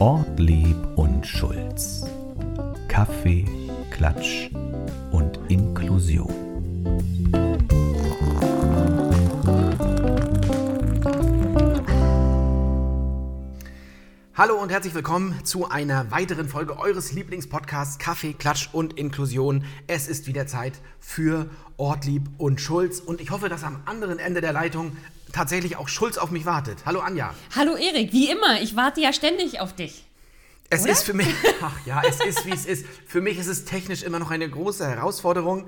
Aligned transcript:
Ortlieb 0.00 0.76
und 0.94 1.26
Schulz. 1.26 2.04
Kaffee, 2.86 3.44
Klatsch 3.90 4.48
und 5.10 5.40
Inklusion. 5.48 6.32
Hallo 14.34 14.54
und 14.62 14.70
herzlich 14.70 14.94
willkommen 14.94 15.34
zu 15.44 15.68
einer 15.68 16.12
weiteren 16.12 16.48
Folge 16.48 16.78
eures 16.78 17.10
Lieblingspodcasts 17.10 17.98
Kaffee, 17.98 18.34
Klatsch 18.34 18.68
und 18.72 18.96
Inklusion. 18.96 19.64
Es 19.88 20.06
ist 20.06 20.28
wieder 20.28 20.46
Zeit 20.46 20.74
für 21.00 21.50
Ortlieb 21.76 22.30
und 22.38 22.60
Schulz 22.60 23.00
und 23.00 23.20
ich 23.20 23.32
hoffe, 23.32 23.48
dass 23.48 23.64
am 23.64 23.82
anderen 23.84 24.20
Ende 24.20 24.40
der 24.40 24.52
Leitung 24.52 24.92
tatsächlich 25.32 25.76
auch 25.76 25.88
Schulz 25.88 26.18
auf 26.18 26.30
mich 26.30 26.44
wartet. 26.44 26.78
Hallo 26.86 27.00
Anja. 27.00 27.34
Hallo 27.54 27.76
Erik, 27.76 28.12
wie 28.12 28.30
immer, 28.30 28.60
ich 28.60 28.76
warte 28.76 29.00
ja 29.00 29.12
ständig 29.12 29.60
auf 29.60 29.74
dich. 29.74 30.04
Es 30.70 30.82
Oder? 30.82 30.92
ist 30.92 31.02
für 31.02 31.14
mich, 31.14 31.28
ach 31.62 31.74
ja, 31.86 32.02
es 32.06 32.20
ist 32.20 32.46
wie 32.46 32.52
es 32.52 32.66
ist. 32.66 32.86
Für 33.06 33.20
mich 33.20 33.38
ist 33.38 33.46
es 33.46 33.64
technisch 33.64 34.02
immer 34.02 34.18
noch 34.18 34.30
eine 34.30 34.48
große 34.48 34.86
Herausforderung. 34.86 35.66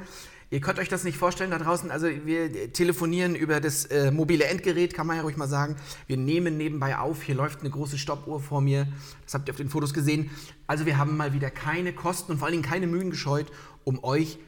Ihr 0.53 0.61
könnt 0.61 0.81
euch 0.81 0.89
das 0.89 1.05
nicht 1.05 1.17
vorstellen 1.17 1.53
da 1.53 1.59
draußen. 1.59 1.93
Also 1.93 2.09
wir 2.09 2.73
telefonieren 2.73 3.37
über 3.37 3.61
das 3.61 3.85
äh, 3.85 4.11
mobile 4.11 4.45
Endgerät, 4.45 4.95
kann 4.95 5.07
man 5.07 5.17
ja 5.17 5.23
ruhig 5.23 5.37
mal 5.37 5.49
sagen. 5.49 5.77
Wir 6.09 6.17
nehmen 6.17 6.57
nebenbei 6.57 6.99
auf. 6.99 7.23
Hier 7.23 7.37
läuft 7.37 7.61
eine 7.61 7.71
große 7.71 7.99
Stoppuhr 7.99 8.41
vor 8.41 8.61
mir. 8.61 8.89
Das 9.25 9.35
habt 9.35 9.49
ihr 9.49 9.53
auf 9.53 9.59
den 9.59 9.69
Fotos 9.69 9.95
gesehen. 9.95 10.31
Also 10.67 10.87
wir 10.87 10.99
haben 10.99 11.17
mal 11.17 11.33
wieder 11.33 11.51
keine 11.51 11.93
Kosten 11.93 12.33
und 12.33 12.39
vor 12.39 12.47
allen 12.47 12.55
Dingen 12.61 12.69
keine 12.69 12.89
Mühen 12.89 13.11
gescheut, 13.11 13.47
um 13.85 14.03
euch 14.03 14.39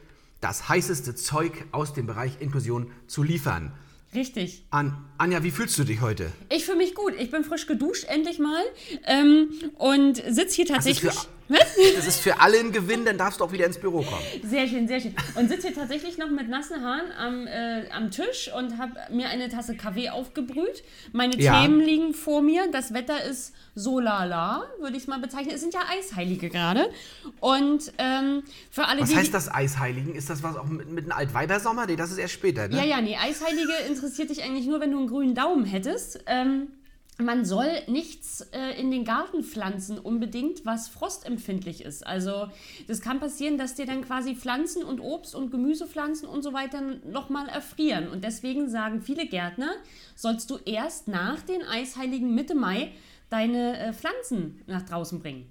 das 0.41 0.67
heißeste 0.67 1.15
Zeug 1.15 1.53
aus 1.71 1.93
dem 1.93 2.05
Bereich 2.05 2.41
Inklusion 2.41 2.91
zu 3.07 3.23
liefern. 3.23 3.71
Richtig. 4.15 4.63
An 4.69 4.95
Anja, 5.17 5.43
wie 5.43 5.51
fühlst 5.51 5.77
du 5.79 5.83
dich 5.83 6.01
heute? 6.01 6.31
Ich 6.49 6.65
fühle 6.65 6.77
mich 6.77 6.95
gut. 6.95 7.13
Ich 7.19 7.31
bin 7.31 7.43
frisch 7.43 7.65
geduscht, 7.65 8.05
endlich 8.07 8.39
mal. 8.39 8.63
Ähm, 9.05 9.49
und 9.77 10.17
sitze 10.17 10.55
hier 10.55 10.65
tatsächlich. 10.65 11.15
Was? 11.15 11.27
Das 11.49 12.07
ist 12.07 12.19
für 12.19 12.39
alle 12.39 12.57
ein 12.59 12.71
Gewinn, 12.71 13.05
dann 13.05 13.17
darfst 13.17 13.39
du 13.39 13.43
auch 13.43 13.51
wieder 13.51 13.65
ins 13.65 13.77
Büro 13.77 14.01
kommen. 14.01 14.23
Sehr 14.43 14.67
schön, 14.67 14.87
sehr 14.87 14.99
schön. 15.01 15.13
Und 15.35 15.49
sitze 15.49 15.67
hier 15.67 15.75
tatsächlich 15.75 16.17
noch 16.17 16.29
mit 16.29 16.49
nassen 16.49 16.81
Haaren 16.83 17.11
am, 17.17 17.47
äh, 17.47 17.89
am 17.91 18.11
Tisch 18.11 18.49
und 18.57 18.77
habe 18.77 18.93
mir 19.11 19.29
eine 19.29 19.49
Tasse 19.49 19.75
Kaffee 19.75 20.09
aufgebrüht. 20.09 20.83
Meine 21.11 21.35
Ja. 21.39 21.61
Themen 21.61 21.79
liegen 21.81 22.13
vor 22.13 22.41
mir. 22.41 22.63
Das 22.71 22.93
Wetter 22.93 23.23
ist 23.23 23.53
so 23.75 23.99
lala, 23.99 24.63
würde 24.79 24.95
ich 24.95 25.03
es 25.03 25.07
mal 25.07 25.19
bezeichnen. 25.19 25.53
Es 25.53 25.61
sind 25.61 25.73
ja 25.73 25.81
Eisheilige 25.89 26.49
gerade. 26.49 26.89
Und 27.39 27.91
ähm, 27.97 28.43
für 28.71 28.85
alle, 28.85 29.01
Was 29.01 29.09
die. 29.09 29.15
heißt 29.17 29.33
das 29.33 29.53
Eisheiligen? 29.53 30.15
Ist 30.15 30.29
das 30.29 30.43
was 30.43 30.55
auch 30.55 30.65
mit, 30.65 30.89
mit 30.89 31.03
einem 31.05 31.13
Altweibersommer? 31.13 31.85
Nee, 31.85 31.95
das 31.95 32.11
ist 32.11 32.17
erst 32.19 32.33
später, 32.33 32.67
ne? 32.67 32.77
Ja, 32.77 32.83
ja, 32.83 33.01
nee, 33.01 33.17
Eisheilige 33.17 33.73
interessiert 33.89 34.29
dich 34.29 34.43
eigentlich 34.43 34.65
nur, 34.65 34.79
wenn 34.79 34.91
du 34.91 34.97
einen 34.99 35.07
grünen 35.07 35.35
Daumen 35.35 35.65
hättest. 35.65 36.23
Ähm, 36.27 36.67
man 37.19 37.45
soll 37.45 37.67
nichts 37.87 38.41
äh, 38.53 38.79
in 38.79 38.89
den 38.89 39.05
Garten 39.05 39.43
pflanzen 39.43 39.99
unbedingt, 39.99 40.65
was 40.65 40.87
frostempfindlich 40.87 41.83
ist. 41.83 42.05
Also 42.05 42.47
das 42.87 43.01
kann 43.01 43.19
passieren, 43.19 43.57
dass 43.57 43.75
dir 43.75 43.85
dann 43.85 44.03
quasi 44.03 44.35
Pflanzen 44.35 44.83
und 44.83 44.99
Obst 44.99 45.35
und 45.35 45.51
Gemüsepflanzen 45.51 46.27
und 46.27 46.41
so 46.41 46.53
weiter 46.53 46.81
nochmal 47.05 47.47
erfrieren. 47.49 48.07
Und 48.07 48.23
deswegen 48.23 48.69
sagen 48.69 49.01
viele 49.01 49.27
Gärtner, 49.27 49.71
sollst 50.15 50.49
du 50.49 50.57
erst 50.65 51.07
nach 51.07 51.41
den 51.41 51.61
Eisheiligen 51.61 52.33
Mitte 52.33 52.55
Mai 52.55 52.91
deine 53.29 53.77
äh, 53.77 53.93
Pflanzen 53.93 54.61
nach 54.65 54.81
draußen 54.83 55.19
bringen. 55.19 55.47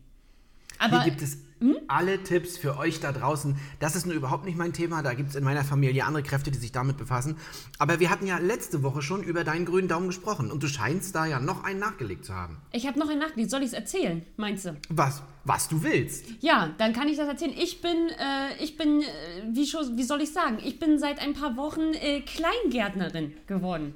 Aber 0.82 1.02
Hier 1.02 1.10
gibt 1.10 1.22
es 1.22 1.38
Hm? 1.60 1.76
alle 1.86 2.20
Tipps 2.24 2.58
für 2.58 2.76
euch 2.76 2.98
da 2.98 3.12
draußen. 3.12 3.56
Das 3.78 3.94
ist 3.94 4.04
nur 4.04 4.16
überhaupt 4.16 4.44
nicht 4.46 4.58
mein 4.58 4.72
Thema. 4.72 5.00
Da 5.02 5.14
gibt 5.14 5.30
es 5.30 5.36
in 5.36 5.44
meiner 5.44 5.62
Familie 5.62 6.04
andere 6.04 6.24
Kräfte, 6.24 6.50
die 6.50 6.58
sich 6.58 6.72
damit 6.72 6.96
befassen. 6.96 7.36
Aber 7.78 8.00
wir 8.00 8.10
hatten 8.10 8.26
ja 8.26 8.38
letzte 8.38 8.82
Woche 8.82 9.00
schon 9.00 9.22
über 9.22 9.44
deinen 9.44 9.64
grünen 9.64 9.86
Daumen 9.86 10.08
gesprochen. 10.08 10.50
Und 10.50 10.60
du 10.64 10.66
scheinst 10.66 11.14
da 11.14 11.24
ja 11.24 11.38
noch 11.38 11.62
einen 11.62 11.78
nachgelegt 11.78 12.24
zu 12.24 12.34
haben. 12.34 12.56
ich 12.72 12.88
habe 12.88 12.98
noch 12.98 13.08
ein 13.08 13.18
Nachlied. 13.20 13.48
Soll 13.48 13.60
ich 13.60 13.68
es 13.68 13.72
erzählen, 13.74 14.22
meinst 14.36 14.64
du? 14.64 14.76
Was, 14.88 15.22
was 15.44 15.68
du 15.68 15.84
willst. 15.84 16.24
Ja, 16.40 16.74
dann 16.78 16.92
kann 16.92 17.06
ich 17.06 17.16
das 17.16 17.28
erzählen. 17.28 17.54
Ich 17.56 17.80
bin, 17.80 18.08
äh, 18.08 18.60
ich 18.60 18.76
bin, 18.76 19.02
äh, 19.02 19.04
wie, 19.52 19.66
schon, 19.66 19.96
wie 19.96 20.02
soll 20.02 20.20
ich 20.20 20.32
sagen, 20.32 20.58
ich 20.64 20.80
bin 20.80 20.98
seit 20.98 21.20
ein 21.20 21.32
paar 21.34 21.56
Wochen 21.56 21.92
äh, 21.94 22.22
Kleingärtnerin 22.22 23.34
geworden. 23.46 23.94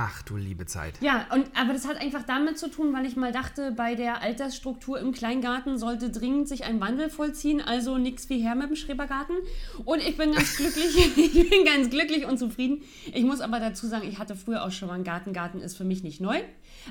Ach 0.00 0.22
du 0.22 0.36
liebe 0.36 0.64
Zeit. 0.64 0.94
Ja, 1.00 1.26
und, 1.34 1.50
aber 1.56 1.72
das 1.72 1.88
hat 1.88 2.00
einfach 2.00 2.22
damit 2.22 2.56
zu 2.56 2.70
tun, 2.70 2.92
weil 2.92 3.04
ich 3.04 3.16
mal 3.16 3.32
dachte, 3.32 3.72
bei 3.72 3.96
der 3.96 4.22
Altersstruktur 4.22 5.00
im 5.00 5.10
Kleingarten 5.10 5.76
sollte 5.76 6.08
dringend 6.08 6.46
sich 6.46 6.62
ein 6.62 6.80
Wandel 6.80 7.10
vollziehen, 7.10 7.60
also 7.60 7.98
nichts 7.98 8.30
wie 8.30 8.38
her 8.38 8.54
mit 8.54 8.68
dem 8.68 8.76
Schrebergarten. 8.76 9.34
Und 9.84 9.98
ich 9.98 10.16
bin 10.16 10.30
ganz 10.30 10.56
glücklich, 10.56 11.16
ich 11.16 11.50
bin 11.50 11.64
ganz 11.64 11.90
glücklich 11.90 12.26
und 12.26 12.38
zufrieden. 12.38 12.82
Ich 13.12 13.24
muss 13.24 13.40
aber 13.40 13.58
dazu 13.58 13.88
sagen, 13.88 14.08
ich 14.08 14.20
hatte 14.20 14.36
früher 14.36 14.64
auch 14.64 14.70
schon 14.70 14.86
mal 14.86 14.94
einen 14.94 15.02
Garten. 15.02 15.32
Garten 15.32 15.60
ist 15.60 15.76
für 15.76 15.84
mich 15.84 16.04
nicht 16.04 16.20
neu. 16.20 16.38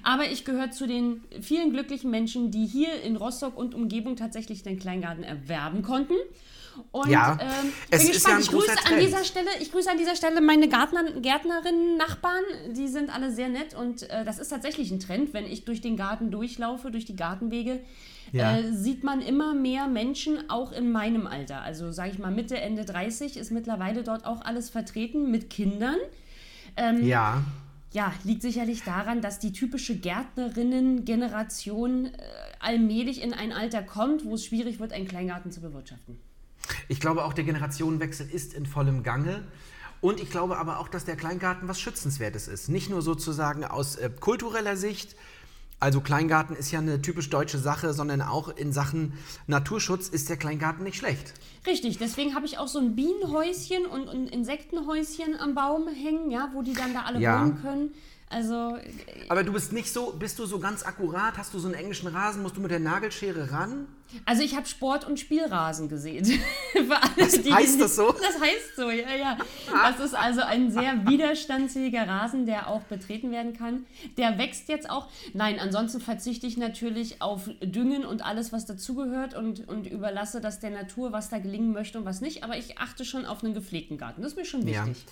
Aber 0.03 0.29
ich 0.29 0.43
gehöre 0.43 0.71
zu 0.71 0.85
den 0.85 1.23
vielen 1.41 1.71
glücklichen 1.71 2.11
Menschen, 2.11 2.51
die 2.51 2.65
hier 2.65 3.01
in 3.03 3.15
Rostock 3.15 3.55
und 3.55 3.73
Umgebung 3.73 4.17
tatsächlich 4.17 4.63
den 4.63 4.79
Kleingarten 4.79 5.23
erwerben 5.23 5.81
konnten. 5.81 6.15
Und 6.91 7.09
Ja, 7.09 7.37
ähm, 7.39 7.71
es 7.89 8.01
bin 8.03 8.11
ist 8.11 8.25
gespannt. 8.25 8.27
ja 8.27 8.35
ein 8.35 8.41
ich 8.41 8.49
grüße 8.49 8.71
an 8.93 8.99
dieser 8.99 9.23
Stelle, 9.23 9.49
ich 9.59 9.71
grüße 9.71 9.89
an 9.91 9.97
dieser 9.97 10.15
Stelle 10.15 10.41
meine 10.41 10.67
Gärtner, 10.67 11.03
Gärtnerinnen, 11.21 11.97
Nachbarn, 11.97 12.43
die 12.71 12.87
sind 12.87 13.09
alle 13.13 13.31
sehr 13.31 13.49
nett 13.49 13.73
und 13.75 14.03
äh, 14.09 14.25
das 14.25 14.39
ist 14.39 14.49
tatsächlich 14.49 14.89
ein 14.91 14.99
Trend, 14.99 15.33
wenn 15.33 15.45
ich 15.45 15.65
durch 15.65 15.81
den 15.81 15.97
Garten 15.97 16.31
durchlaufe, 16.31 16.89
durch 16.91 17.05
die 17.05 17.15
Gartenwege, 17.15 17.79
Ja. 18.31 18.57
äh, 18.57 18.73
sieht 18.73 19.03
man 19.03 19.21
immer 19.21 19.53
mehr 19.53 19.87
Menschen, 19.87 20.49
auch 20.49 20.71
in 20.71 20.91
meinem 20.91 21.27
Alter. 21.27 21.61
Also 21.61 21.91
sage 21.91 22.11
ich 22.11 22.19
mal 22.19 22.31
Mitte, 22.31 22.57
Ende 22.59 22.85
30 22.85 23.37
ist 23.37 23.51
mittlerweile 23.51 24.03
dort 24.03 24.25
auch 24.25 24.41
alles 24.41 24.69
vertreten 24.69 25.29
mit 25.31 25.49
Kindern. 25.49 25.97
Ja. 27.01 27.41
Ja, 27.93 28.13
liegt 28.25 28.41
sicherlich 28.43 28.83
daran, 28.83 29.21
dass 29.21 29.39
die 29.39 29.53
typische 29.53 29.95
Gärtnerinnen-Generation 29.95 32.05
äh, 32.07 32.11
allmählich 32.59 33.23
in 33.23 33.33
ein 33.33 33.51
Alter 33.53 33.81
kommt, 33.81 34.25
wo 34.25 34.35
es 34.35 34.45
schwierig 34.45 34.79
wird, 34.79 34.91
einen 34.93 35.07
Kleingarten 35.07 35.51
zu 35.51 35.61
bewirtschaften. 35.61 36.19
Ich 36.87 36.99
glaube 36.99 37.25
auch, 37.25 37.33
der 37.33 37.43
Generationenwechsel 37.43 38.29
ist 38.29 38.53
in 38.53 38.65
vollem 38.65 39.03
Gange. 39.03 39.43
Und 40.01 40.19
ich 40.19 40.29
glaube 40.29 40.57
aber 40.57 40.79
auch, 40.79 40.87
dass 40.87 41.05
der 41.05 41.15
Kleingarten 41.15 41.67
was 41.67 41.79
Schützenswertes 41.79 42.47
ist. 42.47 42.69
Nicht 42.69 42.89
nur 42.89 43.01
sozusagen 43.01 43.65
aus 43.65 43.95
äh, 43.95 44.09
kultureller 44.19 44.77
Sicht. 44.77 45.15
Also 45.79 46.01
Kleingarten 46.01 46.55
ist 46.55 46.71
ja 46.71 46.79
eine 46.79 47.01
typisch 47.03 47.29
deutsche 47.29 47.59
Sache, 47.59 47.93
sondern 47.93 48.21
auch 48.21 48.49
in 48.49 48.73
Sachen 48.73 49.13
Naturschutz 49.45 50.07
ist 50.07 50.27
der 50.27 50.37
Kleingarten 50.37 50.83
nicht 50.83 50.97
schlecht. 50.97 51.33
Richtig, 51.67 51.99
deswegen 51.99 52.33
habe 52.33 52.47
ich 52.47 52.57
auch 52.57 52.67
so 52.67 52.79
ein 52.79 52.95
Bienenhäuschen 52.95 53.85
und 53.85 54.09
ein 54.09 54.27
Insektenhäuschen 54.27 55.35
am 55.39 55.53
Baum 55.53 55.87
hängen, 55.87 56.31
ja, 56.31 56.49
wo 56.53 56.63
die 56.63 56.73
dann 56.73 56.93
da 56.93 57.03
alle 57.03 57.19
Ja. 57.19 57.41
wohnen 57.41 57.61
können. 57.61 57.91
Also, 58.29 58.75
äh, 58.75 58.89
Aber 59.29 59.43
du 59.43 59.53
bist 59.53 59.71
nicht 59.71 59.93
so, 59.93 60.13
bist 60.17 60.37
du 60.39 60.45
so 60.47 60.59
ganz 60.59 60.83
akkurat? 60.83 61.37
Hast 61.37 61.53
du 61.53 61.59
so 61.59 61.67
einen 61.67 61.75
englischen 61.75 62.07
Rasen? 62.07 62.41
Musst 62.41 62.57
du 62.57 62.61
mit 62.61 62.71
der 62.71 62.79
Nagelschere 62.79 63.51
ran? 63.51 63.87
Also 64.25 64.41
ich 64.41 64.55
habe 64.55 64.65
Sport- 64.67 65.05
und 65.05 65.19
Spielrasen 65.19 65.89
gesehen. 65.89 66.25
Alle, 66.75 66.89
Was 66.89 67.37
heißt 67.53 67.81
das 67.81 67.95
so? 67.95 68.13
Das 68.13 68.39
heißt 68.41 68.75
so, 68.75 68.89
ja, 68.89 69.15
ja. 69.15 69.37
Das 69.71 69.99
ist 69.99 70.13
also 70.15 70.41
ein 70.41 70.71
sehr 70.71 71.05
widerstandsfähiger 71.07 72.07
Rasen, 72.07 72.45
der 72.45 72.67
auch 72.67 72.81
betreten 72.83 73.31
werden 73.31 73.53
kann. 73.53 73.85
Der 74.17 74.37
wächst 74.37 74.69
jetzt 74.69 74.89
auch. 74.89 75.07
Nein, 75.33 75.59
ansonsten 75.59 75.99
verzichte 76.01 76.47
ich 76.47 76.57
natürlich 76.57 77.21
auf 77.21 77.49
Düngen 77.61 78.05
und 78.05 78.25
alles, 78.25 78.51
was 78.53 78.65
dazugehört 78.65 79.33
und, 79.33 79.67
und 79.67 79.87
überlasse 79.87 80.41
das 80.41 80.59
der 80.59 80.69
Natur, 80.71 81.11
was 81.11 81.29
da 81.29 81.39
gelingen 81.39 81.71
möchte 81.73 81.97
und 81.99 82.05
was 82.05 82.21
nicht. 82.21 82.43
Aber 82.43 82.57
ich 82.57 82.77
achte 82.77 83.05
schon 83.05 83.25
auf 83.25 83.43
einen 83.43 83.53
gepflegten 83.53 83.97
Garten. 83.97 84.21
Das 84.21 84.31
ist 84.33 84.37
mir 84.37 84.45
schon 84.45 84.67
Ja. 84.67 84.85
wichtig. 84.85 85.05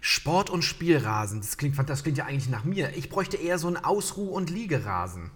Sport- 0.00 0.50
und 0.50 0.62
Spielrasen, 0.62 1.40
das 1.40 1.56
klingt, 1.56 1.76
das 1.88 2.02
klingt 2.04 2.18
ja 2.18 2.26
eigentlich 2.26 2.48
nach 2.48 2.64
mir. 2.64 2.96
Ich 2.96 3.08
bräuchte 3.08 3.36
eher 3.36 3.58
so 3.58 3.66
einen 3.66 3.76
Ausruh- 3.78 4.30
und 4.30 4.48
Liegerasen. 4.50 5.30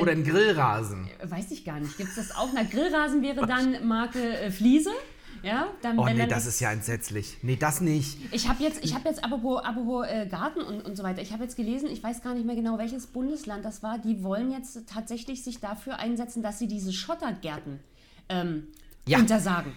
Oder 0.00 0.12
einen 0.12 0.24
Grillrasen. 0.24 1.08
Weiß 1.24 1.50
ich 1.50 1.64
gar 1.64 1.80
nicht. 1.80 1.96
Gibt 1.96 2.10
es 2.10 2.16
das 2.16 2.36
auch? 2.36 2.48
Na, 2.54 2.62
Grillrasen 2.62 3.22
wäre 3.22 3.46
dann 3.46 3.86
Marke 3.86 4.20
äh, 4.38 4.50
Fliese. 4.50 4.90
Ja, 5.42 5.66
dann, 5.82 5.98
Oh 5.98 6.04
nee, 6.06 6.16
dann 6.16 6.28
das 6.28 6.46
ist 6.46 6.60
ja 6.60 6.70
entsetzlich. 6.70 7.38
Nee, 7.42 7.56
das 7.56 7.80
nicht. 7.80 8.16
Ich 8.30 8.48
habe 8.48 8.62
jetzt, 8.62 8.84
ich 8.84 8.94
habe 8.94 9.08
jetzt 9.08 9.24
apropos, 9.24 9.60
apropos 9.64 10.06
äh, 10.06 10.26
Garten 10.30 10.60
und, 10.60 10.82
und 10.84 10.96
so 10.96 11.02
weiter. 11.02 11.20
Ich 11.20 11.32
habe 11.32 11.42
jetzt 11.42 11.56
gelesen, 11.56 11.88
ich 11.90 12.00
weiß 12.00 12.22
gar 12.22 12.34
nicht 12.34 12.46
mehr 12.46 12.54
genau, 12.54 12.78
welches 12.78 13.08
Bundesland 13.08 13.64
das 13.64 13.82
war. 13.82 13.98
Die 13.98 14.22
wollen 14.22 14.52
jetzt 14.52 14.78
tatsächlich 14.88 15.42
sich 15.42 15.58
dafür 15.58 15.98
einsetzen, 15.98 16.44
dass 16.44 16.60
sie 16.60 16.68
diese 16.68 16.92
Schottergärten 16.92 17.80
ähm, 18.28 18.68
Ja. 19.08 19.18
untersagen. 19.18 19.72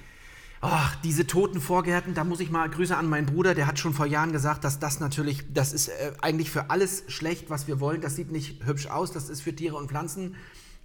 Ach, 0.72 0.96
diese 1.04 1.28
toten 1.28 1.62
Vorgärten, 1.62 2.14
da 2.14 2.24
muss 2.24 2.40
ich 2.40 2.50
mal 2.50 2.70
Grüße 2.70 2.96
an 2.96 3.08
meinen 3.08 3.26
Bruder, 3.26 3.56
der 3.56 3.68
hat 3.68 3.80
schon 3.80 3.94
vor 3.94 4.06
Jahren 4.06 4.32
gesagt, 4.32 4.64
dass 4.64 4.80
das 4.80 5.00
natürlich, 5.00 5.44
das 5.54 5.74
ist 5.74 5.90
äh, 5.90 6.14
eigentlich 6.22 6.50
für 6.50 6.70
alles 6.70 7.04
schlecht, 7.08 7.50
was 7.50 7.68
wir 7.68 7.80
wollen. 7.80 8.02
Das 8.02 8.16
sieht 8.16 8.32
nicht 8.32 8.66
hübsch 8.66 8.88
aus, 8.88 9.12
das 9.12 9.30
ist 9.30 9.42
für 9.42 9.56
Tiere 9.56 9.76
und 9.76 9.90
Pflanzen 9.90 10.36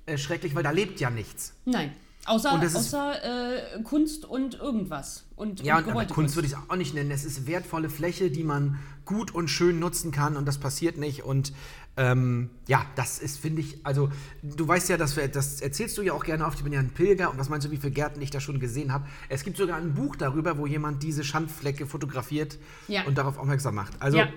äh, 0.06 0.18
schrecklich, 0.18 0.54
weil 0.54 0.62
da 0.62 0.70
lebt 0.70 1.00
ja 1.00 1.10
nichts. 1.10 1.54
Nein. 1.64 1.92
Außer, 2.26 2.52
außer 2.52 3.76
äh, 3.78 3.82
Kunst 3.82 4.26
und 4.26 4.54
irgendwas. 4.54 5.24
Und, 5.36 5.62
Ja, 5.62 5.78
und 5.78 5.86
und 5.86 6.10
Kunst 6.10 6.36
würde 6.36 6.46
ich 6.46 6.52
es 6.52 6.58
auch 6.68 6.76
nicht 6.76 6.94
nennen. 6.94 7.10
Es 7.10 7.24
ist 7.24 7.46
wertvolle 7.46 7.88
Fläche, 7.88 8.30
die 8.30 8.44
man 8.44 8.78
gut 9.06 9.34
und 9.34 9.48
schön 9.48 9.78
nutzen 9.78 10.12
kann 10.12 10.36
und 10.36 10.46
das 10.46 10.58
passiert 10.58 10.98
nicht. 10.98 11.24
Und 11.24 11.52
ähm, 11.96 12.50
ja, 12.66 12.86
das 12.96 13.18
ist, 13.18 13.38
finde 13.38 13.60
ich, 13.60 13.84
also 13.84 14.10
du 14.42 14.66
weißt 14.66 14.88
ja, 14.88 14.96
dass 14.96 15.16
wir, 15.16 15.28
das 15.28 15.60
erzählst 15.60 15.98
du 15.98 16.02
ja 16.02 16.12
auch 16.12 16.24
gerne 16.24 16.46
oft, 16.46 16.58
ich 16.58 16.64
bin 16.64 16.72
ja 16.72 16.80
ein 16.80 16.90
Pilger 16.90 17.30
und 17.30 17.38
was 17.38 17.48
meinst 17.48 17.66
du, 17.66 17.70
wie 17.70 17.76
viele 17.76 17.92
Gärten 17.92 18.22
ich 18.22 18.30
da 18.30 18.40
schon 18.40 18.58
gesehen 18.60 18.92
habe? 18.92 19.06
Es 19.28 19.44
gibt 19.44 19.56
sogar 19.56 19.76
ein 19.76 19.94
Buch 19.94 20.16
darüber, 20.16 20.56
wo 20.56 20.66
jemand 20.66 21.02
diese 21.02 21.24
Schandflecke 21.24 21.86
fotografiert 21.86 22.58
Ja. 22.88 23.04
und 23.04 23.18
darauf 23.18 23.38
aufmerksam 23.38 23.74
macht. 23.74 24.00
Also 24.00 24.18
Ja. 24.18 24.28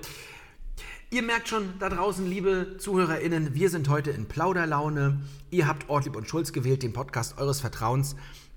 Ihr 1.11 1.21
merkt 1.21 1.47
schon 1.47 1.65
da 1.79 1.89
draußen, 1.89 2.25
liebe 2.27 2.77
ZuhörerInnen, 2.79 3.53
wir 3.53 3.69
sind 3.69 3.88
heute 3.88 4.09
in 4.09 4.25
Plauderlaune. 4.25 5.21
Ihr 5.51 5.67
habt 5.67 5.88
Ortlieb 5.88 6.15
und 6.15 6.27
Schulz 6.27 6.53
gewählt, 6.53 6.81
den 6.81 6.91
Podcast 6.91 7.38
eures 7.38 7.61
Vertrauens. 7.61 8.15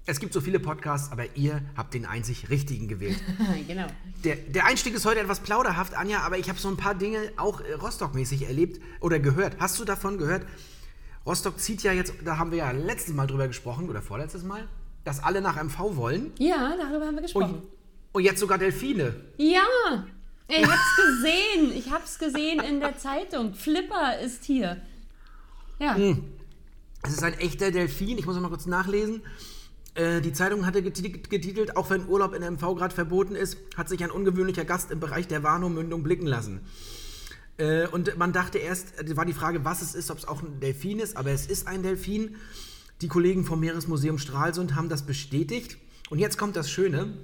Es 0.09 0.21
gibt 0.21 0.33
so 0.33 0.41
viele 0.41 0.61
Podcasts, 0.61 1.11
aber 1.11 1.25
ihr 1.35 1.63
habt 1.77 1.93
den 1.93 2.07
einzig 2.07 2.49
richtigen 2.49 2.87
gewählt. 2.87 3.21
genau. 3.67 3.87
Der, 4.23 4.37
der 4.37 4.65
Einstieg 4.65 4.95
ist 4.95 5.05
heute 5.05 5.19
etwas 5.19 5.41
plauderhaft, 5.41 5.95
Anja, 5.95 6.21
aber 6.21 6.39
ich 6.39 6.49
habe 6.49 6.61
so 6.61 6.69
ein 6.69 6.77
paar 6.77 6.95
Dinge 6.95 7.33
auch 7.37 7.61
äh, 7.61 7.73
Rostock-mäßig 7.73 8.47
erlebt 8.47 8.81
oder 9.01 9.19
gehört. 9.19 9.57
Hast 9.59 9.81
du 9.81 9.85
davon 9.85 10.17
gehört? 10.17 10.47
Rostock 11.27 11.59
zieht 11.59 11.83
ja 11.83 11.93
jetzt, 11.93 12.15
da 12.25 12.39
haben 12.39 12.53
wir 12.53 12.59
ja 12.59 12.71
letztes 12.71 13.15
Mal 13.15 13.27
drüber 13.27 13.49
gesprochen 13.49 13.91
oder 13.91 14.01
vorletztes 14.01 14.45
Mal, 14.45 14.69
dass 15.03 15.21
alle 15.25 15.41
nach 15.41 15.61
MV 15.61 15.97
wollen. 15.97 16.31
Ja, 16.39 16.77
darüber 16.79 17.07
haben 17.07 17.17
wir 17.17 17.23
gesprochen. 17.23 17.55
Und, 17.55 17.69
und 18.13 18.23
jetzt 18.23 18.39
sogar 18.39 18.59
Delfine. 18.59 19.17
Ja, 19.39 20.07
ich 20.47 20.65
hab's 20.71 20.97
gesehen. 20.97 21.73
Ich 21.75 21.91
hab's 21.91 22.21
gesehen 22.21 22.61
in 22.61 22.79
der 22.79 22.97
Zeitung. 22.97 23.55
Flipper 23.55 24.21
ist 24.21 24.45
hier. 24.45 24.81
Ja. 25.81 25.97
Es 27.03 27.13
ist 27.13 27.25
ein 27.25 27.35
echter 27.41 27.73
Delfin. 27.73 28.19
Ich 28.19 28.25
muss 28.25 28.37
noch 28.37 28.43
mal 28.43 28.49
kurz 28.49 28.67
nachlesen. 28.67 29.23
Äh, 29.97 30.21
Die 30.21 30.33
Zeitung 30.33 30.65
hatte 30.67 30.81
geti- 30.81 31.29
getitelt, 31.29 31.77
auch 31.77 31.91
wenn 31.91 32.07
Urlaub 32.09 32.35
in 32.35 32.43
MV 32.43 32.75
gerade 32.77 32.95
verboten 32.95 33.35
ist, 33.35 33.57
hat 33.77 33.89
sich 33.89 34.03
ein 34.05 34.11
ungewöhnlicher 34.11 34.65
Gast 34.65 34.91
im 34.91 35.01
Bereich 35.01 35.27
der 35.27 35.43
Warnow-Mündung 35.43 36.03
blicken 36.03 36.27
lassen. 36.27 36.61
Äh, 37.59 37.87
Und 37.89 38.17
man 38.19 38.33
dachte 38.33 38.59
erst, 38.59 38.99
äh, 39.01 39.17
war 39.17 39.25
die 39.25 39.33
Frage, 39.33 39.65
was 39.65 39.83
es 39.83 39.95
ist, 39.95 40.11
ob 40.11 40.19
es 40.19 40.29
auch 40.29 40.43
ein 40.43 40.61
Delfin 40.61 40.99
ist, 41.01 41.17
aber 41.17 41.31
es 41.31 41.47
ist 41.47 41.67
ein 41.67 41.83
Delfin. 41.83 42.37
Die 43.01 43.09
Kollegen 43.09 43.45
vom 43.45 43.61
Meeresmuseum 43.61 44.19
Stralsund 44.19 44.75
haben 44.75 44.89
das 44.89 45.03
bestätigt. 45.07 45.79
Und 46.11 46.19
jetzt 46.19 46.39
kommt 46.39 46.57
das 46.57 46.71
Schöne, 46.71 47.15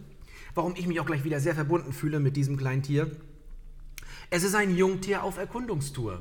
warum 0.54 0.74
ich 0.76 0.86
mich 0.86 0.98
auch 1.00 1.06
gleich 1.06 1.24
wieder 1.24 1.40
sehr 1.40 1.54
verbunden 1.54 1.92
fühle 1.92 2.20
mit 2.20 2.36
diesem 2.36 2.56
kleinen 2.56 2.82
Tier. 2.82 3.10
Es 4.30 4.42
ist 4.42 4.54
ein 4.54 4.74
Jungtier 4.76 5.22
auf 5.22 5.36
Erkundungstour. 5.38 6.20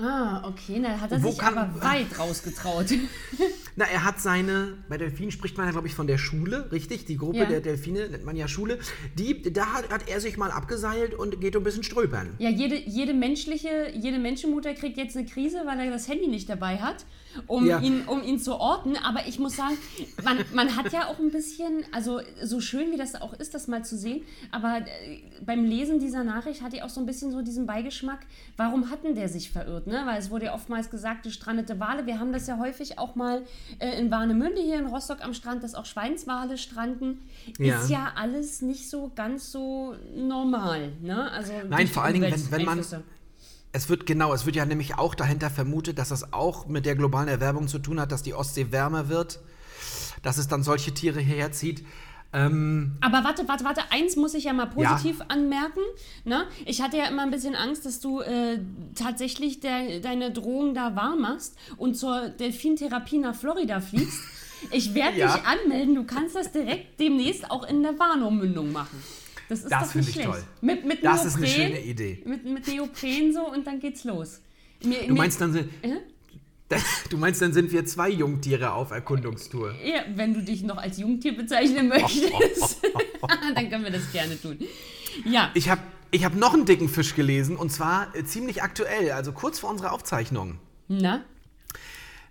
Ah, 0.00 0.46
okay. 0.48 0.78
Na, 0.80 1.00
hat 1.00 1.10
er 1.10 1.22
Wo 1.22 1.30
sich 1.30 1.38
kann- 1.38 1.58
aber 1.58 1.82
weit 1.82 2.18
rausgetraut. 2.18 2.86
Na, 3.76 3.84
er 3.84 4.04
hat 4.04 4.20
seine, 4.20 4.74
bei 4.88 4.96
Delfinen 4.96 5.30
spricht 5.32 5.56
man 5.56 5.66
ja, 5.66 5.72
glaube 5.72 5.88
ich, 5.88 5.94
von 5.94 6.06
der 6.06 6.18
Schule, 6.18 6.70
richtig? 6.70 7.04
Die 7.06 7.16
Gruppe 7.16 7.38
Ja. 7.38 7.44
der 7.46 7.60
Delfine 7.60 8.08
nennt 8.08 8.24
man 8.24 8.36
ja 8.36 8.46
Schule. 8.48 8.78
Die, 9.18 9.42
da 9.52 9.66
hat, 9.74 9.90
hat 9.90 10.08
er 10.08 10.20
sich 10.20 10.36
mal 10.36 10.50
abgeseilt 10.52 11.14
und 11.14 11.40
geht 11.40 11.56
ein 11.56 11.64
bisschen 11.64 11.82
ströpern. 11.82 12.34
Ja, 12.38 12.48
jede, 12.48 12.76
jede 12.76 13.12
menschliche, 13.12 13.90
jede 13.94 14.18
Menschenmutter 14.18 14.72
kriegt 14.74 14.96
jetzt 14.98 15.16
eine 15.16 15.26
Krise, 15.26 15.62
weil 15.66 15.80
er 15.80 15.90
das 15.90 16.06
Handy 16.08 16.28
nicht 16.28 16.48
dabei 16.48 16.78
hat, 16.78 17.04
um, 17.46 17.66
Ja. 17.66 17.80
ihn, 17.80 18.02
um 18.06 18.22
ihn 18.22 18.38
zu 18.38 18.56
orten. 18.56 18.96
Aber 18.96 19.26
ich 19.26 19.38
muss 19.38 19.56
sagen, 19.56 19.76
man, 20.24 20.38
man 20.52 20.76
hat 20.76 20.92
ja 20.92 21.06
auch 21.08 21.18
ein 21.18 21.30
bisschen, 21.30 21.84
also 21.92 22.20
so 22.42 22.60
schön 22.60 22.90
wie 22.92 22.96
das 22.96 23.14
auch 23.20 23.32
ist, 23.34 23.54
das 23.54 23.68
mal 23.68 23.84
zu 23.84 23.96
sehen, 23.96 24.22
aber 24.50 24.78
äh, 24.78 25.20
beim 25.44 25.64
Lesen 25.64 25.98
dieser 26.00 26.24
Nachricht 26.24 26.62
hatte 26.62 26.76
ich 26.76 26.82
auch 26.82 26.88
so 26.88 27.00
ein 27.00 27.06
bisschen 27.06 27.30
so 27.30 27.42
diesen 27.42 27.66
Beigeschmack, 27.66 28.20
warum 28.56 28.90
hatten 28.90 29.14
der 29.14 29.28
sich 29.28 29.50
verirrt? 29.50 29.86
Ne? 29.86 30.02
Weil 30.04 30.18
es 30.18 30.30
wurde 30.30 30.46
ja 30.46 30.54
oftmals 30.54 30.90
gesagt, 30.90 31.22
gestrandete 31.22 31.78
Wale. 31.80 32.06
Wir 32.06 32.18
haben 32.18 32.32
das 32.32 32.46
ja 32.46 32.58
häufig 32.58 32.98
auch 32.98 33.14
mal 33.14 33.42
äh, 33.78 33.98
in 33.98 34.10
Warnemünde 34.10 34.60
hier 34.60 34.78
in 34.78 34.86
Rostock 34.86 35.24
am 35.24 35.34
Strand, 35.34 35.62
dass 35.62 35.74
auch 35.74 35.86
Schweinswale 35.86 36.58
stranden. 36.58 37.20
Ja. 37.58 37.80
Ist 37.80 37.90
ja 37.90 38.12
alles 38.16 38.62
nicht 38.62 38.88
so 38.90 39.10
ganz 39.14 39.52
so 39.52 39.94
normal. 40.16 40.92
Ne? 41.00 41.30
Also 41.30 41.52
Nein, 41.68 41.86
vor 41.86 42.04
allen 42.04 42.14
Dingen, 42.14 42.32
wenn- 42.32 42.50
wenn 42.50 42.64
man-. 42.64 42.84
Es 43.78 43.88
wird 43.88 44.06
genau, 44.06 44.34
es 44.34 44.44
wird 44.44 44.56
ja 44.56 44.66
nämlich 44.66 44.98
auch 44.98 45.14
dahinter 45.14 45.50
vermutet, 45.50 46.00
dass 46.00 46.08
das 46.08 46.32
auch 46.32 46.66
mit 46.66 46.84
der 46.84 46.96
globalen 46.96 47.28
Erwärmung 47.28 47.68
zu 47.68 47.78
tun 47.78 48.00
hat, 48.00 48.10
dass 48.10 48.24
die 48.24 48.34
Ostsee 48.34 48.72
wärmer 48.72 49.08
wird, 49.08 49.38
dass 50.24 50.36
es 50.36 50.48
dann 50.48 50.64
solche 50.64 50.92
Tiere 50.92 51.20
hierher 51.20 51.52
zieht. 51.52 51.84
Ähm, 52.32 52.96
Aber 53.00 53.22
warte, 53.22 53.46
warte, 53.46 53.64
warte, 53.64 53.82
eins 53.90 54.16
muss 54.16 54.34
ich 54.34 54.44
ja 54.44 54.52
mal 54.52 54.66
positiv 54.66 55.20
anmerken. 55.28 55.78
Ne? 56.24 56.42
Ich 56.66 56.82
hatte 56.82 56.96
ja 56.96 57.04
immer 57.04 57.22
ein 57.22 57.30
bisschen 57.30 57.54
Angst, 57.54 57.86
dass 57.86 58.00
du 58.00 58.20
äh, 58.20 58.58
tatsächlich 58.96 59.60
der, 59.60 60.00
deine 60.00 60.32
Drohung 60.32 60.74
da 60.74 60.96
wahr 60.96 61.14
machst 61.14 61.56
und 61.76 61.94
zur 61.96 62.30
Delfintherapie 62.30 63.18
nach 63.18 63.36
Florida 63.36 63.80
fliegst. 63.80 64.18
Ich 64.72 64.92
werde 64.92 65.16
Ja. 65.18 65.32
dich 65.36 65.44
anmelden, 65.46 65.94
du 65.94 66.02
kannst 66.02 66.34
das 66.34 66.50
direkt 66.50 66.98
demnächst 66.98 67.48
auch 67.48 67.62
in 67.68 67.84
der 67.84 67.96
Warnow-Mündung 67.96 68.72
machen. 68.72 69.00
Das 69.48 69.60
ist 69.60 69.70
Das 69.72 69.84
doch 69.84 69.92
finde 69.92 70.08
ich 70.08 70.14
schlecht. 70.14 70.28
toll. 70.28 70.42
Mit, 70.60 70.84
mit 70.84 71.04
Das 71.04 71.24
ist 71.24 71.36
eine 71.36 71.46
Neopren, 71.46 71.66
schöne 71.66 71.80
Idee. 71.84 72.22
Mit, 72.26 72.44
mit 72.44 72.66
Neopren 72.68 73.32
so 73.32 73.50
und 73.50 73.66
dann 73.66 73.80
geht's 73.80 74.04
los. 74.04 74.40
Mir, 74.84 75.06
du, 75.06 75.14
meinst, 75.14 75.40
dann 75.40 75.52
sind, 75.52 75.70
Äh? 75.82 75.96
du 77.10 77.16
meinst, 77.16 77.40
dann 77.40 77.52
sind 77.52 77.72
wir 77.72 77.84
zwei 77.86 78.10
Jungtiere 78.10 78.72
auf 78.72 78.90
Erkundungstour. 78.90 79.74
Ja, 79.82 80.02
wenn 80.14 80.34
du 80.34 80.42
dich 80.42 80.62
noch 80.62 80.76
als 80.76 80.98
Jungtier 80.98 81.34
bezeichnen 81.36 81.88
möchtest, 81.88 82.82
dann 83.54 83.70
können 83.70 83.84
wir 83.84 83.90
das 83.90 84.12
gerne 84.12 84.40
tun. 84.40 84.58
Ja, 85.24 85.50
Ich 85.54 85.68
habe 85.70 85.80
ich 86.10 86.24
hab 86.24 86.34
noch 86.34 86.54
einen 86.54 86.64
dicken 86.64 86.88
Fisch 86.88 87.14
gelesen 87.14 87.56
und 87.56 87.70
zwar 87.70 88.14
äh, 88.14 88.24
ziemlich 88.24 88.62
aktuell, 88.62 89.12
also 89.12 89.32
kurz 89.32 89.58
vor 89.58 89.70
unserer 89.70 89.92
Aufzeichnung. 89.92 90.58
na? 90.88 91.24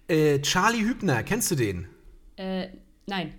Äh, 0.08 0.40
Charlie 0.42 0.82
Hübner, 0.86 1.22
kennst 1.24 1.52
du 1.52 1.56
den? 1.56 1.88
Äh, 2.38 2.70
nein. 3.08 3.34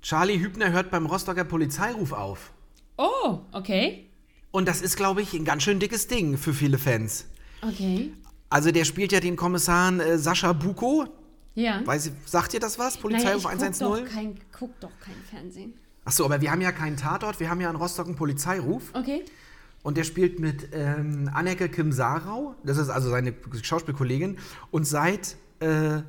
Charlie 0.00 0.38
Hübner 0.40 0.72
hört 0.72 0.90
beim 0.90 1.04
Rostocker 1.06 1.44
Polizeiruf 1.44 2.12
auf. 2.12 2.52
Oh, 2.98 3.38
okay. 3.52 4.10
Und 4.50 4.68
das 4.68 4.82
ist, 4.82 4.96
glaube 4.96 5.22
ich, 5.22 5.32
ein 5.32 5.44
ganz 5.44 5.62
schön 5.62 5.78
dickes 5.78 6.08
Ding 6.08 6.36
für 6.36 6.52
viele 6.52 6.78
Fans. 6.78 7.26
Okay. 7.62 8.12
Also 8.50 8.70
der 8.70 8.84
spielt 8.84 9.12
ja 9.12 9.20
den 9.20 9.36
Kommissar 9.36 9.98
äh, 10.00 10.18
Sascha 10.18 10.52
Buko. 10.52 11.06
Ja. 11.54 11.80
Weiß 11.84 12.10
sagt 12.26 12.54
ihr 12.54 12.60
das 12.60 12.78
was? 12.78 12.94
naja, 12.94 13.02
Polizeiruf 13.02 13.38
ich 13.38 13.42
guck 13.42 13.52
110? 13.52 13.88
doch, 13.88 14.04
kein, 14.04 14.34
guck 14.52 14.80
doch 14.80 14.92
kein 15.00 15.16
Fernsehen. 15.30 15.74
Achso, 16.04 16.24
aber 16.24 16.40
wir 16.40 16.50
haben 16.50 16.60
ja 16.60 16.72
keinen 16.72 16.96
Tatort, 16.96 17.40
wir 17.40 17.50
haben 17.50 17.60
ja 17.60 17.68
in 17.68 17.76
Rostock 17.76 18.06
einen 18.06 18.16
Polizeiruf. 18.16 18.94
Okay. 18.94 19.24
Und 19.82 19.96
der 19.96 20.04
spielt 20.04 20.40
mit 20.40 20.68
ähm, 20.72 21.30
Anneke 21.32 21.68
Kim 21.68 21.92
Sarau, 21.92 22.54
das 22.64 22.78
ist 22.78 22.88
also 22.88 23.10
seine 23.10 23.34
Schauspielkollegin. 23.62 24.38
Und 24.70 24.86
seit 24.86 25.36
äh, 25.60 26.00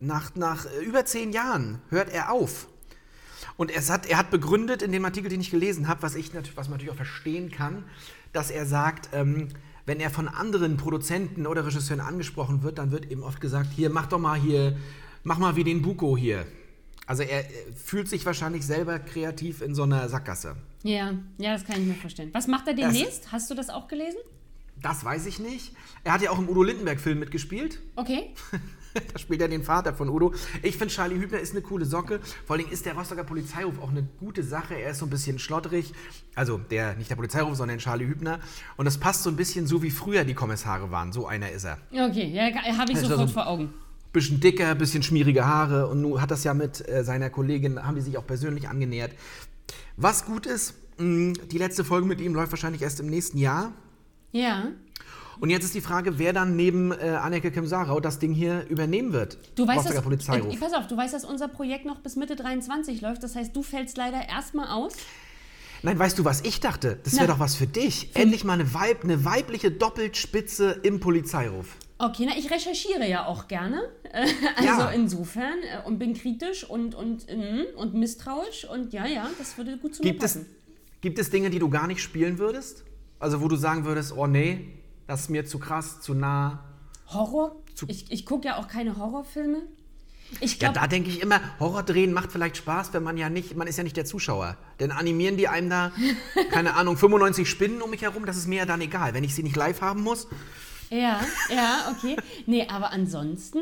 nach, 0.00 0.34
nach 0.34 0.66
äh, 0.66 0.84
über 0.84 1.04
zehn 1.04 1.32
Jahren 1.32 1.80
hört 1.90 2.10
er 2.10 2.32
auf. 2.32 2.68
Und 3.58 3.70
es 3.74 3.90
hat, 3.90 4.06
er 4.06 4.16
hat 4.18 4.30
begründet 4.30 4.80
in 4.82 4.92
dem 4.92 5.04
Artikel, 5.04 5.28
den 5.28 5.40
ich 5.40 5.50
gelesen 5.50 5.88
habe, 5.88 6.00
was, 6.02 6.14
ich 6.14 6.32
was 6.54 6.68
man 6.68 6.78
natürlich 6.78 6.92
auch 6.92 6.96
verstehen 6.96 7.50
kann, 7.50 7.84
dass 8.32 8.50
er 8.50 8.64
sagt, 8.64 9.10
ähm, 9.12 9.48
wenn 9.84 9.98
er 10.00 10.10
von 10.10 10.28
anderen 10.28 10.76
Produzenten 10.76 11.44
oder 11.46 11.66
Regisseuren 11.66 12.00
angesprochen 12.00 12.62
wird, 12.62 12.78
dann 12.78 12.92
wird 12.92 13.10
eben 13.10 13.22
oft 13.22 13.40
gesagt, 13.40 13.70
hier, 13.74 13.90
mach 13.90 14.06
doch 14.06 14.20
mal 14.20 14.38
hier, 14.38 14.76
mach 15.24 15.38
mal 15.38 15.56
wie 15.56 15.64
den 15.64 15.82
Buko 15.82 16.16
hier. 16.16 16.46
Also 17.06 17.24
er 17.24 17.40
äh, 17.40 17.72
fühlt 17.74 18.08
sich 18.08 18.24
wahrscheinlich 18.26 18.64
selber 18.64 18.98
kreativ 19.00 19.60
in 19.60 19.74
so 19.74 19.82
einer 19.82 20.08
Sackgasse. 20.08 20.54
Ja, 20.84 21.14
ja, 21.38 21.52
das 21.54 21.64
kann 21.64 21.80
ich 21.80 21.86
mir 21.88 21.94
vorstellen. 21.94 22.30
Was 22.32 22.46
macht 22.46 22.68
er 22.68 22.74
Das- 22.74 22.92
demnächst? 22.92 23.32
Hast 23.32 23.50
du 23.50 23.54
das 23.54 23.70
auch 23.70 23.88
gelesen? 23.88 24.18
Das 24.80 25.04
weiß 25.04 25.26
ich 25.26 25.40
nicht. 25.40 25.72
Er 26.04 26.12
hat 26.12 26.22
ja 26.22 26.30
auch 26.30 26.38
im 26.38 26.48
Udo 26.48 26.62
Lindenberg-Film 26.62 27.18
mitgespielt. 27.18 27.80
Okay. 27.96 28.30
da 29.12 29.18
spielt 29.18 29.40
er 29.40 29.48
den 29.48 29.62
Vater 29.62 29.94
von 29.94 30.08
Udo. 30.08 30.32
Ich 30.62 30.76
finde, 30.76 30.92
Charlie 30.94 31.16
Hübner 31.18 31.38
ist 31.38 31.52
eine 31.52 31.62
coole 31.62 31.84
Socke. 31.84 32.20
Vor 32.46 32.56
Dingen 32.58 32.70
ist 32.70 32.86
der 32.86 32.94
Rostocker 32.94 33.24
Polizeiruf 33.24 33.78
auch 33.80 33.90
eine 33.90 34.02
gute 34.18 34.42
Sache. 34.42 34.74
Er 34.74 34.90
ist 34.90 34.98
so 34.98 35.06
ein 35.06 35.10
bisschen 35.10 35.38
schlotterig. 35.38 35.92
Also 36.34 36.58
der, 36.58 36.94
nicht 36.96 37.10
der 37.10 37.16
Polizeiruf, 37.16 37.56
sondern 37.56 37.78
Charlie 37.78 38.06
Hübner. 38.06 38.40
Und 38.76 38.84
das 38.84 38.98
passt 38.98 39.22
so 39.22 39.30
ein 39.30 39.36
bisschen 39.36 39.66
so, 39.66 39.82
wie 39.82 39.90
früher 39.90 40.24
die 40.24 40.34
Kommissare 40.34 40.90
waren. 40.90 41.12
So 41.12 41.26
einer 41.26 41.50
ist 41.50 41.64
er. 41.64 41.78
Okay, 41.92 42.30
ja, 42.32 42.44
habe 42.78 42.92
ich 42.92 42.98
Also 42.98 43.08
sofort 43.10 43.28
so- 43.28 43.34
vor 43.34 43.46
Augen. 43.46 43.72
Bisschen 44.12 44.40
dicker, 44.40 44.74
bisschen 44.74 45.02
schmierige 45.02 45.46
Haare. 45.46 45.86
Und 45.86 46.00
nun 46.00 46.20
hat 46.22 46.30
das 46.30 46.42
ja 46.42 46.54
mit 46.54 46.88
äh, 46.88 47.04
seiner 47.04 47.28
Kollegin, 47.28 47.84
haben 47.86 47.94
die 47.94 48.00
sich 48.00 48.16
auch 48.16 48.26
persönlich 48.26 48.68
angenähert. 48.68 49.12
Was 49.96 50.24
gut 50.24 50.46
ist, 50.46 50.74
mh, 50.98 51.34
die 51.50 51.58
letzte 51.58 51.84
Folge 51.84 52.06
mit 52.06 52.20
ihm 52.20 52.34
läuft 52.34 52.52
wahrscheinlich 52.52 52.80
erst 52.82 53.00
im 53.00 53.06
nächsten 53.06 53.36
Jahr. 53.38 53.72
Ja. 54.32 54.68
Und 55.40 55.50
jetzt 55.50 55.64
ist 55.64 55.74
die 55.74 55.80
Frage, 55.80 56.18
wer 56.18 56.32
dann 56.32 56.56
neben 56.56 56.92
äh, 56.92 57.10
Anneke 57.10 57.50
Kim-Sarau 57.50 58.00
das 58.00 58.18
Ding 58.18 58.32
hier 58.32 58.66
übernehmen 58.68 59.12
wird. 59.12 59.38
Du 59.54 59.66
weißt, 59.66 59.88
dass, 59.88 60.02
Polizeiruf. 60.02 60.52
äh, 60.54 60.56
pass 60.58 60.72
auf, 60.74 60.86
du 60.88 60.96
weißt, 60.96 61.14
dass 61.14 61.24
unser 61.24 61.48
Projekt 61.48 61.84
noch 61.84 62.00
bis 62.00 62.16
Mitte 62.16 62.34
23 62.36 63.00
läuft. 63.00 63.22
Das 63.22 63.36
heißt, 63.36 63.54
du 63.54 63.62
fällst 63.62 63.96
leider 63.96 64.28
erstmal 64.28 64.68
aus. 64.68 64.94
Nein, 65.82 65.96
weißt 65.98 66.18
du, 66.18 66.24
was 66.24 66.40
ich 66.40 66.58
dachte? 66.60 66.98
Das 67.04 67.16
wäre 67.16 67.28
doch 67.28 67.38
was 67.38 67.54
für 67.54 67.68
dich. 67.68 68.10
Endlich 68.14 68.42
mal 68.42 68.54
eine, 68.54 68.74
Weib, 68.74 69.04
eine 69.04 69.24
weibliche 69.24 69.70
Doppelspitze 69.70 70.80
im 70.82 70.98
Polizeiruf. 70.98 71.76
Okay, 71.98 72.26
na, 72.28 72.36
ich 72.36 72.50
recherchiere 72.50 73.08
ja 73.08 73.26
auch 73.26 73.48
gerne. 73.48 73.82
Also 74.56 74.64
Ja. 74.64 74.90
insofern 74.90 75.58
äh, 75.62 75.86
und 75.86 75.98
bin 75.98 76.14
kritisch 76.14 76.64
und, 76.68 76.94
und, 76.94 77.26
mm, 77.26 77.76
und 77.76 77.94
misstrauisch 77.94 78.64
und 78.64 78.92
ja, 78.92 79.06
ja, 79.06 79.28
das 79.38 79.56
würde 79.58 79.76
gut 79.78 79.94
zu 79.94 80.02
Gibt 80.02 80.20
mir 80.20 80.24
es, 80.26 80.34
passen. 80.34 80.46
gibt 81.00 81.18
es 81.18 81.30
Dinge, 81.30 81.50
die 81.50 81.58
du 81.58 81.68
gar 81.68 81.86
nicht 81.86 82.00
spielen 82.02 82.38
würdest? 82.38 82.84
Also 83.20 83.40
wo 83.40 83.48
du 83.48 83.56
sagen 83.56 83.84
würdest, 83.84 84.16
oh 84.16 84.26
nee, 84.26 84.68
das 85.08 85.22
ist 85.22 85.30
mir 85.30 85.44
zu 85.44 85.58
krass, 85.58 86.00
zu 86.00 86.14
nah. 86.14 86.64
Horror? 87.08 87.56
Ich, 87.88 88.12
ich 88.12 88.24
gucke 88.26 88.46
ja 88.46 88.56
auch 88.58 88.68
keine 88.68 88.96
Horrorfilme. 88.96 89.62
Ich 90.40 90.52
Ja, 90.54 90.58
glaube, 90.70 90.80
da 90.80 90.86
denke 90.86 91.08
ich 91.08 91.22
immer, 91.22 91.40
Horror 91.58 91.82
drehen 91.82 92.12
macht 92.12 92.30
vielleicht 92.30 92.58
Spaß, 92.58 92.92
wenn 92.92 93.02
man 93.02 93.16
ja 93.16 93.30
nicht, 93.30 93.56
man 93.56 93.66
ist 93.66 93.78
ja 93.78 93.84
nicht 93.84 93.96
der 93.96 94.04
Zuschauer. 94.04 94.56
Denn 94.78 94.92
animieren 94.92 95.36
die 95.36 95.48
einem 95.48 95.70
da, 95.70 95.92
keine 96.50 96.74
Ahnung, 96.74 96.96
95 96.96 97.48
Spinnen 97.48 97.80
um 97.80 97.90
mich 97.90 98.02
herum, 98.02 98.26
das 98.26 98.36
ist 98.36 98.46
mir 98.46 98.58
ja 98.58 98.66
dann 98.66 98.80
egal. 98.82 99.14
Wenn 99.14 99.24
ich 99.24 99.34
sie 99.34 99.42
nicht 99.42 99.56
live 99.56 99.80
haben 99.80 100.02
muss, 100.02 100.28
ja, 100.90 101.20
ja, 101.54 101.92
okay. 101.92 102.16
Nee, 102.46 102.66
aber 102.68 102.92
ansonsten 102.92 103.60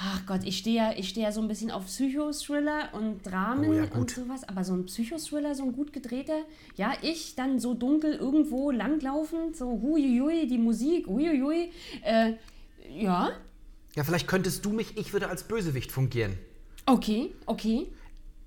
ach 0.00 0.24
Gott, 0.26 0.40
ich 0.44 0.58
stehe 0.58 0.76
ja, 0.76 0.92
ich 0.96 1.08
stehe 1.08 1.26
ja 1.26 1.32
so 1.32 1.40
ein 1.40 1.48
bisschen 1.48 1.70
auf 1.70 1.86
Psychothriller 1.86 2.90
und 2.92 3.26
Dramen 3.26 3.68
Oh 3.68 3.72
ja, 3.74 3.84
und 3.94 4.10
sowas, 4.10 4.44
aber 4.48 4.62
so 4.64 4.72
ein 4.74 4.86
Psychothriller, 4.86 5.54
so 5.54 5.64
ein 5.64 5.72
gut 5.72 5.92
gedrehter, 5.92 6.38
ja, 6.76 6.92
ich 7.02 7.34
dann 7.34 7.58
so 7.58 7.74
dunkel 7.74 8.14
irgendwo 8.14 8.70
langlaufend, 8.70 9.56
so 9.56 9.80
huiuiui, 9.82 10.46
die 10.46 10.58
Musik, 10.58 11.06
huiuiui, 11.06 11.72
äh, 12.04 12.34
ja, 12.96 13.30
Ja, 13.96 14.04
vielleicht 14.04 14.28
könntest 14.28 14.64
du 14.64 14.70
mich, 14.70 14.96
ich 14.96 15.12
würde 15.12 15.28
als 15.28 15.42
Bösewicht 15.44 15.90
fungieren. 15.92 16.38
okay, 16.86 17.32
okay. 17.46 17.86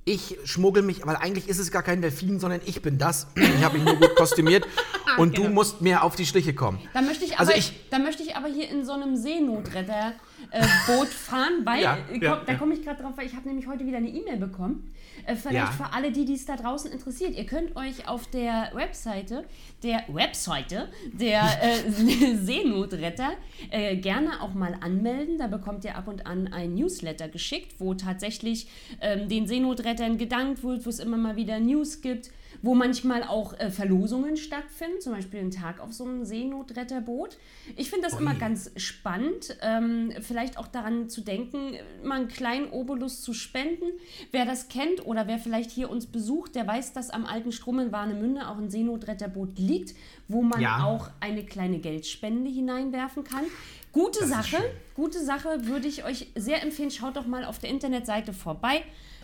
Ich 0.04 0.36
schmuggel 0.46 0.82
mich, 0.82 1.06
weil 1.06 1.16
eigentlich 1.16 1.48
ist 1.48 1.60
es 1.60 1.70
gar 1.70 1.84
kein 1.84 2.02
Delfin, 2.02 2.40
sondern 2.40 2.60
ich 2.66 2.82
bin 2.82 2.98
das. 2.98 3.28
Ich 3.36 3.64
habe 3.64 3.78
mich 3.78 3.86
nur 3.86 3.98
gut 3.98 4.16
kostümiert 4.16 4.66
und 5.20 5.38
du 5.38 5.44
Genau. 5.44 5.54
musst 5.54 5.82
mir 5.82 6.04
auf 6.04 6.16
die 6.16 6.26
Schliche 6.26 6.56
kommen. 6.56 6.80
Da 6.96 7.04
möchte 7.04 7.24
ich 7.24 7.38
Also 7.38 7.52
aber, 7.52 7.60
ich- 7.60 7.74
da 7.92 8.00
möchte 8.00 8.24
ich 8.24 8.36
aber 8.36 8.48
hier 8.48 8.68
in 8.68 8.84
so 8.84 8.94
einem 8.94 9.16
Seenotretter 9.16 10.14
äh, 10.52 10.66
Boot 10.86 11.08
fahren, 11.08 11.66
weil 11.66 11.82
Ja, 11.82 11.98
äh, 12.12 12.18
ja, 12.20 12.36
komm, 12.36 12.46
da 12.46 12.52
ja. 12.54 12.58
komme 12.58 12.74
ich 12.74 12.84
gerade 12.84 13.02
drauf, 13.02 13.14
weil 13.16 13.26
ich 13.26 13.36
habe 13.36 13.48
nämlich 13.48 13.68
heute 13.68 13.86
wieder 13.86 13.98
eine 13.98 14.10
E-Mail 14.10 14.38
bekommen. 14.38 14.94
Äh, 15.26 15.36
vielleicht 15.36 15.74
für 15.74 15.94
alle, 15.94 16.12
die 16.12 16.26
dies 16.26 16.46
da 16.46 16.56
draußen 16.56 16.92
interessiert. 16.92 17.38
Ihr 17.38 17.46
könnt 17.46 17.76
euch 17.76 18.08
auf 18.08 18.28
der 18.28 18.72
Webseite, 18.74 19.46
der 19.84 20.04
Webseite 20.08 20.90
der 21.14 21.44
äh, 21.62 21.90
Seenotretter 22.36 23.32
äh, 23.70 23.96
gerne 23.98 24.42
auch 24.42 24.54
mal 24.54 24.76
anmelden. 24.82 25.38
Da 25.38 25.48
bekommt 25.48 25.86
ihr 25.86 25.98
ab 25.98 26.08
und 26.08 26.26
an 26.28 26.52
ein 26.52 26.76
Newsletter 26.76 27.30
geschickt, 27.30 27.76
wo 27.80 27.94
tatsächlich 27.94 28.68
ähm, 29.00 29.30
den 29.30 29.48
Seenotrettern 29.48 30.18
gedankt 30.18 30.64
wird, 30.64 30.86
wo 30.86 30.90
es 30.90 31.00
immer 31.00 31.18
mal 31.18 31.36
wieder 31.36 31.60
News 31.60 32.02
gibt 32.02 32.32
wo 32.62 32.76
manchmal 32.76 33.24
auch 33.24 33.58
äh, 33.60 33.72
Verlosungen 33.72 34.38
stattfinden, 34.38 35.02
zum 35.02 35.14
Beispiel 35.14 35.40
einen 35.40 35.52
Tag 35.52 35.80
auf 35.80 35.94
so 35.94 36.04
einem 36.06 36.26
Seenotretterboot. 36.26 37.38
Ich 37.76 37.90
finde 37.90 38.08
das 38.08 38.20
immer 38.20 38.36
ganz 38.36 38.72
spannend, 38.78 39.58
ähm, 39.62 40.12
vielleicht 40.22 40.58
auch 40.58 40.68
daran 40.68 41.10
zu 41.10 41.22
denken, 41.22 41.76
mal 42.04 42.20
einen 42.22 42.28
kleinen 42.28 42.70
Obolus 42.72 43.22
zu 43.22 43.34
spenden. 43.34 43.86
Wer 44.32 44.46
das 44.46 44.68
kennt 44.70 45.06
oder 45.06 45.28
wer 45.28 45.40
vielleicht 45.40 45.72
hier 45.72 45.90
uns 45.90 46.06
besucht, 46.06 46.56
der 46.56 46.68
weiß, 46.68 46.94
dass 46.94 47.10
am 47.10 47.26
alten 47.26 47.52
Strom 47.52 47.80
in 47.80 47.92
Warnemünde 47.92 48.48
auch 48.48 48.58
ein 48.58 48.70
Seenotretterboot 48.70 49.58
liegt, 49.58 49.96
wo 50.28 50.42
man 50.42 50.62
Ja. 50.62 50.86
auch 50.86 51.10
eine 51.20 51.44
kleine 51.46 51.80
Geldspende 51.80 52.50
hineinwerfen 52.50 53.24
kann. 53.24 53.46
Gute 53.92 54.22
Das 54.22 54.30
Sache, 54.30 54.58
gute 54.96 55.20
Sache 55.24 55.66
würde 55.66 55.88
ich 55.88 56.06
euch 56.06 56.28
sehr 56.36 56.64
empfehlen. 56.64 56.92
Schaut 56.92 57.18
doch 57.18 57.28
mal 57.28 57.44
auf 57.44 57.60
der 57.60 57.70
Internetseite 57.70 58.32
vorbei. 58.34 58.84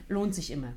Lohnt 0.09 0.35
sich 0.35 0.51
immer. 0.51 0.73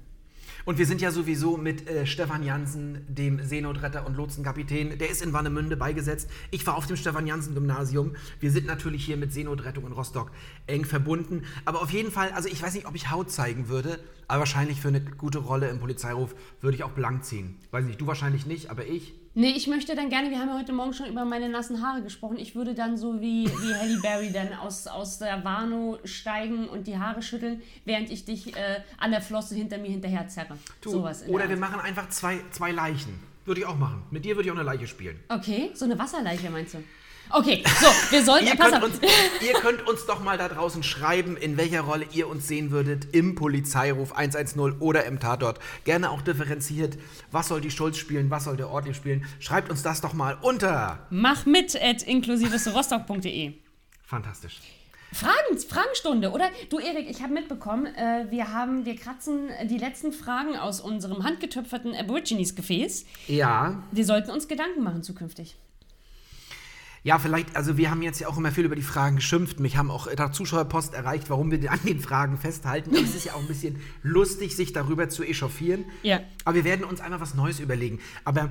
Und 0.64 0.78
wir 0.78 0.86
sind 0.86 1.00
ja 1.00 1.10
sowieso 1.10 1.56
mit 1.56 1.88
äh, 1.88 2.06
Stefan 2.06 2.42
Jansen, 2.42 3.04
dem 3.08 3.42
Seenotretter 3.44 4.06
und 4.06 4.16
Lotsenkapitän. 4.16 4.98
Der 4.98 5.10
ist 5.10 5.22
in 5.22 5.32
Warnemünde 5.32 5.76
beigesetzt. 5.76 6.28
Ich 6.50 6.66
war 6.66 6.76
auf 6.76 6.86
dem 6.86 6.96
Stefan 6.96 7.26
Jansen 7.26 7.54
Gymnasium. 7.54 8.16
Wir 8.40 8.50
sind 8.50 8.66
natürlich 8.66 9.04
hier 9.04 9.16
mit 9.16 9.32
Seenotrettung 9.32 9.86
in 9.86 9.92
Rostock 9.92 10.30
eng 10.66 10.84
verbunden. 10.84 11.44
Aber 11.64 11.82
auf 11.82 11.90
jeden 11.90 12.10
Fall, 12.10 12.30
also 12.32 12.48
ich 12.48 12.62
weiß 12.62 12.74
nicht, 12.74 12.86
ob 12.86 12.94
ich 12.94 13.10
Haut 13.10 13.30
zeigen 13.30 13.68
würde, 13.68 13.98
aber 14.28 14.40
wahrscheinlich 14.40 14.80
für 14.80 14.88
eine 14.88 15.00
gute 15.00 15.38
Rolle 15.38 15.68
im 15.68 15.80
Polizeiruf 15.80 16.34
würde 16.60 16.76
ich 16.76 16.84
auch 16.84 16.92
blank 16.92 17.24
ziehen. 17.24 17.56
Weiß 17.70 17.84
nicht, 17.84 18.00
du 18.00 18.06
wahrscheinlich 18.06 18.46
nicht, 18.46 18.70
aber 18.70 18.86
ich. 18.86 19.14
Nee, 19.34 19.52
ich 19.52 19.68
möchte 19.68 19.94
dann 19.94 20.08
gerne, 20.10 20.28
wir 20.30 20.40
haben 20.40 20.48
ja 20.48 20.58
heute 20.58 20.72
Morgen 20.72 20.92
schon 20.92 21.06
über 21.06 21.24
meine 21.24 21.48
nassen 21.48 21.80
Haare 21.86 22.02
gesprochen, 22.02 22.36
ich 22.36 22.56
würde 22.56 22.74
dann 22.74 22.96
so 22.96 23.20
wie, 23.20 23.46
wie 23.46 23.74
Halle 23.74 23.96
Berry 24.02 24.32
dann 24.32 24.52
aus, 24.54 24.88
aus 24.88 25.18
der 25.18 25.44
Warnow 25.44 26.00
steigen 26.04 26.68
und 26.68 26.88
die 26.88 26.98
Haare 26.98 27.22
schütteln, 27.22 27.62
während 27.84 28.10
ich 28.10 28.24
dich 28.24 28.56
äh, 28.56 28.80
an 28.98 29.12
der 29.12 29.20
Flosse 29.20 29.54
hinter 29.54 29.78
mir 29.78 29.90
hinterher 29.90 30.26
zerre. 30.26 30.58
Du, 30.80 30.90
Sowas 30.90 31.24
oder 31.28 31.46
der 31.46 31.50
wir 31.50 31.56
machen 31.58 31.78
einfach 31.80 32.08
zwei, 32.08 32.40
zwei 32.50 32.72
Leichen. 32.72 33.20
Würde 33.44 33.60
ich 33.60 33.66
auch 33.66 33.78
machen. 33.78 34.02
Mit 34.10 34.24
dir 34.24 34.34
würde 34.34 34.48
ich 34.48 34.52
auch 34.52 34.56
eine 34.56 34.64
Leiche 34.64 34.86
spielen. 34.86 35.18
Okay, 35.28 35.70
so 35.74 35.84
eine 35.84 35.98
Wasserleiche 35.98 36.50
meinst 36.50 36.74
du? 36.74 36.78
Okay, 37.32 37.62
so, 37.80 37.86
wir 38.10 38.24
sollen, 38.24 38.44
Ihr 38.44 38.56
könnt, 38.56 38.82
uns, 38.82 39.00
ihr 39.40 39.52
könnt 39.54 39.86
uns 39.86 40.04
doch 40.06 40.22
mal 40.22 40.36
da 40.36 40.48
draußen 40.48 40.82
schreiben, 40.82 41.36
in 41.36 41.56
welcher 41.56 41.82
Rolle 41.82 42.06
ihr 42.12 42.28
uns 42.28 42.48
sehen 42.48 42.70
würdet 42.72 43.14
im 43.14 43.36
Polizeiruf 43.36 44.12
110 44.12 44.80
oder 44.80 45.04
im 45.04 45.20
Tatort. 45.20 45.60
Gerne 45.84 46.10
auch 46.10 46.22
differenziert. 46.22 46.98
Was 47.30 47.48
soll 47.48 47.60
die 47.60 47.70
Schulz 47.70 47.98
spielen, 47.98 48.30
was 48.30 48.44
soll 48.44 48.56
der 48.56 48.68
Ortlieb 48.70 48.96
spielen? 48.96 49.24
Schreibt 49.38 49.70
uns 49.70 49.82
das 49.82 50.00
doch 50.00 50.12
mal 50.12 50.38
unter. 50.42 51.06
Mach 51.10 51.46
mit 51.46 51.80
at 51.80 52.02
inklusivesrostock.de. 52.02 53.52
Fantastisch. 54.04 54.58
Fragen, 55.12 55.58
Fragenstunde, 55.68 56.30
oder? 56.30 56.50
Du, 56.68 56.78
Erik, 56.78 57.10
ich 57.10 57.22
habe 57.22 57.32
mitbekommen, 57.32 57.86
äh, 57.86 58.26
wir 58.30 58.52
haben, 58.52 58.84
wir 58.84 58.94
kratzen 58.96 59.50
die 59.64 59.78
letzten 59.78 60.12
Fragen 60.12 60.56
aus 60.56 60.80
unserem 60.80 61.24
handgetöpferten 61.24 61.94
Aborigines-Gefäß. 61.94 63.06
Ja, 63.26 63.82
Wir 63.90 64.04
sollten 64.04 64.30
uns 64.30 64.46
Gedanken 64.46 64.82
machen 64.82 65.02
zukünftig. 65.02 65.56
Ja, 67.02 67.18
vielleicht, 67.18 67.56
also 67.56 67.78
wir 67.78 67.90
haben 67.90 68.02
jetzt 68.02 68.20
ja 68.20 68.28
auch 68.28 68.36
immer 68.36 68.52
viel 68.52 68.64
über 68.64 68.76
die 68.76 68.82
Fragen 68.82 69.16
geschimpft. 69.16 69.58
Mich 69.58 69.76
haben 69.76 69.90
auch 69.90 70.06
da 70.14 70.32
Zuschauerpost 70.32 70.92
erreicht, 70.92 71.30
warum 71.30 71.50
wir 71.50 71.72
an 71.72 71.80
den 71.84 72.00
Fragen 72.00 72.36
festhalten. 72.36 72.94
Es 72.94 73.14
ist 73.14 73.24
ja 73.24 73.34
auch 73.34 73.40
ein 73.40 73.48
bisschen 73.48 73.80
lustig, 74.02 74.54
sich 74.54 74.72
darüber 74.72 75.08
zu 75.08 75.22
echauffieren. 75.22 75.86
Ja. 76.02 76.20
Aber 76.44 76.56
wir 76.56 76.64
werden 76.64 76.84
uns 76.84 77.00
einmal 77.00 77.20
was 77.20 77.34
Neues 77.34 77.58
überlegen. 77.58 78.00
Aber 78.24 78.50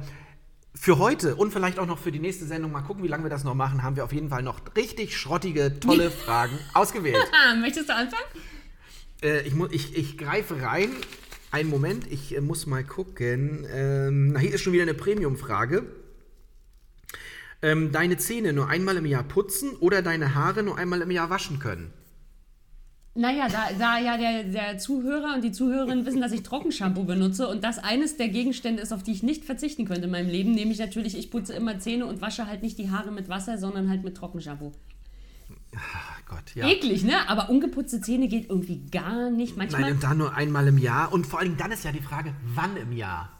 für 0.73 0.97
heute 0.97 1.35
und 1.35 1.51
vielleicht 1.51 1.77
auch 1.77 1.85
noch 1.85 1.99
für 1.99 2.11
die 2.11 2.19
nächste 2.19 2.45
Sendung, 2.45 2.71
mal 2.71 2.81
gucken, 2.81 3.03
wie 3.03 3.07
lange 3.07 3.23
wir 3.23 3.29
das 3.29 3.43
noch 3.43 3.53
machen, 3.53 3.83
haben 3.83 3.95
wir 3.95 4.03
auf 4.03 4.13
jeden 4.13 4.29
Fall 4.29 4.41
noch 4.41 4.61
richtig 4.75 5.15
schrottige, 5.15 5.79
tolle 5.79 6.09
Fragen 6.25 6.57
ausgewählt. 6.73 7.17
Möchtest 7.61 7.89
du 7.89 7.95
anfangen? 7.95 8.23
Äh, 9.21 9.41
ich, 9.41 9.53
ich, 9.71 9.95
ich 9.95 10.17
greife 10.17 10.61
rein. 10.61 10.89
Einen 11.51 11.69
Moment, 11.69 12.11
ich 12.11 12.35
äh, 12.35 12.41
muss 12.41 12.65
mal 12.65 12.83
gucken. 12.83 13.67
Ähm, 13.71 14.31
na, 14.33 14.39
hier 14.39 14.53
ist 14.53 14.61
schon 14.61 14.73
wieder 14.73 14.83
eine 14.83 14.93
Premium-Frage. 14.93 15.85
Ähm, 17.61 17.91
deine 17.91 18.17
Zähne 18.17 18.53
nur 18.53 18.69
einmal 18.69 18.97
im 18.97 19.05
Jahr 19.05 19.23
putzen 19.23 19.75
oder 19.79 20.01
deine 20.01 20.33
Haare 20.35 20.63
nur 20.63 20.77
einmal 20.77 21.01
im 21.01 21.11
Jahr 21.11 21.29
waschen 21.29 21.59
können? 21.59 21.93
Naja, 23.15 23.49
da, 23.49 23.67
da 23.77 23.99
ja 23.99 24.17
der, 24.17 24.43
der 24.43 24.77
Zuhörer 24.77 25.33
und 25.35 25.43
die 25.43 25.51
Zuhörerin 25.51 26.05
wissen, 26.05 26.21
dass 26.21 26.31
ich 26.31 26.43
Trockenshampoo 26.43 27.03
benutze 27.03 27.49
und 27.49 27.63
das 27.63 27.79
eines 27.79 28.15
der 28.15 28.29
Gegenstände 28.29 28.81
ist, 28.81 28.93
auf 28.93 29.03
die 29.03 29.11
ich 29.11 29.23
nicht 29.23 29.43
verzichten 29.43 29.85
könnte 29.85 30.03
in 30.03 30.11
meinem 30.11 30.29
Leben, 30.29 30.51
nämlich 30.51 30.79
natürlich, 30.79 31.17
ich 31.17 31.29
putze 31.29 31.53
immer 31.53 31.79
Zähne 31.79 32.05
und 32.05 32.21
wasche 32.21 32.47
halt 32.47 32.61
nicht 32.61 32.77
die 32.77 32.91
Haare 32.91 33.11
mit 33.11 33.27
Wasser, 33.27 33.57
sondern 33.57 33.89
halt 33.89 34.03
mit 34.03 34.15
Trockenshampoo. 34.15 34.71
Ach 35.75 36.25
Gott, 36.25 36.55
ja. 36.55 36.67
Eklig, 36.67 37.03
ne? 37.03 37.27
Aber 37.27 37.49
ungeputzte 37.49 38.01
Zähne 38.01 38.27
geht 38.27 38.49
irgendwie 38.49 38.85
gar 38.89 39.29
nicht. 39.29 39.57
Manchmal. 39.57 39.81
Nein, 39.81 39.93
und 39.93 40.03
dann 40.03 40.17
nur 40.17 40.33
einmal 40.33 40.67
im 40.67 40.77
Jahr. 40.77 41.11
Und 41.11 41.27
vor 41.27 41.39
allem 41.39 41.57
dann 41.57 41.71
ist 41.71 41.83
ja 41.83 41.91
die 41.91 42.01
Frage, 42.01 42.33
wann 42.55 42.77
im 42.77 42.91
Jahr? 42.91 43.38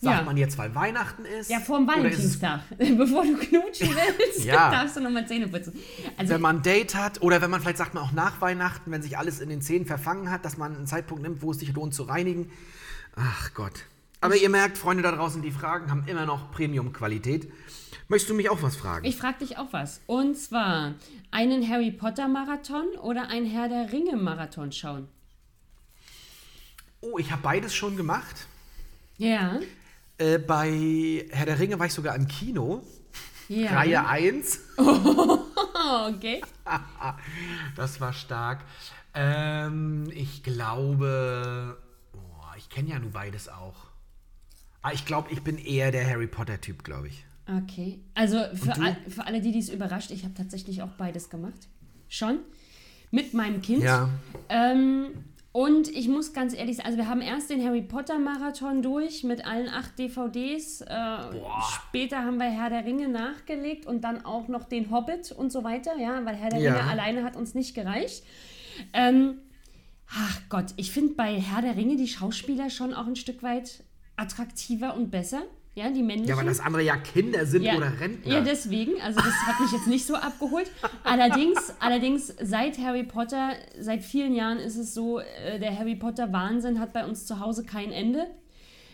Sagt 0.00 0.18
Ja. 0.20 0.22
man 0.24 0.36
jetzt, 0.36 0.56
weil 0.58 0.72
Weihnachten 0.76 1.24
ist? 1.24 1.50
ja, 1.50 1.56
ist 1.58 1.64
es, 1.64 1.68
Valentinstag. 1.70 2.60
Bevor 2.78 3.24
du 3.24 3.36
knutschen 3.36 3.88
willst, 4.18 4.44
Ja. 4.44 4.70
darfst 4.70 4.96
du 4.96 5.00
nochmal 5.00 5.26
Zähne 5.26 5.48
putzen. 5.48 5.72
Also, 6.16 6.34
wenn 6.34 6.40
man 6.40 6.56
ein 6.58 6.62
Date 6.62 6.94
hat 6.94 7.20
oder 7.20 7.42
wenn 7.42 7.50
man 7.50 7.60
vielleicht 7.60 7.78
sagt 7.78 7.94
man 7.94 8.04
auch 8.04 8.12
nach 8.12 8.40
Weihnachten, 8.40 8.92
wenn 8.92 9.02
sich 9.02 9.18
alles 9.18 9.40
in 9.40 9.48
den 9.48 9.60
Zähnen 9.60 9.86
verfangen 9.86 10.30
hat, 10.30 10.44
dass 10.44 10.56
man 10.56 10.76
einen 10.76 10.86
Zeitpunkt 10.86 11.22
nimmt, 11.24 11.42
wo 11.42 11.50
es 11.50 11.58
sich 11.58 11.72
lohnt 11.72 11.94
zu 11.94 12.04
reinigen. 12.04 12.50
Ach 13.16 13.52
Gott. 13.54 13.72
Aber 14.20 14.36
ihr 14.36 14.48
merkt, 14.50 14.78
Freunde 14.78 15.02
da 15.02 15.10
draußen, 15.12 15.42
die 15.42 15.50
Fragen 15.50 15.90
haben 15.90 16.04
immer 16.06 16.26
noch 16.26 16.50
Premium-Qualität. 16.52 17.52
Möchtest 18.08 18.30
du 18.30 18.34
mich 18.34 18.48
auch 18.50 18.62
was 18.62 18.76
fragen? 18.76 19.04
ich 19.04 19.16
frage 19.16 19.38
dich 19.40 19.58
auch 19.58 19.72
was. 19.72 20.00
Und 20.06 20.36
zwar 20.36 20.94
einen 21.30 21.68
Harry 21.68 21.90
Potter 21.90 22.26
Marathon 22.28 22.86
oder 23.02 23.28
ein 23.28 23.44
Herr 23.46 23.68
der 23.68 23.92
Ringe 23.92 24.16
Marathon 24.16 24.70
schauen? 24.72 25.08
oh, 27.00 27.18
ich 27.18 27.30
habe 27.30 27.42
beides 27.42 27.74
schon 27.74 27.96
gemacht. 27.96 28.46
Ja. 29.18 29.58
Äh, 30.18 30.38
bei 30.38 31.26
Herr 31.30 31.46
der 31.46 31.58
Ringe 31.58 31.78
war 31.78 31.86
ich 31.86 31.92
sogar 31.92 32.14
im 32.16 32.26
Kino. 32.26 32.82
Ja. 33.48 33.70
Reihe 33.70 34.06
1. 34.06 34.60
Oh, 34.76 35.38
okay. 36.08 36.42
Das 37.76 38.00
war 38.00 38.12
stark. 38.12 38.60
Ähm, 39.14 40.10
ich 40.14 40.42
glaube. 40.42 41.78
Oh, 42.12 42.18
ich 42.56 42.68
kenne 42.68 42.90
ja 42.90 42.98
nur 42.98 43.10
beides 43.10 43.48
auch. 43.48 43.86
Ah, 44.82 44.92
ich 44.92 45.06
glaube, 45.06 45.30
ich 45.32 45.42
bin 45.42 45.58
eher 45.58 45.90
der 45.92 46.08
Harry 46.08 46.26
Potter-Typ, 46.26 46.84
glaube 46.84 47.08
ich. 47.08 47.24
Okay. 47.46 48.00
Also 48.14 48.44
für, 48.54 48.74
all, 48.80 48.96
für 49.08 49.26
alle, 49.26 49.40
die 49.40 49.52
dies 49.52 49.70
überrascht, 49.70 50.10
ich 50.10 50.24
habe 50.24 50.34
tatsächlich 50.34 50.82
auch 50.82 50.90
beides 50.98 51.30
gemacht. 51.30 51.68
Schon. 52.08 52.40
Mit 53.10 53.32
meinem 53.32 53.62
Kind. 53.62 53.82
Ja. 53.82 54.10
Ähm, 54.48 55.24
und 55.52 55.88
ich 55.88 56.08
muss 56.08 56.32
ganz 56.32 56.54
ehrlich 56.54 56.76
sagen, 56.76 56.86
also 56.88 56.98
wir 56.98 57.08
haben 57.08 57.20
erst 57.20 57.50
den 57.50 57.64
Harry 57.64 57.82
Potter 57.82 58.18
Marathon 58.18 58.82
durch 58.82 59.24
mit 59.24 59.46
allen 59.46 59.68
acht 59.68 59.98
DVDs. 59.98 60.82
Äh, 60.82 60.86
später 61.72 62.24
haben 62.24 62.36
wir 62.36 62.46
Herr 62.50 62.70
der 62.70 62.84
Ringe 62.84 63.08
nachgelegt 63.08 63.86
und 63.86 64.02
dann 64.02 64.24
auch 64.24 64.48
noch 64.48 64.64
den 64.64 64.90
Hobbit 64.90 65.32
und 65.32 65.50
so 65.50 65.64
weiter, 65.64 65.96
ja, 65.96 66.24
weil 66.24 66.36
Herr 66.36 66.50
der 66.50 66.60
Ja. 66.60 66.74
Ringe 66.74 66.90
alleine 66.90 67.24
hat 67.24 67.34
uns 67.34 67.54
nicht 67.54 67.74
gereicht. 67.74 68.24
Ähm, 68.92 69.38
ach 70.10 70.40
Gott, 70.48 70.66
ich 70.76 70.92
finde 70.92 71.14
bei 71.14 71.40
Herr 71.40 71.62
der 71.62 71.76
Ringe 71.76 71.96
die 71.96 72.08
Schauspieler 72.08 72.68
schon 72.70 72.92
auch 72.92 73.06
ein 73.06 73.16
Stück 73.16 73.42
weit 73.42 73.84
attraktiver 74.16 74.94
und 74.94 75.10
besser. 75.10 75.42
Ja, 75.78 75.90
die 75.90 76.02
männlichen. 76.02 76.28
Ja, 76.28 76.36
weil 76.36 76.46
das 76.46 76.58
andere 76.58 76.82
ja 76.82 76.96
Kinder 76.96 77.46
sind 77.46 77.62
oder 77.62 78.00
Rentner. 78.00 78.32
Ja, 78.34 78.40
deswegen. 78.40 79.00
Also 79.00 79.20
das 79.20 79.32
hat 79.46 79.60
mich 79.60 79.70
jetzt 79.70 79.86
nicht 79.86 80.04
so 80.04 80.16
abgeholt. 80.16 80.68
Allerdings, 81.04 81.72
allerdings 81.78 82.34
seit 82.42 82.78
Harry 82.78 83.04
Potter, 83.04 83.52
seit 83.78 84.02
vielen 84.02 84.34
Jahren 84.34 84.58
ist 84.58 84.76
es 84.76 84.92
so, 84.92 85.20
äh, 85.20 85.60
der 85.60 85.78
Harry 85.78 85.94
Potter 85.94 86.32
Wahnsinn 86.32 86.80
hat 86.80 86.92
bei 86.92 87.06
uns 87.06 87.26
zu 87.26 87.38
Hause 87.38 87.64
kein 87.64 87.92
Ende. 87.92 88.26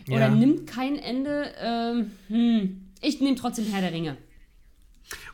Oder 0.07 0.27
Ja. 0.27 0.29
nimmt 0.29 0.67
kein 0.67 0.99
Ende. 0.99 1.51
Ähm, 1.59 2.11
hm. 2.27 2.81
Ich 3.01 3.19
nehme 3.19 3.35
trotzdem 3.35 3.65
Herr 3.65 3.81
der 3.81 3.91
Ringe. 3.91 4.17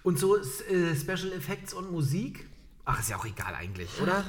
Und 0.04 0.20
so 0.20 0.38
äh, 0.38 0.96
Special 0.96 1.34
Effects 1.34 1.74
und 1.74 1.92
Musik? 1.92 2.48
Ach, 2.86 3.00
ist 3.00 3.10
ja 3.10 3.18
auch 3.18 3.26
egal 3.26 3.54
eigentlich, 3.56 3.90
oder? 4.02 4.24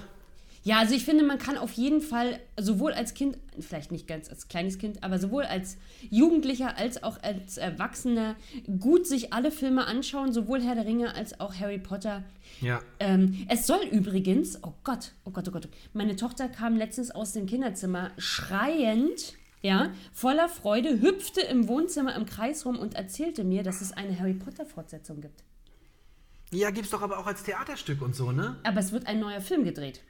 Ja, 0.65 0.79
also 0.79 0.95
ich 0.95 1.05
finde, 1.05 1.25
man 1.25 1.39
kann 1.39 1.59
auf 1.59 1.73
jeden 1.73 2.01
Fall 2.01 2.39
sowohl 2.59 2.93
als 2.93 3.15
Kind, 3.15 3.37
vielleicht 3.59 3.91
nicht 3.91 4.07
ganz 4.07 4.29
als 4.29 4.47
kleines 4.47 4.79
Kind, 4.79 5.03
aber 5.03 5.19
sowohl 5.19 5.43
als 5.43 5.77
Jugendlicher 6.09 6.79
als 6.79 7.03
auch 7.03 7.21
als 7.23 7.59
Erwachsener 7.59 8.37
gut 8.79 9.07
sich 9.07 9.33
alle 9.33 9.51
Filme 9.51 9.87
anschauen, 9.87 10.33
sowohl 10.33 10.63
Herr 10.63 10.77
der 10.77 10.87
Ringe 10.87 11.15
als 11.17 11.41
auch 11.41 11.55
Harry 11.55 11.79
Potter. 11.79 12.23
Ja. 12.61 12.81
Ähm, 13.01 13.45
es 13.49 13.67
soll 13.67 13.83
übrigens, 13.91 14.63
oh 14.63 14.75
Gott, 14.85 15.13
oh 15.25 15.31
Gott, 15.31 15.49
oh 15.49 15.51
Gott, 15.51 15.69
meine 15.95 16.15
Tochter 16.15 16.49
kam 16.49 16.77
letztens 16.77 17.11
aus 17.11 17.33
dem 17.33 17.47
Kinderzimmer 17.47 18.13
schreiend, 18.17 19.35
ja, 19.63 19.91
voller 20.13 20.49
Freude, 20.49 21.01
hüpfte 21.01 21.41
im 21.41 21.67
Wohnzimmer 21.67 22.15
im 22.15 22.27
Kreis 22.27 22.65
rum 22.67 22.79
und 22.79 22.95
erzählte 22.95 23.43
mir, 23.43 23.65
dass 23.65 23.81
es 23.81 23.93
eine 23.93 24.17
Harry 24.19 24.35
Potter 24.35 24.67
Fortsetzung 24.67 25.21
gibt. 25.21 25.43
Ja, 26.53 26.71
gibt's 26.71 26.91
doch 26.91 27.03
aber 27.03 27.19
auch 27.19 27.27
als 27.27 27.43
Theaterstück 27.43 28.03
und 28.03 28.15
so, 28.15 28.31
ne? 28.31 28.57
Aber 28.63 28.79
es 28.79 28.93
wird 28.93 29.07
ein 29.07 29.19
neuer 29.19 29.41
Film 29.41 29.65
gedreht. 29.65 30.03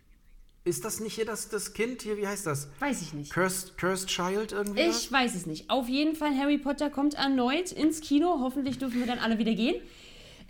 Ist 0.65 0.85
das 0.85 1.01
nicht 1.01 1.15
hier 1.15 1.25
das, 1.25 1.49
das 1.49 1.73
Kind 1.73 2.03
hier, 2.03 2.17
wie 2.17 2.27
heißt 2.27 2.47
das? 2.47 2.69
Weiß 2.79 3.03
ich 3.03 3.13
nicht. 3.13 3.33
Cursed, 3.33 3.77
Cursed 3.77 4.09
Child 4.09 4.53
irgendwie? 4.53 4.83
Ich 4.83 5.11
weiß 5.11 5.35
es 5.35 5.45
nicht. 5.45 5.69
Auf 5.69 5.89
jeden 5.89 6.15
Fall, 6.15 6.37
Harry 6.39 6.59
Potter 6.59 6.89
kommt 6.89 7.15
erneut 7.15 7.73
ins 7.73 8.01
Kino. 8.01 8.39
Hoffentlich 8.41 8.79
dürfen 8.79 9.01
wir 9.01 9.07
dann 9.07 9.19
alle 9.19 9.39
wieder 9.39 9.55
gehen. 9.55 9.75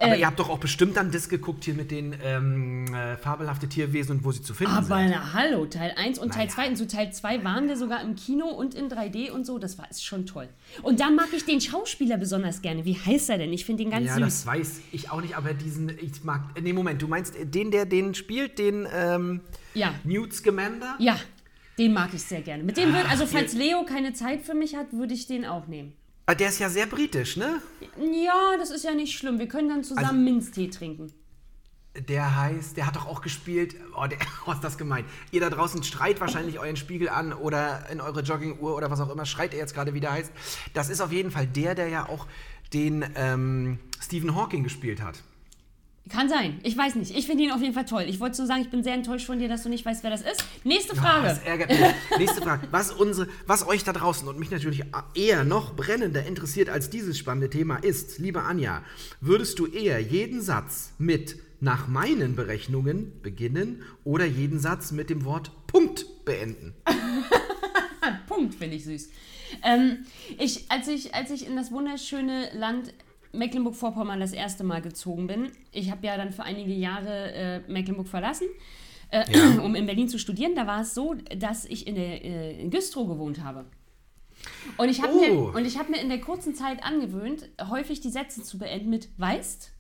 Aber 0.02 0.16
Äh, 0.16 0.21
ihr 0.21 0.26
habt 0.26 0.38
doch 0.38 0.49
auch 0.50 0.59
bestimmt 0.59 0.97
dann 0.97 1.11
das 1.11 1.28
geguckt 1.28 1.64
hier 1.64 1.75
mit 1.75 1.90
den 1.90 2.14
ähm, 2.23 2.92
äh, 2.94 3.16
fabelhafte 3.16 3.68
Tierwesen 3.68 4.18
und 4.18 4.25
wo 4.25 4.32
sie 4.32 4.42
zu 4.42 4.54
finden 4.54 4.73
Aber 4.75 4.99
sind. 4.99 5.11
na, 5.11 5.32
hallo, 5.32 5.66
Teil 5.66 5.94
1 5.97 6.18
und 6.18 6.32
Teil 6.32 6.47
Naja. 6.47 6.54
2. 6.56 6.68
Und 6.71 6.76
zu 6.76 6.87
Teil 6.87 7.12
2 7.12 7.44
waren 7.44 7.68
wir 7.68 7.76
sogar 7.76 8.02
im 8.02 8.14
Kino 8.16 8.47
und 8.47 8.75
in 8.75 8.88
3D 8.88 9.30
und 9.30 9.47
so. 9.47 9.59
Das 9.59 9.78
war 9.78 9.90
ist 9.90 10.04
schon 10.04 10.26
toll. 10.26 10.49
Und 10.82 11.00
da 11.00 11.11
mag 11.11 11.28
ich 11.35 11.44
den 11.44 11.61
Schauspieler 11.61 12.16
besonders 12.18 12.62
gerne. 12.62 12.85
Wie 12.85 12.94
heißt 12.99 13.30
er 13.30 13.38
denn? 13.38 13.52
Ich 13.52 13.64
finde 13.64 13.82
ihn 13.85 13.90
ganz 13.90 14.06
Ja, 14.06 14.14
süß. 14.14 14.23
das 14.25 14.47
weiß 14.47 14.80
ich 14.92 15.11
auch 15.11 15.21
nicht, 15.21 15.37
aber 15.37 15.54
diesen, 15.54 15.88
ich 15.90 16.25
mag, 16.25 16.42
äh, 16.56 16.61
nee, 16.61 16.73
Moment, 16.73 17.00
du 17.00 17.09
meinst 17.09 17.37
äh, 17.37 17.47
den, 17.47 17.71
der 17.71 17.87
den 17.87 18.14
spielt, 18.14 18.59
den 18.59 18.87
ähm, 18.94 19.40
Ja. 19.75 19.94
Newt 20.04 20.32
Scamander? 20.35 20.97
Ja, 20.99 21.16
den 21.78 21.92
mag 21.92 22.11
ich 22.12 22.23
sehr 22.23 22.42
gerne. 22.42 22.62
Mit 22.64 22.76
dem 22.76 22.92
wird, 22.92 23.11
also 23.11 23.25
Ah, 23.25 23.28
falls 23.30 23.54
Leo 23.54 23.85
keine 23.85 24.12
Zeit 24.12 24.42
für 24.42 24.54
mich 24.54 24.75
hat, 24.76 24.92
würde 24.92 25.14
ich 25.14 25.26
den 25.26 25.44
auch 25.47 25.66
nehmen. 25.68 25.94
Ah, 26.26 26.35
Der 26.35 26.49
ist 26.49 26.59
ja 26.61 26.69
sehr 26.69 26.87
britisch, 26.87 27.37
ne? 27.37 27.61
Ja, 27.99 28.57
das 28.59 28.71
ist 28.71 28.85
ja 28.85 28.95
nicht 28.95 29.19
schlimm. 29.19 29.38
Wir 29.38 29.49
können 29.49 29.69
dann 29.69 29.83
zusammen 29.85 30.07
Also- 30.07 30.19
Minztee 30.19 30.69
trinken. 30.69 31.12
Der 32.09 32.37
heißt, 32.37 32.79
der 32.79 32.87
hat 32.87 32.97
doch 32.97 33.07
auch 33.07 33.21
gespielt, 33.21 33.75
oh, 33.95 34.07
der, 34.07 34.17
oh, 34.47 34.52
ist 34.52 34.64
das 34.64 34.79
gemein. 34.79 35.05
Ihr 35.31 35.41
da 35.43 35.50
draußen 35.50 35.83
streit 35.83 36.21
wahrscheinlich 36.21 36.59
euren 36.59 36.76
Spiegel 36.76 37.11
an 37.11 37.35
oder 37.35 37.87
in 37.91 38.00
eure 38.00 38.23
Jogginguhr 38.23 38.75
oder 38.76 38.91
was 38.91 38.99
auch 39.00 39.11
immer, 39.11 39.26
schreit 39.26 39.52
er 39.52 39.59
jetzt 39.61 39.75
gerade 39.75 39.93
wieder 39.93 40.11
heißt. 40.11 40.33
Das 40.73 40.88
ist 40.88 41.02
auf 41.02 41.12
jeden 41.12 41.31
Fall 41.31 41.47
der, 41.47 41.75
der 41.75 41.88
ja 41.88 42.09
auch 42.09 42.26
den 42.73 43.05
ähm, 43.14 43.79
Stephen 44.00 44.35
Hawking 44.35 44.64
gespielt 44.64 45.02
hat. 45.02 45.23
Kann 46.09 46.28
sein. 46.28 46.59
Ich 46.64 46.76
weiß 46.76 46.97
nicht. 46.97 47.16
Ich 47.16 47.26
finde 47.26 47.44
ihn 47.44 47.52
auf 47.52 47.61
jeden 47.61 47.75
Fall 47.75 47.85
toll. 47.85 48.04
Ich 48.09 48.18
wollte 48.18 48.35
so 48.37 48.44
sagen, 48.44 48.62
ich 48.62 48.71
bin 48.71 48.82
sehr 48.82 48.94
enttäuscht 48.94 49.26
von 49.26 49.38
dir, 49.38 49.49
dass 49.49 49.62
du 49.62 49.68
nicht 49.68 49.85
weißt, 49.85 50.02
wer 50.02 50.11
das 50.11 50.23
ist. 50.23 50.44
Nächste 50.64 50.97
Frage. 50.97 51.28
das 51.28 51.38
ärgert 51.44 51.71
mich. 51.71 51.78
Nächste 52.18 52.42
Frage. 52.42 52.66
Was, 52.73 52.90
unsere, 52.90 53.28
was 53.47 53.66
euch 53.66 53.85
da 53.85 53.92
draußen 53.92 54.26
und 54.26 54.38
mich 54.38 54.50
natürlich 54.50 54.82
eher 55.14 55.44
noch 55.44 55.76
brennender 55.76 56.26
interessiert 56.26 56.71
als 56.71 56.90
dieses 56.90 57.18
spannende 57.18 57.50
Thema 57.50 57.76
ist, 57.76 58.18
liebe 58.18 58.42
Anja, 58.42 58.82
würdest 59.21 59.61
du 59.61 59.66
eher 59.66 60.00
jeden 60.00 60.42
Satz 60.42 60.92
mit 60.99 61.37
nach 61.61 61.87
meinen 61.87 62.35
Berechnungen 62.35 63.12
beginnen 63.23 63.82
oder 64.02 64.25
jeden 64.25 64.59
Satz 64.59 64.90
mit 64.90 65.09
dem 65.09 65.25
Wort 65.25 65.52
Punkt 65.68 66.25
beenden? 66.25 66.75
Punkt, 68.26 68.56
finde 68.56 68.76
ich 68.76 68.85
süß. 68.85 69.09
Ähm, 69.62 69.99
ich, 70.38 70.71
als, 70.71 70.88
ich, 70.88 71.14
als 71.14 71.30
ich 71.30 71.47
in 71.47 71.54
das 71.54 71.71
wunderschöne 71.71 72.50
Land 72.54 72.92
Mecklenburg-Vorpommern 73.32 74.20
das 74.20 74.32
erste 74.32 74.64
Mal 74.64 74.82
gezogen 74.82 75.26
bin, 75.26 75.52
ich 75.72 75.90
habe 75.90 76.06
ja 76.06 76.16
dann 76.16 76.32
für 76.32 76.42
einige 76.42 76.72
Jahre 76.72 77.32
äh, 77.32 77.60
Mecklenburg 77.70 78.08
verlassen, 78.08 78.46
äh, 79.10 79.24
Ja. 79.30 79.60
um 79.62 79.74
in 79.74 79.86
Berlin 79.86 80.08
zu 80.08 80.18
studieren. 80.18 80.54
Da 80.54 80.66
war 80.66 80.82
es 80.82 80.94
so, 80.94 81.14
dass 81.36 81.64
ich 81.64 81.86
in, 81.86 81.94
der, 81.94 82.24
äh, 82.24 82.60
in 82.60 82.70
Güstrow 82.70 83.08
gewohnt 83.08 83.42
habe. 83.42 83.66
Und 84.76 84.88
ich 84.88 85.02
habe 85.02 85.12
Oh. 85.14 85.20
mir, 85.20 85.54
und 85.54 85.64
ich 85.66 85.78
hab 85.78 85.88
mir 85.88 86.00
in 86.00 86.08
der 86.08 86.20
kurzen 86.20 86.54
Zeit 86.54 86.82
angewöhnt, 86.82 87.48
häufig 87.70 88.00
die 88.00 88.10
Sätze 88.10 88.42
zu 88.42 88.58
beenden 88.58 88.90
mit 88.90 89.08
weißt, 89.18 89.72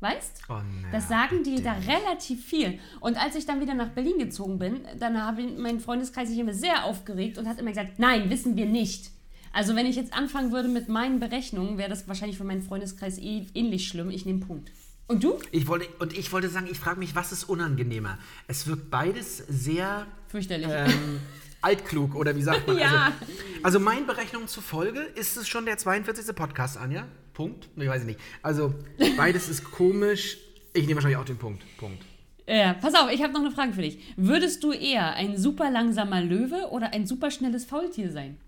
weißt. 0.00 0.42
Oh, 0.48 0.54
na, 0.82 0.90
das 0.92 1.08
sagen 1.08 1.42
die 1.42 1.62
da 1.62 1.72
relativ 1.72 2.44
viel. 2.44 2.78
Und 3.00 3.16
als 3.22 3.34
ich 3.36 3.46
dann 3.46 3.60
wieder 3.60 3.74
nach 3.74 3.90
Berlin 3.90 4.18
gezogen 4.18 4.58
bin, 4.58 4.80
dann 4.98 5.20
habe 5.22 5.42
ich- 5.42 5.56
mein 5.56 5.80
Freundeskreis 5.80 6.28
sich 6.28 6.38
immer 6.38 6.52
sehr 6.54 6.84
aufgeregt 6.84 7.38
und 7.38 7.48
hat 7.48 7.58
immer 7.58 7.70
gesagt, 7.70 7.98
nein, 7.98 8.28
wissen 8.30 8.56
wir 8.56 8.66
nicht. 8.66 9.10
Also 9.52 9.74
wenn 9.74 9.86
ich 9.86 9.96
jetzt 9.96 10.12
anfangen 10.12 10.52
würde 10.52 10.68
mit 10.68 10.88
meinen 10.88 11.18
Berechnungen, 11.20 11.76
wäre 11.76 11.88
das 11.88 12.06
wahrscheinlich 12.06 12.38
für 12.38 12.44
meinen 12.44 12.62
Freundeskreis 12.62 13.18
eh, 13.18 13.46
ähnlich 13.54 13.88
schlimm. 13.88 14.10
Ich 14.10 14.24
nehme 14.24 14.40
Punkt. 14.40 14.70
Und 15.08 15.24
du? 15.24 15.38
Ich 15.50 15.66
wollte, 15.66 15.88
und 15.98 16.16
ich 16.16 16.32
wollte 16.32 16.48
sagen, 16.48 16.68
ich 16.70 16.78
frage 16.78 17.00
mich, 17.00 17.16
was 17.16 17.32
ist 17.32 17.44
unangenehmer? 17.44 18.18
Es 18.46 18.68
wirkt 18.68 18.90
beides 18.90 19.38
sehr 19.48 20.06
Fürchterlich. 20.28 20.68
ähm, 20.70 21.20
altklug 21.62 22.14
oder 22.14 22.36
wie 22.36 22.42
sagt 22.42 22.68
man? 22.68 22.78
Ja. 22.78 23.06
Also, 23.06 23.32
also 23.64 23.80
meinen 23.80 24.06
Berechnungen 24.06 24.46
zufolge 24.46 25.00
ist 25.00 25.36
es 25.36 25.48
schon 25.48 25.66
der 25.66 25.78
42. 25.78 26.34
Podcast, 26.36 26.76
Anja. 26.76 27.06
Punkt? 27.34 27.68
Ich 27.76 27.88
weiß 27.88 28.04
nicht. 28.04 28.20
Also 28.42 28.74
beides 29.16 29.48
ist 29.48 29.64
komisch. 29.64 30.38
Ich 30.74 30.82
nehme 30.82 30.96
wahrscheinlich 30.96 31.18
auch 31.18 31.24
den 31.24 31.38
Punkt. 31.38 31.64
Punkt. 31.76 32.04
Ja, 32.46 32.74
pass 32.74 32.94
auf, 32.94 33.10
ich 33.12 33.22
habe 33.22 33.32
noch 33.32 33.40
eine 33.40 33.50
Frage 33.50 33.72
für 33.72 33.82
dich. 33.82 33.98
Würdest 34.16 34.62
du 34.62 34.72
eher 34.72 35.14
ein 35.14 35.36
super 35.36 35.70
langsamer 35.70 36.20
Löwe 36.20 36.68
oder 36.70 36.92
ein 36.92 37.06
super 37.06 37.30
schnelles 37.30 37.64
Faultier 37.64 38.10
sein? 38.12 38.38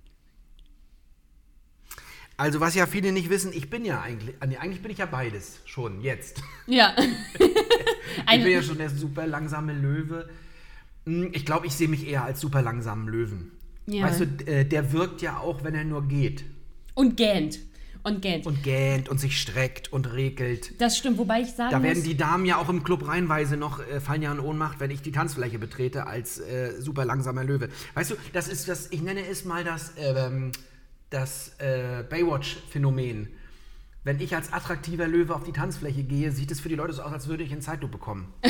Also 2.42 2.58
was 2.58 2.74
ja 2.74 2.86
viele 2.88 3.12
nicht 3.12 3.30
wissen, 3.30 3.52
ich 3.52 3.70
bin 3.70 3.84
ja 3.84 4.00
eigentlich, 4.00 4.34
nee, 4.44 4.56
eigentlich 4.56 4.82
bin 4.82 4.90
ich 4.90 4.98
ja 4.98 5.06
beides 5.06 5.60
schon 5.64 6.00
jetzt. 6.00 6.42
Ja. 6.66 6.92
Ich 8.34 8.42
bin 8.42 8.52
ja 8.52 8.62
schon 8.62 8.78
der 8.78 8.90
super 8.90 9.26
langsame 9.26 9.72
Löwe. 9.72 10.28
Hm, 11.06 11.30
Ich 11.32 11.46
glaube, 11.46 11.66
ich 11.68 11.72
sehe 11.72 11.88
mich 11.88 12.06
eher 12.06 12.24
als 12.24 12.40
super 12.40 12.60
langsamen 12.60 13.06
Löwen. 13.08 13.52
Ja. 13.86 14.06
Weißt 14.06 14.20
du, 14.20 14.24
äh, 14.46 14.64
der 14.64 14.92
wirkt 14.92 15.22
ja 15.22 15.38
auch, 15.38 15.62
wenn 15.64 15.74
er 15.74 15.84
nur 15.84 16.06
geht. 16.08 16.44
und 16.94 17.16
gähnt. 17.16 17.60
Und 18.02 18.20
gähnt. 18.20 18.44
Und 18.46 18.62
gähnt 18.64 19.08
und 19.08 19.18
sich 19.20 19.40
streckt 19.40 19.92
und 19.92 20.12
regelt. 20.12 20.80
das 20.80 20.98
stimmt, 20.98 21.18
wobei 21.18 21.42
ich 21.42 21.52
sagen 21.52 21.70
Da 21.70 21.82
werden 21.82 22.02
die 22.02 22.16
Damen 22.16 22.44
ja 22.44 22.56
auch 22.56 22.68
im 22.68 22.82
Club 22.82 23.06
reihenweise 23.06 23.56
noch, 23.56 23.78
äh, 23.86 24.00
fallen 24.00 24.22
ja 24.22 24.32
in 24.32 24.40
Ohnmacht, 24.40 24.80
wenn 24.80 24.90
ich 24.90 25.00
die 25.02 25.12
Tanzfläche 25.12 25.60
betrete 25.60 26.06
als 26.08 26.38
äh, 26.40 26.72
super 26.80 27.04
langsamer 27.04 27.44
Löwe. 27.44 27.68
Weißt 27.94 28.10
du, 28.10 28.16
das 28.32 28.48
ist 28.48 28.68
das, 28.68 28.90
ich 28.90 29.00
nenne 29.02 29.24
es 29.26 29.44
mal 29.44 29.62
das, 29.62 29.92
ähm, 29.96 30.50
das 31.12 31.52
äh, 31.58 32.02
Baywatch-Phänomen. 32.08 33.28
Wenn 34.04 34.18
ich 34.20 34.34
als 34.34 34.52
attraktiver 34.52 35.06
Löwe 35.06 35.34
auf 35.34 35.44
die 35.44 35.52
Tanzfläche 35.52 36.02
gehe, 36.02 36.32
sieht 36.32 36.50
es 36.50 36.60
für 36.60 36.68
die 36.68 36.74
Leute 36.74 36.92
so 36.92 37.02
aus, 37.02 37.12
als 37.12 37.28
würde 37.28 37.44
ich 37.44 37.52
in 37.52 37.60
Zeitlupe 37.60 37.92
bekommen. 37.92 38.32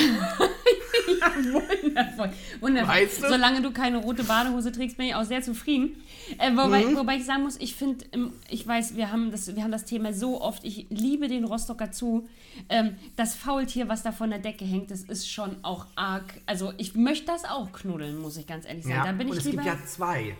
Wundervoll. 1.82 2.32
Wundervoll. 2.60 2.94
Weißt 2.94 3.22
du? 3.22 3.28
Solange 3.28 3.62
du 3.62 3.70
keine 3.72 3.98
rote 3.98 4.24
Badehose 4.24 4.72
trägst, 4.72 4.96
bin 4.96 5.06
ich 5.06 5.14
auch 5.14 5.24
sehr 5.24 5.42
zufrieden. 5.42 5.96
Äh, 6.38 6.52
wobei, 6.52 6.84
Mhm. 6.84 6.96
wobei 6.96 7.16
ich 7.16 7.24
sagen 7.24 7.42
muss, 7.42 7.56
ich 7.58 7.74
finde, 7.74 8.04
ich 8.48 8.66
weiß, 8.66 8.96
wir 8.96 9.10
haben, 9.12 9.30
das, 9.30 9.54
wir 9.54 9.62
haben 9.62 9.72
das 9.72 9.84
Thema 9.84 10.12
so 10.12 10.40
oft, 10.40 10.64
ich 10.64 10.86
liebe 10.90 11.28
den 11.28 11.44
Rostocker 11.44 11.88
Zoo. 11.92 12.22
Ähm, 12.68 12.96
das 13.16 13.34
Faultier, 13.34 13.88
was 13.88 14.02
da 14.02 14.12
von 14.12 14.30
der 14.30 14.38
Decke 14.38 14.64
hängt, 14.64 14.90
das 14.90 15.02
ist 15.02 15.28
schon 15.30 15.56
auch 15.62 15.86
arg. 15.96 16.24
Also 16.46 16.72
ich 16.78 16.94
möchte 16.94 17.26
das 17.26 17.44
auch 17.44 17.72
knuddeln, 17.72 18.18
muss 18.18 18.36
ich 18.36 18.46
ganz 18.46 18.66
ehrlich 18.66 18.84
sagen. 18.84 18.96
Ja, 18.96 19.04
da 19.06 19.12
bin 19.12 19.28
und 19.28 19.34
ich 19.34 19.40
es 19.40 19.44
lieber. 19.50 19.62
gibt 19.62 19.74
ja 19.74 19.84
zwei. 19.86 20.36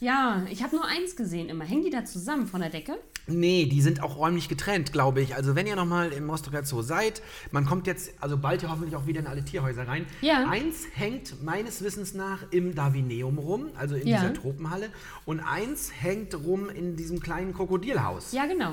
Ja, 0.00 0.42
ich 0.50 0.62
habe 0.62 0.74
nur 0.76 0.84
eins 0.86 1.14
gesehen 1.14 1.48
immer. 1.48 1.64
Hängen 1.64 1.84
die 1.84 1.90
da 1.90 2.04
zusammen 2.04 2.46
von 2.46 2.60
der 2.60 2.70
Decke? 2.70 2.98
Nee, 3.26 3.66
die 3.66 3.80
sind 3.82 4.02
auch 4.02 4.16
räumlich 4.16 4.48
getrennt, 4.48 4.92
glaube 4.92 5.20
ich. 5.20 5.34
Also 5.36 5.54
wenn 5.54 5.66
ihr 5.66 5.76
nochmal 5.76 6.12
im 6.12 6.28
Rostocker 6.28 6.64
Zoo 6.64 6.82
seid, 6.82 7.22
man 7.52 7.64
kommt 7.66 7.86
jetzt, 7.86 8.10
also 8.20 8.36
bald 8.38 8.62
ja 8.62 8.70
hoffentlich 8.70 8.96
auch 8.96 9.06
wieder 9.06 9.20
in 9.20 9.26
alle 9.26 9.44
Tierhäuser 9.44 9.86
rein. 9.86 10.06
Ja. 10.20 10.48
Eins 10.48 10.86
hängt 10.94 11.42
meines 11.42 11.82
Wissens 11.84 12.14
nach 12.14 12.38
im 12.50 12.74
Davineum 12.74 13.38
rum, 13.38 13.66
also 13.76 13.94
in 13.94 14.08
Ja. 14.08 14.20
dieser 14.20 14.34
Tropenhalle. 14.34 14.88
Und 15.26 15.40
eins 15.40 15.92
hängt 16.00 16.34
rum 16.34 16.70
in 16.70 16.96
diesem 16.96 17.20
kleinen 17.20 17.52
Krokodilhaus. 17.54 18.32
Ja, 18.32 18.46
genau. 18.46 18.72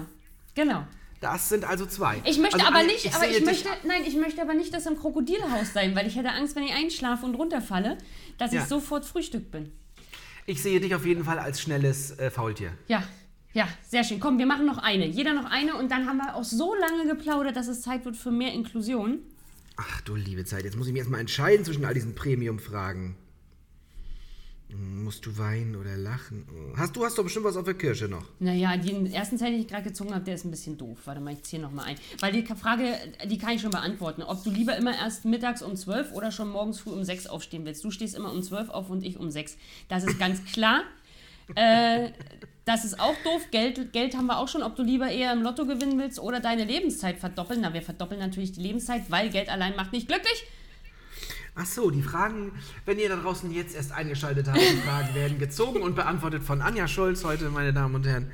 Genau. 0.56 0.88
Das 1.20 1.50
sind 1.50 1.66
also 1.66 1.86
zwei. 1.86 2.22
Ich 2.26 2.38
möchte 2.40 2.56
also, 2.58 2.68
aber 2.68 2.78
Anne, 2.78 2.88
nicht, 2.88 3.08
aber 3.14 3.26
sehe 3.26 3.38
ich 3.38 3.46
möchte, 3.46 3.70
nein, 3.88 4.04
ich 4.08 4.16
möchte 4.16 4.42
aber 4.42 4.54
nicht 4.54 4.74
das 4.74 4.86
im 4.86 4.98
Krokodilhaus 4.98 5.74
sein, 5.74 5.96
weil 5.96 6.08
ich 6.08 6.16
hätte 6.16 6.30
Angst, 6.32 6.56
wenn 6.56 6.64
ich 6.64 6.74
einschlafe 6.74 7.26
und 7.26 7.36
runterfalle, 7.36 7.98
dass 8.38 8.54
Ja. 8.54 8.62
ich 8.62 8.68
sofort 8.68 9.04
Frühstück 9.04 9.52
bin. 9.52 9.72
Ich 10.50 10.64
sehe 10.64 10.80
dich 10.80 10.96
auf 10.96 11.06
jeden 11.06 11.26
Fall 11.26 11.40
als 11.40 11.62
schnelles 11.62 12.18
äh, 12.20 12.32
Faultier. 12.32 12.72
Ja, 12.88 13.04
ja, 13.52 13.68
sehr 13.86 14.06
schön. 14.06 14.22
Komm, 14.22 14.40
wir 14.40 14.46
machen 14.46 14.66
noch 14.66 14.78
eine. 14.78 15.06
Jeder 15.06 15.34
noch 15.34 15.52
eine 15.52 15.76
und 15.76 15.92
dann 15.92 16.08
haben 16.08 16.20
wir 16.20 16.36
auch 16.36 16.46
so 16.46 16.74
lange 16.74 17.06
geplaudert, 17.06 17.58
dass 17.58 17.68
es 17.68 17.82
Zeit 17.82 18.06
wird 18.06 18.16
für 18.16 18.32
mehr 18.32 18.54
Inklusion. 18.54 19.20
Ach 19.76 20.00
du 20.02 20.16
liebe 20.16 20.46
Zeit, 20.46 20.64
jetzt 20.64 20.78
muss 20.78 20.88
ich 20.88 20.94
mir 20.94 21.00
erstmal 21.00 21.20
entscheiden 21.20 21.66
zwischen 21.66 21.84
all 21.84 21.94
diesen 21.94 22.16
Premium-Fragen. 22.16 23.18
Musst 24.70 25.26
du 25.26 25.38
weinen 25.38 25.78
oder 25.78 25.96
lachen? 25.96 26.46
Hast 26.76 26.94
du 26.98 27.06
hast 27.06 27.18
doch 27.18 27.24
bestimmt 27.24 27.46
was 27.46 27.56
auf 27.56 27.64
der 27.64 27.76
Kirsche 27.76 28.10
noch. 28.10 28.26
Naja, 28.40 28.76
den 28.76 29.06
ersten 29.06 29.38
Teil, 29.38 29.52
den 29.52 29.62
ich 29.62 29.68
gerade 29.68 29.84
gezogen 29.84 30.14
habe, 30.14 30.26
der 30.26 30.36
ist 30.36 30.44
ein 30.44 30.52
bisschen 30.52 30.78
doof. 30.78 31.00
Warte 31.06 31.22
mal, 31.22 31.32
ich 31.32 31.44
ziehe 31.44 31.62
nochmal 31.62 31.86
ein. 31.86 31.96
Weil 32.20 32.34
die 32.34 32.44
Frage, 32.44 32.94
die 33.26 33.38
kann 33.38 33.52
ich 33.52 33.62
schon 33.62 33.72
beantworten. 33.72 34.24
Ob 34.24 34.44
du 34.44 34.50
lieber 34.50 34.76
immer 34.76 34.94
erst 34.94 35.24
mittags 35.24 35.62
um 35.62 35.78
12 35.78 36.12
oder 36.12 36.34
schon 36.34 36.50
morgens 36.50 36.82
früh 36.82 36.90
um 36.90 37.06
6 37.06 37.28
aufstehen 37.28 37.64
willst. 37.64 37.82
Du 37.86 37.92
stehst 37.92 38.14
immer 38.14 38.30
um 38.30 38.44
12 38.44 38.70
auf 38.70 38.90
und 38.90 39.06
ich 39.06 39.18
um 39.18 39.32
6. 39.32 39.56
Das 39.88 40.04
ist 40.04 40.20
ganz 40.20 40.44
klar. 40.44 40.82
äh, 41.56 42.12
das 42.66 42.84
ist 42.84 43.00
auch 43.00 43.16
doof. 43.24 43.48
Geld, 43.52 43.94
Geld 43.94 44.18
haben 44.18 44.26
wir 44.26 44.38
auch 44.38 44.50
schon. 44.50 44.64
Ob 44.64 44.76
du 44.76 44.84
lieber 44.84 45.08
eher 45.10 45.32
im 45.32 45.44
Lotto 45.44 45.66
gewinnen 45.66 45.98
willst 45.98 46.20
oder 46.20 46.42
deine 46.42 46.66
Lebenszeit 46.66 47.20
verdoppeln. 47.20 47.62
Na, 47.62 47.74
wir 47.74 47.82
verdoppeln 47.82 48.20
natürlich 48.20 48.52
die 48.52 48.62
Lebenszeit, 48.62 49.04
weil 49.10 49.30
Geld 49.30 49.48
allein 49.48 49.78
macht 49.78 49.94
nicht 49.94 50.10
glücklich. 50.10 50.44
Ach 51.60 51.66
so, 51.66 51.90
die 51.90 52.04
Fragen, 52.04 52.52
wenn 52.86 53.00
ihr 53.00 53.10
da 53.10 53.16
draußen 53.16 53.52
jetzt 53.52 53.76
erst 53.76 53.92
eingeschaltet 53.92 54.48
habt, 54.48 54.60
die 54.60 54.78
Fragen 54.78 55.16
werden 55.16 55.40
gezogen 55.40 55.82
und 55.82 55.96
beantwortet 55.96 56.44
von 56.44 56.62
Anja 56.62 56.88
Scholz 56.88 57.24
heute, 57.24 57.50
meine 57.50 57.74
Damen 57.74 57.96
und 57.96 58.06
Herren. 58.06 58.32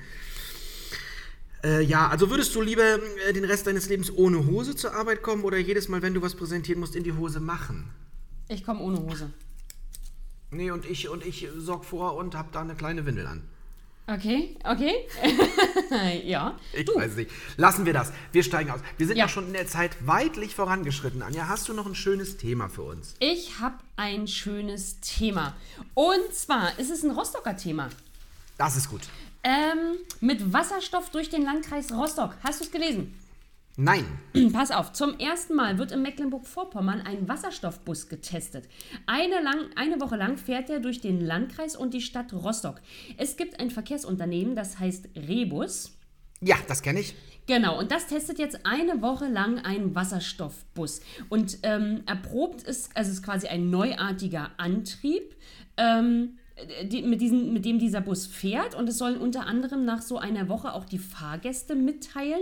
Äh, 1.63 1.83
ja, 1.83 2.09
also 2.09 2.29
würdest 2.29 2.53
du 2.53 2.62
lieber 2.62 2.99
äh, 3.29 3.31
den 3.31 3.45
Rest 3.45 3.65
deines 3.65 3.88
Lebens 3.88 4.12
ohne 4.12 4.45
Hose 4.45 4.75
zur 4.75 4.93
Arbeit 4.93 5.21
kommen 5.21 5.45
oder 5.45 5.57
jedes 5.57 5.88
Mal, 5.88 6.01
wenn 6.01 6.13
du 6.13 6.21
was 6.21 6.36
präsentieren 6.36 6.81
musst, 6.81 6.97
in 6.97 7.05
die 7.05 7.13
Hose 7.13 7.39
machen? 7.39 7.89
Ich 8.49 8.65
komme 8.65 8.81
ohne 8.81 8.99
Hose. 9.01 9.31
Nee, 10.51 10.71
und 10.71 10.86
ich, 10.86 11.07
und 11.07 11.25
ich 11.25 11.47
sorg 11.57 11.86
vor 11.86 12.17
und 12.17 12.36
hab 12.36 12.51
da 12.51 12.59
eine 12.59 12.75
kleine 12.75 13.05
Windel 13.05 13.27
an. 13.27 13.43
Okay, 14.07 14.57
okay. 14.65 15.07
ja. 16.23 16.57
Ich 16.73 16.86
Du. 16.86 16.95
weiß 16.95 17.15
nicht. 17.15 17.31
Lassen 17.57 17.86
wir 17.86 17.93
das. 17.93 18.12
Wir 18.31 18.43
steigen 18.43 18.71
aus. 18.71 18.79
Wir 18.97 19.07
sind 19.07 19.17
Ja. 19.17 19.25
ja 19.25 19.29
schon 19.29 19.47
in 19.47 19.53
der 19.53 19.67
Zeit 19.67 19.91
weitlich 20.05 20.55
vorangeschritten. 20.55 21.21
Anja, 21.21 21.47
hast 21.47 21.67
du 21.69 21.73
noch 21.73 21.86
ein 21.86 21.95
schönes 21.95 22.38
Thema 22.38 22.69
für 22.69 22.83
uns? 22.83 23.15
Ich 23.19 23.59
habe 23.59 23.75
ein 23.95 24.27
schönes 24.27 24.99
Thema. 25.01 25.55
Und 25.93 26.33
zwar 26.33 26.77
ist 26.79 26.89
es 26.91 27.03
ein 27.03 27.12
Rostocker 27.12 27.55
Thema. 27.57 27.89
Das 28.57 28.75
ist 28.75 28.89
gut. 28.89 29.01
Ähm, 29.43 29.97
mit 30.21 30.53
Wasserstoff 30.53 31.09
durch 31.09 31.29
den 31.29 31.43
Landkreis 31.43 31.91
Rostock. 31.91 32.36
Hast 32.43 32.62
du 32.62 32.65
es 32.65 32.71
gelesen? 32.71 33.13
Nein. 33.75 34.05
Pass 34.53 34.69
auf, 34.69 34.93
zum 34.93 35.17
ersten 35.17 35.55
Mal 35.55 35.79
wird 35.79 35.91
in 35.91 36.03
Mecklenburg-Vorpommern 36.03 37.01
ein 37.01 37.27
Wasserstoffbus 37.27 38.07
getestet. 38.07 38.67
Eine, 39.07 39.41
lang, 39.41 39.71
eine 39.75 39.99
Woche 39.99 40.15
lang 40.15 40.38
fährt 40.38 40.69
er 40.69 40.79
durch 40.79 41.01
den 41.01 41.19
Landkreis 41.19 41.75
und 41.75 41.93
die 41.93 42.01
Stadt 42.01 42.33
Rostock. 42.33 42.81
Es 43.17 43.36
gibt 43.36 43.59
ein 43.59 43.71
Verkehrsunternehmen, 43.71 44.55
das 44.55 44.77
heißt 44.77 45.09
Rebus. 45.15 45.97
Ja, 46.41 46.57
das 46.67 46.83
kenne 46.83 46.99
ich. 46.99 47.15
Genau, 47.47 47.79
und 47.79 47.91
das 47.91 48.07
testet 48.07 48.38
jetzt 48.38 48.65
eine 48.65 49.01
Woche 49.01 49.27
lang 49.27 49.59
einen 49.59 49.95
Wasserstoffbus. 49.95 51.01
Und 51.29 51.57
ähm, 51.63 52.03
erprobt 52.05 52.63
ist, 52.63 52.95
also 52.95 53.09
es 53.09 53.17
ist 53.17 53.23
quasi 53.23 53.47
ein 53.47 53.69
neuartiger 53.69 54.51
Antrieb. 54.57 55.36
Ähm, 55.77 56.38
die, 56.83 57.01
mit, 57.01 57.19
diesen, 57.19 57.51
mit 57.51 57.65
dem 57.65 57.79
dieser 57.79 58.01
Bus 58.01 58.27
fährt 58.27 58.75
und 58.75 58.88
es 58.88 58.99
sollen 58.99 59.17
unter 59.17 59.47
anderem 59.47 59.86
nach 59.86 60.01
so 60.01 60.19
einer 60.19 60.49
Woche 60.49 60.73
auch 60.73 60.86
die 60.86 60.99
Fahrgäste 60.99 61.75
mitteilen, 61.75 62.41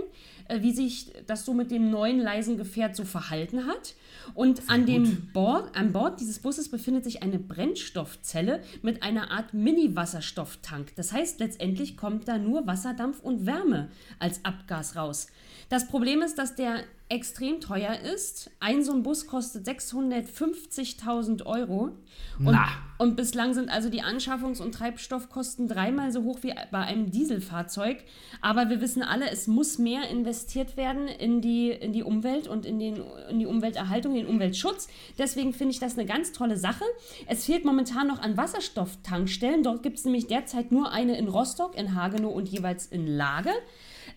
wie 0.60 0.72
sich 0.72 1.12
das 1.26 1.44
so 1.44 1.54
mit 1.54 1.70
dem 1.70 1.90
neuen 1.90 2.18
leisen 2.18 2.56
Gefährt 2.56 2.96
so 2.96 3.04
verhalten 3.04 3.66
hat. 3.66 3.94
Und 4.34 4.68
an, 4.68 4.86
dem 4.86 5.28
Bord, 5.32 5.76
an 5.76 5.92
Bord 5.92 6.20
dieses 6.20 6.38
Busses 6.38 6.70
befindet 6.70 7.04
sich 7.04 7.22
eine 7.22 7.38
Brennstoffzelle 7.38 8.62
mit 8.82 9.02
einer 9.02 9.30
Art 9.30 9.54
Mini-Wasserstofftank. 9.54 10.94
Das 10.96 11.12
heißt, 11.12 11.40
letztendlich 11.40 11.96
kommt 11.96 12.28
da 12.28 12.38
nur 12.38 12.66
Wasserdampf 12.66 13.20
und 13.20 13.46
Wärme 13.46 13.88
als 14.18 14.44
Abgas 14.44 14.96
raus. 14.96 15.28
Das 15.68 15.88
Problem 15.88 16.22
ist, 16.22 16.38
dass 16.38 16.54
der 16.54 16.84
extrem 17.12 17.60
teuer 17.60 17.94
ist. 18.14 18.50
Ein 18.58 18.82
so 18.82 18.92
ein 18.92 19.02
Bus 19.02 19.26
kostet 19.26 19.68
650.000 19.68 21.44
Euro. 21.44 21.90
Und, 22.38 22.58
und 22.96 23.16
bislang 23.16 23.52
sind 23.52 23.68
also 23.68 23.90
die 23.90 24.02
Anschaffungs- 24.02 24.62
und 24.62 24.72
Treibstoffkosten 24.72 25.68
dreimal 25.68 26.10
so 26.10 26.24
hoch 26.24 26.38
wie 26.40 26.54
bei 26.70 26.78
einem 26.78 27.10
Dieselfahrzeug. 27.10 28.02
Aber 28.40 28.70
wir 28.70 28.80
wissen 28.80 29.02
alle, 29.02 29.30
es 29.30 29.46
muss 29.46 29.78
mehr 29.78 30.08
investiert 30.08 30.78
werden 30.78 31.06
in 31.06 31.42
die, 31.42 31.70
in 31.70 31.92
die 31.92 32.02
Umwelt 32.02 32.48
und 32.48 32.64
in, 32.64 32.78
den, 32.78 33.02
in 33.28 33.38
die 33.38 33.46
Umwelterhaltung, 33.46 34.12
in 34.12 34.24
den 34.24 34.34
Umweltschutz. 34.34 34.88
Deswegen 35.18 35.52
finde 35.52 35.72
ich 35.72 35.80
das 35.80 35.98
eine 35.98 36.06
ganz 36.06 36.32
tolle 36.32 36.56
Sache. 36.56 36.84
Es 37.26 37.44
fehlt 37.44 37.66
momentan 37.66 38.08
noch 38.08 38.22
an 38.22 38.38
Wasserstofftankstellen. 38.38 39.62
Dort 39.62 39.82
gibt 39.82 39.98
es 39.98 40.06
nämlich 40.06 40.28
derzeit 40.28 40.72
nur 40.72 40.90
eine 40.92 41.18
in 41.18 41.28
Rostock, 41.28 41.76
in 41.76 41.94
Hagenow 41.94 42.34
und 42.34 42.48
jeweils 42.48 42.86
in 42.86 43.06
Lage. 43.06 43.50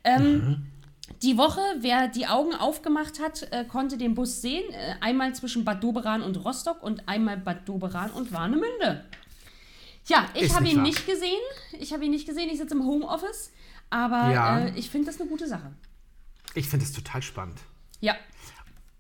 Ähm, 0.06 0.68
Die 1.22 1.38
Woche, 1.38 1.62
wer 1.82 2.08
die 2.08 2.26
Augen 2.28 2.54
aufgemacht 2.56 3.20
hat, 3.20 3.44
äh, 3.52 3.64
konnte 3.66 3.98
den 3.98 4.16
Bus 4.16 4.42
sehen. 4.42 4.64
Äh, 4.74 4.96
einmal 5.02 5.34
zwischen 5.36 5.64
Bad 5.64 5.84
Doberan 5.84 6.22
und 6.24 6.44
Rostock 6.44 6.82
und 6.82 7.08
einmal 7.08 7.38
Bad 7.38 7.68
Doberan 7.70 8.12
und 8.12 8.32
Warnemünde. 8.32 9.06
Ja, 10.08 10.28
ich 10.34 10.54
habe 10.54 10.68
ihn 10.68 10.78
wahr. 10.78 10.84
nicht 10.84 11.06
gesehen. 11.06 11.42
Ich 11.80 11.94
habe 11.94 12.06
ihn 12.06 12.12
nicht 12.12 12.28
gesehen. 12.28 12.50
Ich 12.52 12.58
sitze 12.60 12.74
im 12.76 12.84
Homeoffice. 12.86 13.52
Aber 13.90 14.32
Ja. 14.32 14.60
äh, 14.66 14.74
ich 14.78 14.90
finde 14.90 15.08
das 15.08 15.20
eine 15.20 15.30
gute 15.30 15.48
Sache. 15.48 15.72
Ich 16.56 16.68
finde 16.70 16.86
es 16.86 16.92
total 16.92 17.22
spannend. 17.22 17.60
Ja. 18.02 18.16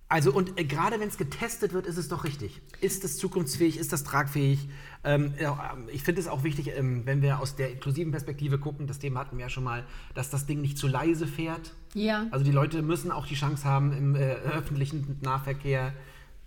Also 0.07 0.31
und 0.31 0.59
äh, 0.59 0.63
gerade 0.63 0.99
wenn 0.99 1.07
es 1.07 1.17
getestet 1.17 1.73
wird, 1.73 1.87
ist 1.87 1.97
es 1.97 2.07
doch 2.07 2.23
richtig. 2.23 2.61
Ist 2.81 3.03
es 3.03 3.17
zukunftsfähig? 3.17 3.77
Ist 3.77 3.91
das 3.91 4.03
tragfähig? 4.03 4.69
Ähm, 5.03 5.33
ähm, 5.39 5.89
ich 5.91 6.03
finde 6.03 6.21
es 6.21 6.27
auch 6.27 6.43
wichtig, 6.43 6.67
ähm, 6.75 7.05
wenn 7.05 7.21
wir 7.23 7.39
aus 7.39 7.55
der 7.55 7.71
inklusiven 7.71 8.11
Perspektive 8.11 8.59
gucken, 8.59 8.85
das 8.85 8.99
Thema 8.99 9.21
hatten 9.21 9.37
wir 9.37 9.45
ja 9.45 9.49
schon 9.49 9.63
mal, 9.63 9.85
dass 10.13 10.29
das 10.29 10.45
Ding 10.45 10.61
nicht 10.61 10.77
zu 10.77 10.87
leise 10.87 11.25
fährt. 11.25 11.73
Ja. 11.95 12.27
Also 12.29 12.45
die 12.45 12.51
Leute 12.51 12.81
müssen 12.83 13.11
auch 13.11 13.25
die 13.25 13.35
Chance 13.35 13.65
haben, 13.65 13.91
im 13.93 14.15
äh, 14.15 14.33
öffentlichen 14.33 15.17
Nahverkehr 15.21 15.93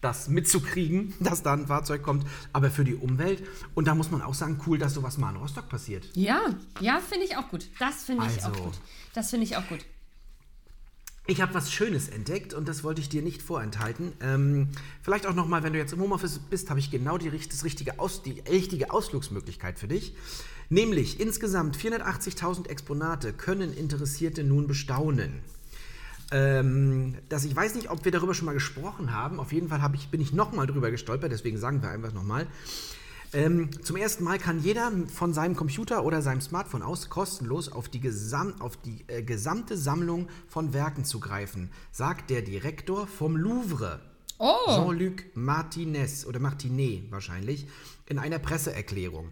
das 0.00 0.28
mitzukriegen, 0.28 1.14
dass 1.20 1.42
da 1.42 1.54
ein 1.54 1.66
Fahrzeug 1.66 2.04
kommt, 2.04 2.24
aber 2.52 2.70
für 2.70 2.84
die 2.84 2.94
Umwelt. 2.94 3.42
Und 3.74 3.88
da 3.88 3.96
muss 3.96 4.12
man 4.12 4.22
auch 4.22 4.34
sagen, 4.34 4.60
cool, 4.66 4.78
dass 4.78 4.94
sowas 4.94 5.18
mal 5.18 5.30
in 5.30 5.36
Rostock 5.36 5.68
passiert. 5.68 6.08
Ja, 6.14 6.40
ja, 6.80 7.00
finde 7.00 7.24
ich 7.24 7.36
auch 7.36 7.48
gut. 7.48 7.66
Das 7.80 8.04
finde 8.04 8.24
ich 8.26 8.40
auch 8.44 8.48
Also. 8.50 8.62
gut. 8.62 8.74
Das 9.14 9.30
finde 9.30 9.44
ich 9.44 9.56
auch 9.56 9.66
gut. 9.68 9.84
Ich 11.30 11.42
habe 11.42 11.52
was 11.52 11.70
Schönes 11.70 12.08
entdeckt 12.08 12.54
und 12.54 12.66
das 12.66 12.84
wollte 12.84 13.02
ich 13.02 13.10
dir 13.10 13.20
nicht 13.20 13.42
vorenthalten. 13.42 14.12
Ähm, 14.22 14.68
vielleicht 15.02 15.26
auch 15.26 15.34
nochmal, 15.34 15.62
wenn 15.62 15.74
du 15.74 15.78
jetzt 15.78 15.92
im 15.92 16.00
Homeoffice 16.00 16.38
bist, 16.38 16.70
habe 16.70 16.80
ich 16.80 16.90
genau 16.90 17.18
die, 17.18 17.30
das 17.30 17.64
richtige 17.64 17.98
Aus, 17.98 18.22
die 18.22 18.42
richtige 18.48 18.90
Ausflugsmöglichkeit 18.90 19.78
für 19.78 19.88
dich. 19.88 20.14
Nämlich 20.70 21.20
insgesamt 21.20 21.76
480.000 21.76 22.68
Exponate 22.70 23.34
können 23.34 23.76
Interessierte 23.76 24.42
nun 24.42 24.66
bestaunen. 24.66 25.40
Ähm, 26.32 27.16
das, 27.28 27.44
ich 27.44 27.54
weiß 27.54 27.74
nicht, 27.74 27.90
ob 27.90 28.06
wir 28.06 28.12
darüber 28.12 28.32
schon 28.32 28.46
mal 28.46 28.54
gesprochen 28.54 29.12
haben. 29.12 29.38
Auf 29.38 29.52
jeden 29.52 29.68
Fall 29.68 29.82
hab 29.82 29.94
ich, 29.94 30.08
bin 30.08 30.22
ich 30.22 30.32
nochmal 30.32 30.66
drüber 30.66 30.90
gestolpert, 30.90 31.30
deswegen 31.30 31.58
sagen 31.58 31.82
wir 31.82 31.90
einfach 31.90 32.14
nochmal. 32.14 32.46
Ähm, 33.34 33.70
zum 33.82 33.96
ersten 33.96 34.24
Mal 34.24 34.38
kann 34.38 34.60
jeder 34.60 34.90
von 35.12 35.34
seinem 35.34 35.54
Computer 35.54 36.04
oder 36.04 36.22
seinem 36.22 36.40
Smartphone 36.40 36.82
aus 36.82 37.10
kostenlos 37.10 37.70
auf 37.70 37.88
die, 37.88 38.00
Gesam 38.00 38.60
auf 38.60 38.76
die 38.76 39.04
äh, 39.08 39.22
gesamte 39.22 39.76
Sammlung 39.76 40.28
von 40.48 40.72
Werken 40.72 41.04
zugreifen, 41.04 41.70
sagt 41.92 42.30
der 42.30 42.42
Direktor 42.42 43.06
vom 43.06 43.36
Louvre. 43.36 44.00
Oh. 44.38 44.54
Jean-Luc 44.66 45.24
Martinez 45.34 46.24
oder 46.24 46.38
Martinet 46.38 47.10
wahrscheinlich 47.10 47.66
in 48.06 48.18
einer 48.18 48.38
Presseerklärung. 48.38 49.30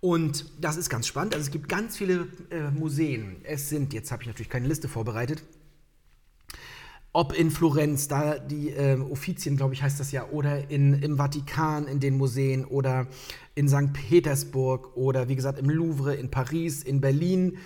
Und 0.00 0.46
das 0.58 0.78
ist 0.78 0.88
ganz 0.88 1.06
spannend. 1.06 1.34
Also 1.34 1.44
es 1.44 1.50
gibt 1.50 1.68
ganz 1.68 1.96
viele 1.96 2.26
äh, 2.50 2.70
Museen. 2.70 3.36
Es 3.44 3.68
sind, 3.68 3.92
jetzt 3.92 4.10
habe 4.10 4.22
ich 4.22 4.28
natürlich 4.28 4.48
keine 4.48 4.66
Liste 4.66 4.88
vorbereitet, 4.88 5.42
ob 7.12 7.32
in 7.32 7.50
Florenz, 7.50 8.08
da 8.08 8.38
die 8.38 8.70
ähm, 8.70 9.10
Offizien, 9.10 9.56
glaube 9.56 9.74
ich, 9.74 9.82
heißt 9.82 9.98
das 9.98 10.12
ja, 10.12 10.28
oder 10.28 10.70
in, 10.70 11.02
im 11.02 11.16
Vatikan, 11.16 11.86
in 11.86 11.98
den 11.98 12.16
Museen, 12.16 12.64
oder 12.64 13.08
in 13.54 13.68
St. 13.68 13.92
Petersburg, 13.92 14.96
oder 14.96 15.28
wie 15.28 15.36
gesagt 15.36 15.58
im 15.58 15.68
Louvre, 15.68 16.14
in 16.14 16.30
Paris, 16.30 16.82
in 16.82 17.00
Berlin. 17.00 17.58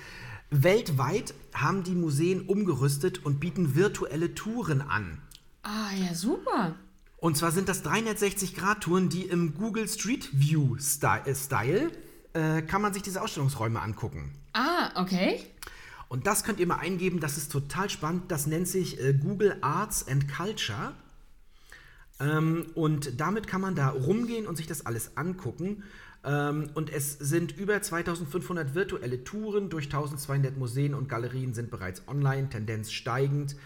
Weltweit 0.51 1.35
haben 1.53 1.83
die 1.83 1.95
Museen 1.95 2.43
umgerüstet 2.43 3.25
und 3.25 3.41
bieten 3.41 3.75
virtuelle 3.75 4.35
Touren 4.35 4.81
an. 4.81 5.21
Ah, 5.63 5.91
ja, 5.95 6.15
super. 6.15 6.77
Und 7.19 7.37
zwar 7.37 7.53
sind 7.53 7.69
das 7.69 7.85
360-Grad-Touren, 7.85 9.09
die 9.09 9.23
im 9.23 9.55
Google 9.55 9.89
Street 9.89 10.29
View 10.33 10.77
äh, 10.77 11.35
Style 11.35 11.91
äh, 12.35 12.63
kann 12.63 12.83
man 12.83 12.93
sich 12.93 13.03
diese 13.03 13.23
Ausstellungsräume 13.23 13.81
angucken. 13.81 14.33
Ah, 14.53 14.91
okay. 15.01 15.41
Und 16.15 16.29
das 16.29 16.45
könnt 16.45 16.61
ihr 16.61 16.67
mal 16.69 16.77
eingeben, 16.77 17.19
das 17.19 17.37
ist 17.37 17.51
total 17.51 17.91
spannend. 17.91 18.31
Das 18.31 18.47
nennt 18.47 18.69
sich 18.69 19.01
äh, 19.01 19.15
Google 19.15 19.57
Arts 19.63 20.07
and 20.07 20.33
Culture. 20.33 20.93
Ähm, 22.21 22.67
und 22.77 23.21
damit 23.21 23.49
kann 23.49 23.61
man 23.61 23.75
da 23.75 23.89
rumgehen 23.89 24.47
und 24.47 24.55
sich 24.55 24.69
das 24.69 24.87
alles 24.87 25.17
angucken. 25.17 25.83
Ähm, 26.25 26.71
und 26.75 26.89
es 26.93 27.15
sind 27.15 27.59
über 27.59 27.83
2500 27.83 28.77
virtuelle 28.77 29.25
Touren 29.25 29.71
durch 29.71 29.87
1200 29.87 30.57
Museen 30.57 30.95
und 30.95 31.09
Galerien 31.09 31.53
sind 31.53 31.73
bereits 31.73 32.07
online, 32.07 32.49
Tendenz 32.49 32.93
steigend. 32.93 33.57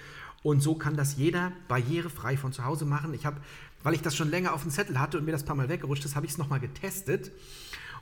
Und 0.42 0.62
so 0.62 0.74
kann 0.74 0.96
das 0.96 1.16
jeder 1.18 1.52
barrierefrei 1.68 2.38
von 2.38 2.54
zu 2.54 2.64
Hause 2.64 2.86
machen. 2.86 3.12
Ich 3.12 3.26
habe, 3.26 3.42
weil 3.82 3.92
ich 3.92 4.00
das 4.00 4.16
schon 4.16 4.30
länger 4.30 4.54
auf 4.54 4.62
dem 4.62 4.70
Zettel 4.70 4.98
hatte 4.98 5.18
und 5.18 5.26
mir 5.26 5.32
das 5.32 5.44
paar 5.44 5.54
Mal 5.54 5.68
weggerutscht 5.68 6.06
ist, 6.06 6.16
habe 6.16 6.24
ich 6.24 6.32
es 6.32 6.38
nochmal 6.38 6.60
getestet. 6.60 7.30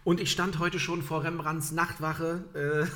Und 0.07 0.21
ich 0.21 0.31
stand 0.31 0.61
heute 0.61 0.79
schon 0.79 1.03
vor 1.03 1.25
Rembrandts 1.25 1.73
Nachtwache 1.73 2.45
äh, 2.55 2.87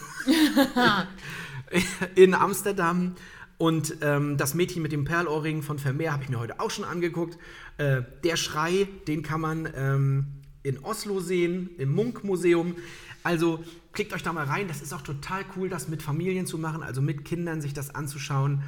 in 2.14 2.34
Amsterdam. 2.34 3.16
Und 3.58 3.96
ähm, 4.00 4.36
das 4.36 4.54
Mädchen 4.54 4.80
mit 4.80 4.92
dem 4.92 5.04
Perlohrring 5.04 5.62
von 5.62 5.80
Vermeer 5.80 6.12
habe 6.12 6.22
ich 6.22 6.28
mir 6.28 6.38
heute 6.38 6.60
auch 6.60 6.70
schon 6.70 6.84
angeguckt. 6.84 7.36
Äh, 7.78 8.02
der 8.22 8.36
Schrei, 8.36 8.86
den 9.08 9.24
kann 9.24 9.40
man 9.40 9.68
ähm, 9.74 10.26
in 10.62 10.78
Oslo 10.84 11.18
sehen, 11.18 11.70
im 11.78 11.92
Munk-Museum. 11.96 12.76
Also 13.24 13.64
klickt 13.90 14.12
euch 14.12 14.22
da 14.22 14.32
mal 14.32 14.46
rein. 14.46 14.68
Das 14.68 14.80
ist 14.80 14.92
auch 14.92 15.02
total 15.02 15.44
cool, 15.56 15.68
das 15.68 15.88
mit 15.88 16.04
Familien 16.04 16.46
zu 16.46 16.58
machen, 16.58 16.84
also 16.84 17.02
mit 17.02 17.24
Kindern 17.24 17.60
sich 17.60 17.74
das 17.74 17.92
anzuschauen. 17.92 18.62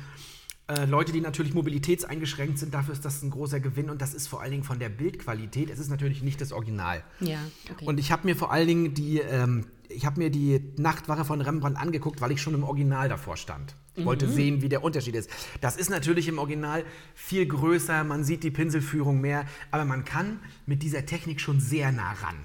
Äh, 0.69 0.85
Leute, 0.87 1.13
die 1.13 1.21
natürlich 1.21 1.55
mobilitätseingeschränkt 1.55 2.59
sind, 2.59 2.73
dafür 2.73 2.95
ist 2.95 3.05
das 3.05 3.23
ein 3.23 3.31
großer 3.31 3.59
Gewinn 3.61 3.91
und 3.91 4.01
das 4.01 4.15
ist 4.15 4.29
vor 4.29 4.41
allen 4.41 4.53
Dingen 4.53 4.63
von 4.63 4.79
der 4.79 4.89
Bildqualität. 4.89 5.69
Es 5.71 5.79
ist 5.79 5.89
natürlich 5.91 6.23
nicht 6.23 6.41
das 6.41 6.53
Original. 6.53 7.03
Ja, 7.21 7.39
okay. 7.71 7.85
Und 7.85 7.99
ich 7.99 8.13
habe 8.13 8.27
mir 8.27 8.37
vor 8.37 8.53
allen 8.53 8.69
Dingen 8.69 8.95
die, 8.95 9.19
ähm, 9.19 9.67
ich 9.89 10.07
habe 10.07 10.21
mir 10.21 10.31
die 10.31 10.73
Nachtwache 10.77 11.25
von 11.25 11.41
Rembrandt 11.41 11.77
angeguckt, 11.79 12.21
weil 12.21 12.31
ich 12.31 12.41
schon 12.41 12.55
im 12.55 12.63
Original 12.63 13.09
davor 13.09 13.37
stand. 13.37 13.75
Ich 13.97 14.05
wollte 14.07 14.27
Mhm. 14.27 14.33
sehen, 14.33 14.63
wie 14.63 14.69
der 14.69 14.83
Unterschied 14.85 15.17
ist. 15.17 15.29
Das 15.61 15.77
ist 15.77 15.91
natürlich 15.91 16.29
im 16.29 16.39
Original 16.39 16.85
viel 17.15 17.45
größer, 17.45 18.05
man 18.05 18.25
sieht 18.25 18.43
die 18.45 18.51
Pinselführung 18.53 19.21
mehr, 19.21 19.45
aber 19.71 19.85
man 19.85 20.05
kann 20.05 20.39
mit 20.65 20.83
dieser 20.83 21.05
Technik 21.05 21.41
schon 21.41 21.61
sehr 21.61 21.93
nah 21.93 22.13
ran. 22.13 22.37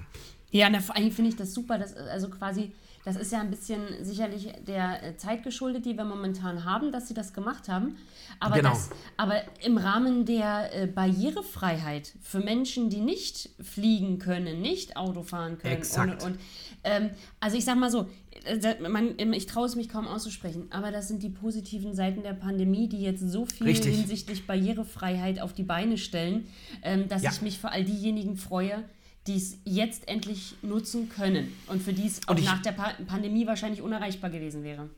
Ja, 0.50 0.68
na, 0.68 0.80
vor 0.80 0.96
allem 0.96 1.12
finde 1.12 1.30
ich 1.30 1.36
das 1.36 1.54
super. 1.54 1.78
Das, 1.78 1.94
also 1.94 2.28
quasi, 2.28 2.72
das 3.08 3.16
ist 3.16 3.32
ja 3.32 3.40
ein 3.40 3.48
bisschen 3.48 3.80
sicherlich 4.02 4.52
der 4.66 5.02
äh, 5.02 5.16
Zeit 5.16 5.42
geschuldet, 5.42 5.86
die 5.86 5.96
wir 5.96 6.04
momentan 6.04 6.64
haben, 6.66 6.92
dass 6.92 7.08
sie 7.08 7.14
das 7.14 7.32
gemacht 7.32 7.66
haben. 7.68 7.96
Aber, 8.38 8.56
Genau. 8.56 8.68
das, 8.70 8.90
aber 9.16 9.40
im 9.64 9.78
Rahmen 9.78 10.26
der 10.26 10.70
äh, 10.82 10.86
Barrierefreiheit 10.86 12.12
für 12.20 12.40
Menschen, 12.40 12.90
die 12.90 13.00
nicht 13.00 13.48
fliegen 13.62 14.18
können, 14.18 14.60
nicht 14.60 14.96
Auto 14.98 15.22
fahren 15.22 15.56
können 15.58 15.74
Exakt. 15.76 16.22
und 16.22 16.32
und. 16.32 16.40
Ähm, 16.84 17.10
also 17.40 17.56
ich 17.56 17.64
sag 17.64 17.76
mal 17.78 17.90
so, 17.90 18.08
äh, 18.44 18.74
man, 18.88 19.18
ich 19.32 19.46
traue 19.46 19.66
es 19.66 19.74
mich 19.74 19.88
kaum 19.88 20.06
auszusprechen, 20.06 20.66
aber 20.70 20.90
das 20.90 21.08
sind 21.08 21.22
die 21.22 21.30
positiven 21.30 21.94
Seiten 21.94 22.22
der 22.22 22.34
Pandemie, 22.34 22.88
die 22.88 23.00
jetzt 23.00 23.20
so 23.20 23.46
viel 23.46 23.66
Richtig. 23.68 23.96
hinsichtlich 23.96 24.46
Barrierefreiheit 24.46 25.40
auf 25.40 25.54
die 25.54 25.62
Beine 25.64 25.96
stellen, 25.96 26.46
ähm, 26.82 27.08
dass 27.08 27.22
Ja. 27.22 27.30
ich 27.32 27.40
mich 27.40 27.58
für 27.58 27.70
all 27.70 27.84
diejenigen 27.84 28.36
freue, 28.36 28.84
die 29.28 29.36
es 29.36 29.58
jetzt 29.64 30.08
endlich 30.08 30.56
nutzen 30.62 31.08
können 31.08 31.52
und 31.66 31.82
für 31.82 31.92
die 31.92 32.06
es 32.06 32.26
auch 32.26 32.36
ich- 32.36 32.46
nach 32.46 32.62
der 32.62 32.72
pa 32.72 32.92
Pandemie 33.06 33.46
wahrscheinlich 33.46 33.82
unerreichbar 33.82 34.30
gewesen 34.30 34.64
wäre. 34.64 34.88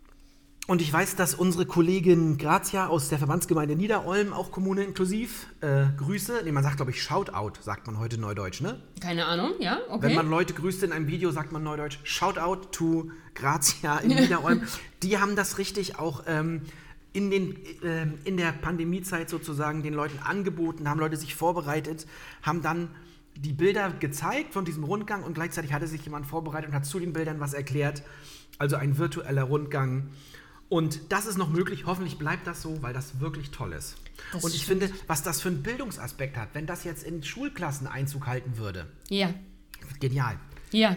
Und 0.66 0.80
ich 0.80 0.92
weiß, 0.92 1.16
dass 1.16 1.34
unsere 1.34 1.66
Kollegin 1.66 2.38
Grazia 2.38 2.86
aus 2.86 3.08
der 3.08 3.18
Verbandsgemeinde 3.18 3.74
Niederolm, 3.74 4.32
auch 4.32 4.52
Kommune 4.52 4.84
inklusiv, 4.84 5.48
äh, 5.62 5.86
Grüße, 5.96 6.42
nee, 6.44 6.52
man 6.52 6.62
sagt, 6.62 6.76
glaube 6.76 6.92
ich, 6.92 7.02
Shoutout, 7.02 7.60
sagt 7.60 7.88
man 7.88 7.98
heute 7.98 8.18
neudeutsch, 8.20 8.60
ne? 8.60 8.80
Keine 9.00 9.24
Ahnung, 9.26 9.54
ja, 9.58 9.80
okay. 9.88 10.02
Wenn 10.02 10.14
man 10.14 10.30
Leute 10.30 10.54
grüßt 10.54 10.84
in 10.84 10.92
einem 10.92 11.08
Video, 11.08 11.32
sagt 11.32 11.50
man 11.50 11.64
neudeutsch 11.64 11.98
Shoutout 12.04 12.68
to 12.70 13.10
Grazia 13.34 13.98
in 13.98 14.10
Niederolm. 14.10 14.62
Die 15.02 15.18
haben 15.18 15.34
das 15.34 15.58
richtig 15.58 15.98
auch 15.98 16.22
ähm, 16.28 16.62
in, 17.12 17.32
den, 17.32 17.56
ähm, 17.82 18.18
in 18.24 18.36
der 18.36 18.52
Pandemiezeit 18.52 19.28
sozusagen 19.28 19.82
den 19.82 19.94
Leuten 19.94 20.20
angeboten, 20.20 20.88
haben 20.88 21.00
Leute 21.00 21.16
sich 21.16 21.34
vorbereitet, 21.34 22.06
haben 22.42 22.62
dann 22.62 22.90
die 23.36 23.52
Bilder 23.52 23.90
gezeigt 23.90 24.52
von 24.52 24.64
diesem 24.64 24.84
Rundgang 24.84 25.22
und 25.22 25.34
gleichzeitig 25.34 25.72
hatte 25.72 25.86
sich 25.86 26.02
jemand 26.04 26.26
vorbereitet 26.26 26.68
und 26.70 26.74
hat 26.74 26.84
zu 26.86 26.98
den 26.98 27.12
Bildern 27.12 27.40
was 27.40 27.52
erklärt. 27.54 28.02
Also 28.58 28.76
ein 28.76 28.98
virtueller 28.98 29.44
Rundgang. 29.44 30.08
Und 30.68 31.00
das 31.12 31.26
ist 31.26 31.38
noch 31.38 31.48
möglich. 31.50 31.86
Hoffentlich 31.86 32.18
bleibt 32.18 32.46
das 32.46 32.62
so, 32.62 32.82
weil 32.82 32.92
das 32.92 33.18
wirklich 33.20 33.50
toll 33.50 33.72
ist. 33.72 33.96
Das 34.32 34.44
und 34.44 34.54
ich 34.54 34.62
stimmt. 34.64 34.82
finde, 34.84 34.94
was 35.06 35.22
das 35.22 35.40
für 35.40 35.48
einen 35.48 35.62
Bildungsaspekt 35.62 36.36
hat, 36.36 36.50
wenn 36.52 36.66
das 36.66 36.84
jetzt 36.84 37.02
in 37.02 37.22
Schulklassen 37.22 37.86
Einzug 37.86 38.26
halten 38.26 38.56
würde, 38.58 38.86
ja, 39.08 39.32
genial. 39.98 40.36
ja. 40.72 40.96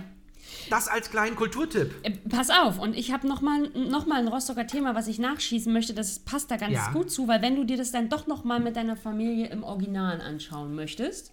Das 0.69 0.89
als 0.89 1.09
kleinen 1.09 1.35
Kulturtipp. 1.37 1.91
Äh, 2.03 2.11
Pass 2.29 2.49
auf, 2.49 2.77
und 2.77 2.95
ich 2.95 3.11
habe 3.13 3.27
nochmal 3.27 3.69
noch 3.73 4.05
mal 4.05 4.19
ein 4.19 4.27
Rostocker 4.27 4.67
Thema, 4.67 4.93
was 4.93 5.07
ich 5.07 5.17
nachschießen 5.17 5.71
möchte. 5.71 5.93
Das 5.93 6.19
passt 6.19 6.51
da 6.51 6.57
ganz 6.57 6.73
Ja. 6.73 6.91
gut 6.91 7.09
zu, 7.09 7.27
weil 7.29 7.41
wenn 7.41 7.55
du 7.55 7.63
dir 7.63 7.77
das 7.77 7.91
dann 7.91 8.09
doch 8.09 8.27
nochmal 8.27 8.59
mit 8.59 8.75
deiner 8.75 8.97
Familie 8.97 9.47
im 9.47 9.63
Original 9.63 10.19
anschauen 10.21 10.75
möchtest, 10.75 11.31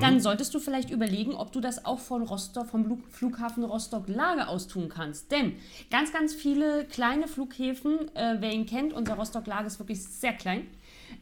dann 0.00 0.20
solltest 0.20 0.54
du 0.54 0.58
vielleicht 0.58 0.90
überlegen, 0.90 1.34
ob 1.34 1.52
du 1.52 1.60
das 1.60 1.84
auch 1.84 1.98
von 2.00 2.22
Rostock, 2.22 2.68
vom 2.68 2.84
Lu- 2.86 3.02
Flughafen 3.10 3.64
Rostock-Lage 3.64 4.48
aus 4.48 4.66
tun 4.68 4.88
kannst. 4.88 5.30
Denn 5.30 5.54
ganz, 5.90 6.12
ganz 6.12 6.34
viele 6.34 6.84
kleine 6.84 7.28
Flughäfen, 7.28 8.14
äh, 8.14 8.36
wer 8.40 8.52
ihn 8.52 8.66
kennt, 8.66 8.92
unser 8.92 9.14
Rostock-Lage 9.14 9.66
ist 9.66 9.78
wirklich 9.78 10.02
sehr 10.02 10.32
klein. 10.32 10.66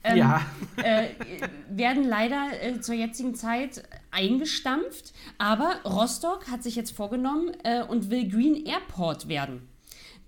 Ähm, 0.05 0.19
ja. 0.19 0.41
äh, 0.77 1.09
werden 1.71 2.05
leider 2.05 2.49
äh, 2.63 2.81
zur 2.81 2.95
jetzigen 2.95 3.35
Zeit 3.35 3.83
eingestampft. 4.11 5.13
Aber 5.39 5.77
Rostock 5.85 6.51
hat 6.51 6.63
sich 6.63 6.77
jetzt 6.77 6.97
vorgenommen 6.97 7.53
äh, 7.65 7.83
und 7.83 8.11
will 8.11 8.29
Green 8.29 8.65
Airport 8.67 9.29
werden. 9.29 9.69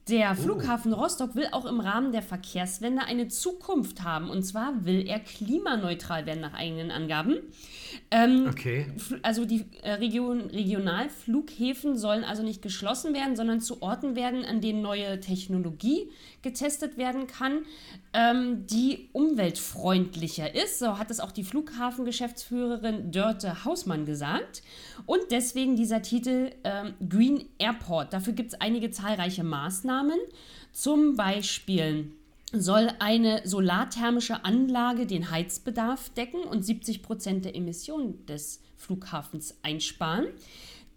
Der 0.08 0.34
Flughafen 0.34 0.92
Rostock 0.92 1.36
will 1.36 1.46
auch 1.52 1.66
im 1.66 1.78
Rahmen 1.78 2.10
der 2.10 2.22
Verkehrswende 2.22 3.02
eine 3.04 3.28
Zukunft 3.28 4.02
haben. 4.02 4.28
Und 4.28 4.42
zwar 4.42 4.84
will 4.84 5.06
er 5.06 5.20
klimaneutral 5.20 6.26
werden, 6.26 6.40
nach 6.40 6.54
eigenen 6.54 6.90
Angaben. 6.90 7.36
Ähm, 8.10 8.46
Okay. 8.48 8.86
Also 9.22 9.44
die 9.44 9.64
äh, 9.82 9.92
Region, 9.92 10.42
Regionalflughäfen 10.42 11.96
sollen 11.96 12.24
also 12.24 12.42
nicht 12.42 12.62
geschlossen 12.62 13.14
werden, 13.14 13.36
sondern 13.36 13.60
zu 13.60 13.82
Orten 13.82 14.16
werden, 14.16 14.44
an 14.44 14.60
denen 14.60 14.82
neue 14.82 15.20
Technologie 15.20 16.10
getestet 16.42 16.96
werden 16.96 17.26
kann, 17.26 17.64
ähm, 18.12 18.66
die 18.66 19.08
umweltfreundlicher 19.12 20.54
ist. 20.54 20.78
So 20.78 20.98
hat 20.98 21.10
es 21.10 21.20
auch 21.20 21.32
die 21.32 21.44
Flughafengeschäftsführerin 21.44 23.12
Dörte 23.12 23.64
Hausmann 23.64 24.06
gesagt. 24.06 24.62
Und 25.06 25.20
deswegen 25.30 25.76
dieser 25.76 26.02
Titel 26.02 26.50
ähm, 26.64 26.94
Green 27.08 27.44
Airport. 27.58 28.12
Dafür 28.12 28.32
gibt 28.32 28.52
es 28.52 28.60
einige 28.60 28.90
zahlreiche 28.90 29.44
Maßnahmen. 29.44 30.18
Zum 30.72 31.16
Beispiel 31.16 32.12
soll 32.52 32.90
eine 32.98 33.46
solarthermische 33.46 34.44
Anlage 34.44 35.06
den 35.06 35.30
Heizbedarf 35.30 36.10
decken 36.10 36.42
und 36.42 36.64
70 36.64 37.02
Prozent 37.02 37.44
der 37.44 37.54
Emissionen 37.54 38.24
des 38.26 38.60
Flughafens 38.76 39.58
einsparen. 39.62 40.26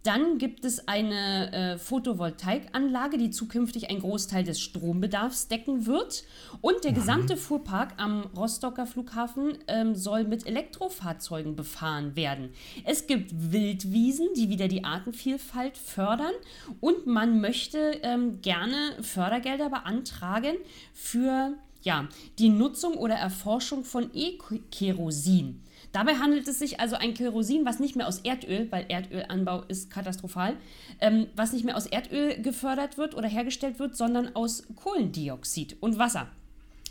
Dann 0.04 0.38
gibt 0.38 0.66
es 0.66 0.86
eine 0.88 1.54
äh, 1.54 1.78
Photovoltaikanlage, 1.78 3.18
die 3.18 3.30
zukünftig 3.30 3.89
einen 3.89 4.02
Großteil 4.02 4.44
des 4.44 4.60
Strombedarfs 4.60 5.48
decken 5.48 5.86
wird. 5.86 6.26
Und 6.60 6.84
der 6.84 6.92
gesamte 6.92 7.38
Fuhrpark 7.38 7.94
am 7.96 8.26
Rostocker 8.36 8.86
Flughafen 8.86 9.58
ähm, 9.70 9.96
soll 9.96 10.26
mit 10.26 10.46
Elektrofahrzeugen 10.46 11.56
befahren 11.56 12.18
werden. 12.18 12.50
Es 12.84 13.08
gibt 13.08 13.32
Wildwiesen, 13.34 14.28
die 14.36 14.50
wieder 14.50 14.68
die 14.68 14.84
Artenvielfalt 14.84 15.78
fördern. 15.78 16.34
Und 16.82 17.08
man 17.08 17.39
möchte 17.39 17.78
ähm, 18.04 18.42
gerne 18.42 18.76
Fördergelder 19.02 19.70
beantragen 19.70 20.58
für 20.94 21.54
ja, 21.82 22.10
die 22.39 22.50
Nutzung 22.50 22.96
oder 22.96 23.16
Erforschung 23.16 23.86
von 23.86 24.10
E-Kerosin. 24.13 25.62
Dabei 25.93 26.15
handelt 26.15 26.47
es 26.47 26.58
sich 26.58 26.79
also 26.79 26.95
ein 26.95 27.13
Kerosin, 27.13 27.65
was 27.65 27.79
nicht 27.79 27.95
mehr 27.95 28.08
aus 28.08 28.19
Erdöl, 28.19 28.67
weil 28.71 28.86
Erdölanbau 28.89 29.62
ist 29.67 29.91
katastrophal, 29.91 30.58
ähm, 30.99 31.27
was 31.36 31.53
nicht 31.53 31.65
mehr 31.65 31.77
aus 31.77 31.86
Erdöl 31.86 32.41
gefördert 32.41 32.97
wird 32.97 33.15
oder 33.15 33.27
hergestellt 33.27 33.77
wird, 33.77 33.95
sondern 33.95 34.36
aus 34.36 34.63
Kohlendioxid 34.75 35.77
und 35.82 35.99
Wasser. 35.99 36.27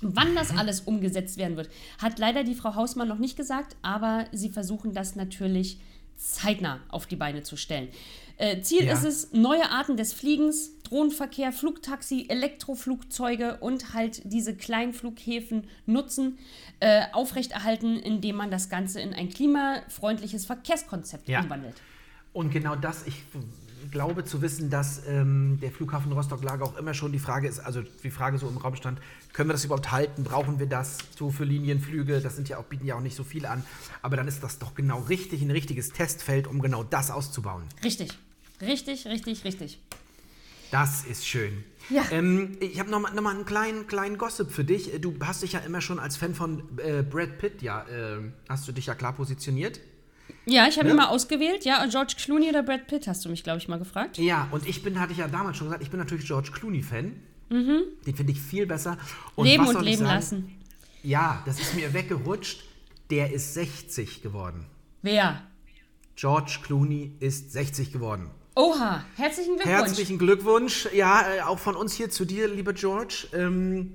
Wann 0.03 0.35
das 0.37 0.57
alles 0.57 0.81
umgesetzt 0.83 1.37
werden 1.37 1.57
wird, 1.57 1.69
hat 1.99 2.21
leider 2.21 2.45
die 2.45 2.55
Frau 2.55 2.77
Hausmann 2.77 3.09
noch 3.09 3.19
nicht 3.19 3.37
gesagt, 3.37 3.77
aber 3.83 4.27
sie 4.33 4.51
versuchen 4.51 4.95
das 4.95 5.17
natürlich 5.17 5.79
zeitnah 6.17 6.81
auf 6.89 7.07
die 7.07 7.17
Beine 7.17 7.43
zu 7.43 7.57
stellen. 7.57 7.89
Äh, 8.37 8.61
Ziel 8.63 8.85
Ja. 8.85 8.93
ist 8.95 9.05
es, 9.05 9.33
neue 9.33 9.71
Arten 9.71 9.97
des 9.97 10.13
Fliegens, 10.13 10.71
Drohnenverkehr, 10.83 11.53
Flugtaxi, 11.53 12.27
Elektroflugzeuge 12.29 13.59
und 13.61 13.95
halt 13.95 14.23
diese 14.25 14.55
kleinen 14.55 14.93
Flughäfen 14.93 15.65
nutzen, 15.87 16.39
äh, 16.81 17.03
aufrechterhalten, 17.13 17.97
indem 17.99 18.37
man 18.37 18.51
das 18.51 18.69
Ganze 18.69 19.01
in 19.01 19.15
ein 19.15 19.29
klimafreundliches 19.31 20.45
Verkehrskonzept 20.47 21.29
Ja. 21.29 21.41
umwandelt. 21.41 21.77
Und 22.33 22.51
genau 22.51 22.77
das, 22.77 23.07
ich 23.07 23.25
glaube 23.91 24.25
zu 24.25 24.43
wissen, 24.43 24.71
dass 24.71 25.07
ähm, 25.07 25.59
der 25.61 25.71
Flughafen 25.71 26.13
Rostock-Lage 26.13 26.65
auch 26.65 26.77
immer 26.77 26.95
schon 26.95 27.13
die 27.13 27.19
Frage 27.19 27.49
ist, 27.49 27.61
also 27.61 27.83
die 27.83 28.11
Frage 28.11 28.39
so 28.39 28.49
im 28.49 28.57
Raum 28.57 28.77
stand, 28.77 29.01
können 29.33 29.49
wir 29.49 29.53
das 29.55 29.65
überhaupt 29.65 29.91
halten? 29.91 30.25
Brauchen 30.25 30.59
wir 30.59 30.67
das 30.67 30.99
so 31.17 31.31
für 31.31 31.45
Linienflüge? 31.45 32.21
Das 32.21 32.37
sind 32.37 32.49
ja 32.49 32.59
auch, 32.59 32.65
bieten 32.65 32.87
ja 32.87 32.97
auch 32.97 33.01
nicht 33.01 33.17
so 33.17 33.25
viel 33.25 33.47
an. 33.47 33.65
Aber 34.01 34.17
dann 34.17 34.29
ist 34.29 34.43
das 34.43 34.59
doch 34.59 34.75
genau 34.75 35.01
richtig, 35.01 35.43
ein 35.43 35.51
richtiges 35.51 35.91
Testfeld, 35.91 36.47
um 36.47 36.61
genau 36.61 36.85
das 36.85 37.11
auszubauen. 37.11 37.65
Richtig, 37.83 38.19
richtig, 38.61 39.07
richtig, 39.07 39.45
richtig. 39.45 39.79
Das 40.71 41.05
ist 41.05 41.27
schön. 41.27 41.65
Ja. 41.91 42.03
Ähm, 42.11 42.57
ich 42.61 42.81
habe 42.81 42.91
nochmal 42.91 43.13
noch 43.13 43.23
mal 43.23 43.35
einen 43.35 43.45
kleinen, 43.45 43.87
kleinen 43.87 44.17
Gossip 44.17 44.51
für 44.51 44.65
dich. 44.65 44.91
Du 45.03 45.15
hast 45.21 45.43
dich 45.43 45.53
ja 45.53 45.61
immer 45.61 45.83
schon 45.83 45.99
als 45.99 46.17
Fan 46.17 46.35
von 46.35 46.63
äh, 46.79 47.03
Brad 47.03 47.37
Pitt, 47.37 47.61
ja, 47.61 47.83
äh, 47.89 48.21
hast 48.49 48.67
du 48.67 48.73
dich 48.73 48.87
ja 48.87 48.95
klar 48.95 49.13
positioniert. 49.13 49.81
Ja, 50.47 50.67
ich 50.69 50.77
habe 50.79 50.87
Ne? 50.89 50.95
ihn 50.95 50.97
mal 50.97 51.07
ausgewählt. 51.09 51.65
Ja, 51.65 51.85
George 51.87 52.15
Clooney 52.19 52.49
oder 52.49 52.63
Brad 52.63 52.87
Pitt 52.87 53.07
hast 53.07 53.25
du 53.25 53.29
mich, 53.29 53.43
glaube 53.45 53.59
ich, 53.59 53.69
mal 53.69 53.79
gefragt. 53.79 54.19
Ja, 54.19 54.49
und 54.51 54.67
ich 54.69 54.83
bin, 54.83 54.99
hatte 55.01 55.13
ich 55.13 55.19
ja 55.19 55.29
damals 55.29 55.57
schon 55.57 55.69
gesagt, 55.69 55.83
ich 55.83 55.91
bin 55.91 55.99
natürlich 56.01 56.27
George 56.27 56.51
Clooney-Fan. 56.53 57.13
Den 57.51 58.17
finde 58.17 58.33
ich 58.33 58.41
viel 58.41 58.67
besser. 58.67 58.97
Und 59.37 59.45
Mhm. 59.45 59.51
leben 59.51 59.67
was 59.67 59.75
und 59.77 59.85
leben 59.85 59.97
sagen? 59.99 60.11
lassen. 60.15 60.59
Ja, 61.03 61.43
das 61.45 61.61
ist 61.61 61.75
mir 61.75 61.93
weggerutscht. 61.93 62.65
Der 63.11 63.31
ist 63.33 63.53
60 63.55 64.23
geworden. 64.23 64.65
Wer? 65.03 65.43
George 66.17 66.59
Clooney 66.63 67.13
ist 67.21 67.53
60 67.53 67.93
geworden. 67.93 68.31
Oha, 68.55 69.05
herzlichen 69.17 69.57
Glückwunsch. 69.57 69.77
Herzlichen 69.79 70.19
Glückwunsch. 70.19 70.89
Ja, 70.95 71.23
äh, 71.35 71.41
auch 71.43 71.59
von 71.59 71.75
uns 71.77 71.93
hier 71.95 72.11
zu 72.11 72.25
dir, 72.25 72.49
lieber 72.49 72.73
George. 72.73 73.27
Ähm, 73.35 73.83
äh, 73.83 73.89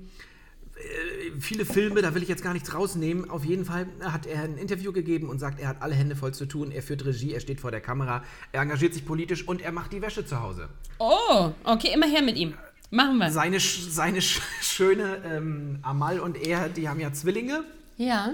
viele 1.40 1.64
Filme, 1.64 2.02
da 2.02 2.14
will 2.14 2.22
ich 2.22 2.28
jetzt 2.28 2.42
gar 2.42 2.52
nichts 2.52 2.74
rausnehmen. 2.74 3.30
Auf 3.30 3.44
jeden 3.44 3.64
Fall 3.64 3.86
hat 4.00 4.26
er 4.26 4.42
ein 4.42 4.56
Interview 4.56 4.92
gegeben 4.92 5.28
und 5.28 5.38
sagt, 5.38 5.60
er 5.60 5.68
hat 5.68 5.82
alle 5.82 5.94
Hände 5.94 6.16
voll 6.16 6.32
zu 6.34 6.46
tun. 6.46 6.70
Er 6.72 6.82
führt 6.82 7.04
Regie, 7.04 7.32
er 7.32 7.40
steht 7.40 7.60
vor 7.60 7.70
der 7.70 7.80
Kamera, 7.80 8.22
er 8.52 8.62
engagiert 8.62 8.94
sich 8.94 9.04
politisch 9.04 9.46
und 9.46 9.60
er 9.60 9.72
macht 9.72 9.92
die 9.92 10.02
Wäsche 10.02 10.24
zu 10.24 10.40
Hause. 10.40 10.68
Oh, 10.98 11.50
okay, 11.64 11.90
immer 11.94 12.06
her 12.06 12.22
mit 12.22 12.36
ihm. 12.36 12.54
Machen 12.90 13.18
wir. 13.18 13.30
Seine, 13.30 13.60
seine 13.60 14.20
sch- 14.20 14.40
schöne 14.62 15.18
ähm, 15.24 15.78
Amal 15.82 16.20
und 16.20 16.36
er, 16.36 16.68
die 16.68 16.88
haben 16.88 17.00
ja 17.00 17.12
Zwillinge. 17.12 17.64
Ja. 17.96 18.30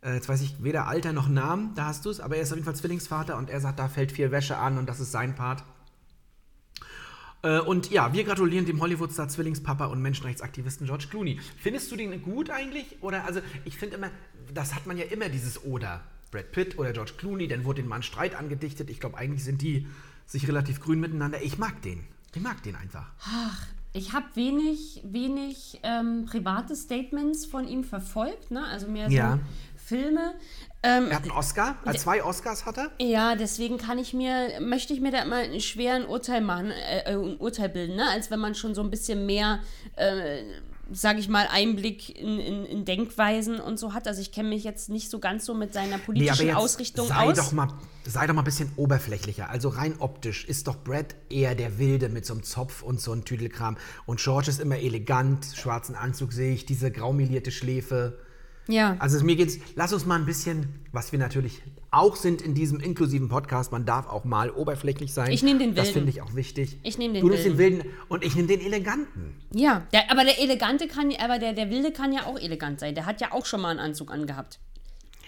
Äh, 0.00 0.14
jetzt 0.14 0.28
weiß 0.28 0.40
ich 0.42 0.62
weder 0.62 0.86
Alter 0.88 1.12
noch 1.12 1.28
Namen, 1.28 1.72
da 1.76 1.86
hast 1.86 2.04
du 2.04 2.10
es, 2.10 2.18
aber 2.20 2.36
er 2.36 2.42
ist 2.42 2.50
auf 2.50 2.56
jeden 2.56 2.64
Fall 2.64 2.76
Zwillingsvater 2.76 3.36
und 3.36 3.50
er 3.50 3.60
sagt, 3.60 3.78
da 3.78 3.88
fällt 3.88 4.10
viel 4.12 4.30
Wäsche 4.32 4.56
an 4.56 4.78
und 4.78 4.88
das 4.88 4.98
ist 5.00 5.12
sein 5.12 5.34
Part. 5.34 5.62
Äh, 7.42 7.60
und 7.60 7.90
ja, 7.90 8.12
wir 8.12 8.24
gratulieren 8.24 8.66
dem 8.66 8.80
Hollywood-Star 8.80 9.28
Zwillingspapa 9.28 9.86
und 9.86 10.02
Menschenrechtsaktivisten 10.02 10.86
George 10.86 11.06
Clooney. 11.10 11.40
Findest 11.58 11.90
du 11.92 11.96
den 11.96 12.22
gut 12.22 12.50
eigentlich? 12.50 12.96
Oder 13.00 13.24
also 13.24 13.40
ich 13.64 13.76
finde 13.76 13.96
immer, 13.96 14.10
das 14.52 14.74
hat 14.74 14.86
man 14.86 14.96
ja 14.96 15.04
immer 15.04 15.28
dieses 15.28 15.64
Oder. 15.64 16.02
Brad 16.30 16.52
Pitt 16.52 16.78
oder 16.78 16.92
George 16.92 17.12
Clooney, 17.16 17.48
dann 17.48 17.64
wurde 17.64 17.82
den 17.82 17.88
Mann 17.88 18.02
Streit 18.02 18.34
angedichtet. 18.34 18.90
Ich 18.90 19.00
glaube, 19.00 19.16
eigentlich 19.16 19.44
sind 19.44 19.62
die 19.62 19.86
sich 20.26 20.46
relativ 20.46 20.80
grün 20.80 21.00
miteinander. 21.00 21.42
Ich 21.42 21.58
mag 21.58 21.80
den. 21.82 22.04
Ich 22.34 22.42
mag 22.42 22.62
den 22.62 22.76
einfach. 22.76 23.10
Ich 23.94 24.12
habe 24.12 24.26
wenig, 24.34 25.00
wenig 25.04 25.80
ähm, 25.82 26.26
private 26.26 26.76
Statements 26.76 27.46
von 27.46 27.66
ihm 27.66 27.82
verfolgt, 27.82 28.50
ne? 28.50 28.64
also 28.66 28.86
mehr 28.88 29.08
so 29.08 29.16
Ja. 29.16 29.38
Filme. 29.88 30.34
Ähm, 30.82 31.06
Er 31.10 31.16
hat 31.16 31.22
einen 31.22 31.32
Oscar, 31.32 31.76
äh, 31.84 31.94
zwei 31.94 32.22
Oscars 32.22 32.64
hat 32.64 32.78
er. 32.78 32.90
ja, 33.00 33.34
deswegen 33.34 33.78
kann 33.78 33.98
ich 33.98 34.14
mir, 34.14 34.60
möchte 34.60 34.92
ich 34.92 35.00
mir 35.00 35.10
da 35.10 35.22
immer 35.22 35.36
einen 35.36 35.60
schweren 35.60 36.04
Urteil 36.06 36.40
machen, 36.40 36.70
äh, 36.70 37.00
äh, 37.00 37.14
ein 37.14 37.36
Urteil 37.38 37.68
bilden, 37.68 37.96
ne? 37.96 38.08
als 38.08 38.30
wenn 38.30 38.38
man 38.38 38.54
schon 38.54 38.74
so 38.74 38.82
ein 38.82 38.90
bisschen 38.90 39.26
mehr, 39.26 39.58
äh, 39.96 40.42
sage 40.92 41.18
ich 41.18 41.28
mal, 41.28 41.48
Einblick 41.50 42.16
in, 42.18 42.38
in, 42.38 42.64
in 42.64 42.84
Denkweisen 42.84 43.58
und 43.60 43.78
so 43.78 43.92
hat. 43.92 44.06
Also 44.06 44.20
ich 44.20 44.30
kenne 44.32 44.50
mich 44.50 44.62
jetzt 44.64 44.88
nicht 44.88 45.10
so 45.10 45.18
ganz 45.18 45.44
so 45.44 45.52
mit 45.52 45.74
seiner 45.74 45.98
politischen 45.98 46.54
Ausrichtung 46.54 47.08
sei 47.08 47.14
aus. 47.16 47.36
Doch 47.36 47.52
mal, 47.52 47.68
sei 48.06 48.26
doch 48.26 48.34
mal 48.34 48.42
ein 48.42 48.44
bisschen 48.44 48.70
oberflächlicher. 48.76 49.50
Also 49.50 49.68
rein 49.70 49.96
optisch 49.98 50.44
ist 50.46 50.66
doch 50.68 50.76
Brad 50.76 51.14
eher 51.28 51.54
der 51.54 51.78
Wilde 51.78 52.08
mit 52.08 52.24
so 52.24 52.34
einem 52.34 52.42
Zopf 52.44 52.82
und 52.82 53.00
so 53.00 53.12
einem 53.12 53.24
Tüdelkram. 53.24 53.76
Und 54.06 54.20
George 54.20 54.48
ist 54.48 54.60
immer 54.60 54.78
elegant, 54.78 55.44
schwarzen 55.56 55.94
Anzug 55.94 56.32
sehe 56.32 56.54
ich, 56.54 56.64
diese 56.66 56.90
graumelierte 56.90 57.50
Schläfe. 57.50 58.18
Ja. 58.68 58.96
Also 59.00 59.24
mir 59.24 59.34
geht's, 59.36 59.58
lass 59.74 59.92
uns 59.92 60.06
mal 60.06 60.16
ein 60.16 60.26
bisschen, 60.26 60.84
was 60.92 61.10
wir 61.12 61.18
natürlich 61.18 61.62
auch 61.90 62.16
sind 62.16 62.42
in 62.42 62.54
diesem 62.54 62.80
inklusiven 62.80 63.28
Podcast, 63.28 63.72
man 63.72 63.86
darf 63.86 64.06
auch 64.08 64.24
mal 64.24 64.50
oberflächlich 64.50 65.12
sein. 65.14 65.30
Ich 65.32 65.42
nehm 65.42 65.58
den 65.58 65.74
Das 65.74 65.86
Wilden. 65.86 65.94
finde 66.00 66.10
ich 66.10 66.20
auch 66.22 66.34
wichtig. 66.34 66.78
Ich 66.82 66.98
nehm 66.98 67.14
den 67.14 67.22
Du 67.22 67.28
nimmst 67.30 67.46
den 67.46 67.56
Wilden 67.58 67.82
und 68.08 68.22
ich 68.24 68.36
nehme 68.36 68.46
den 68.48 68.60
Eleganten. 68.60 69.34
Ja, 69.54 69.86
der, 69.92 70.10
aber 70.10 70.22
der 70.24 70.38
Elegante 70.40 70.86
kann, 70.86 71.12
aber 71.18 71.38
der, 71.38 71.54
der 71.54 71.70
Wilde 71.70 71.90
kann 71.92 72.12
ja 72.12 72.26
auch 72.26 72.38
elegant 72.38 72.78
sein. 72.80 72.94
Der 72.94 73.06
hat 73.06 73.20
ja 73.22 73.32
auch 73.32 73.46
schon 73.46 73.62
mal 73.62 73.70
einen 73.70 73.80
Anzug 73.80 74.12
angehabt. 74.12 74.60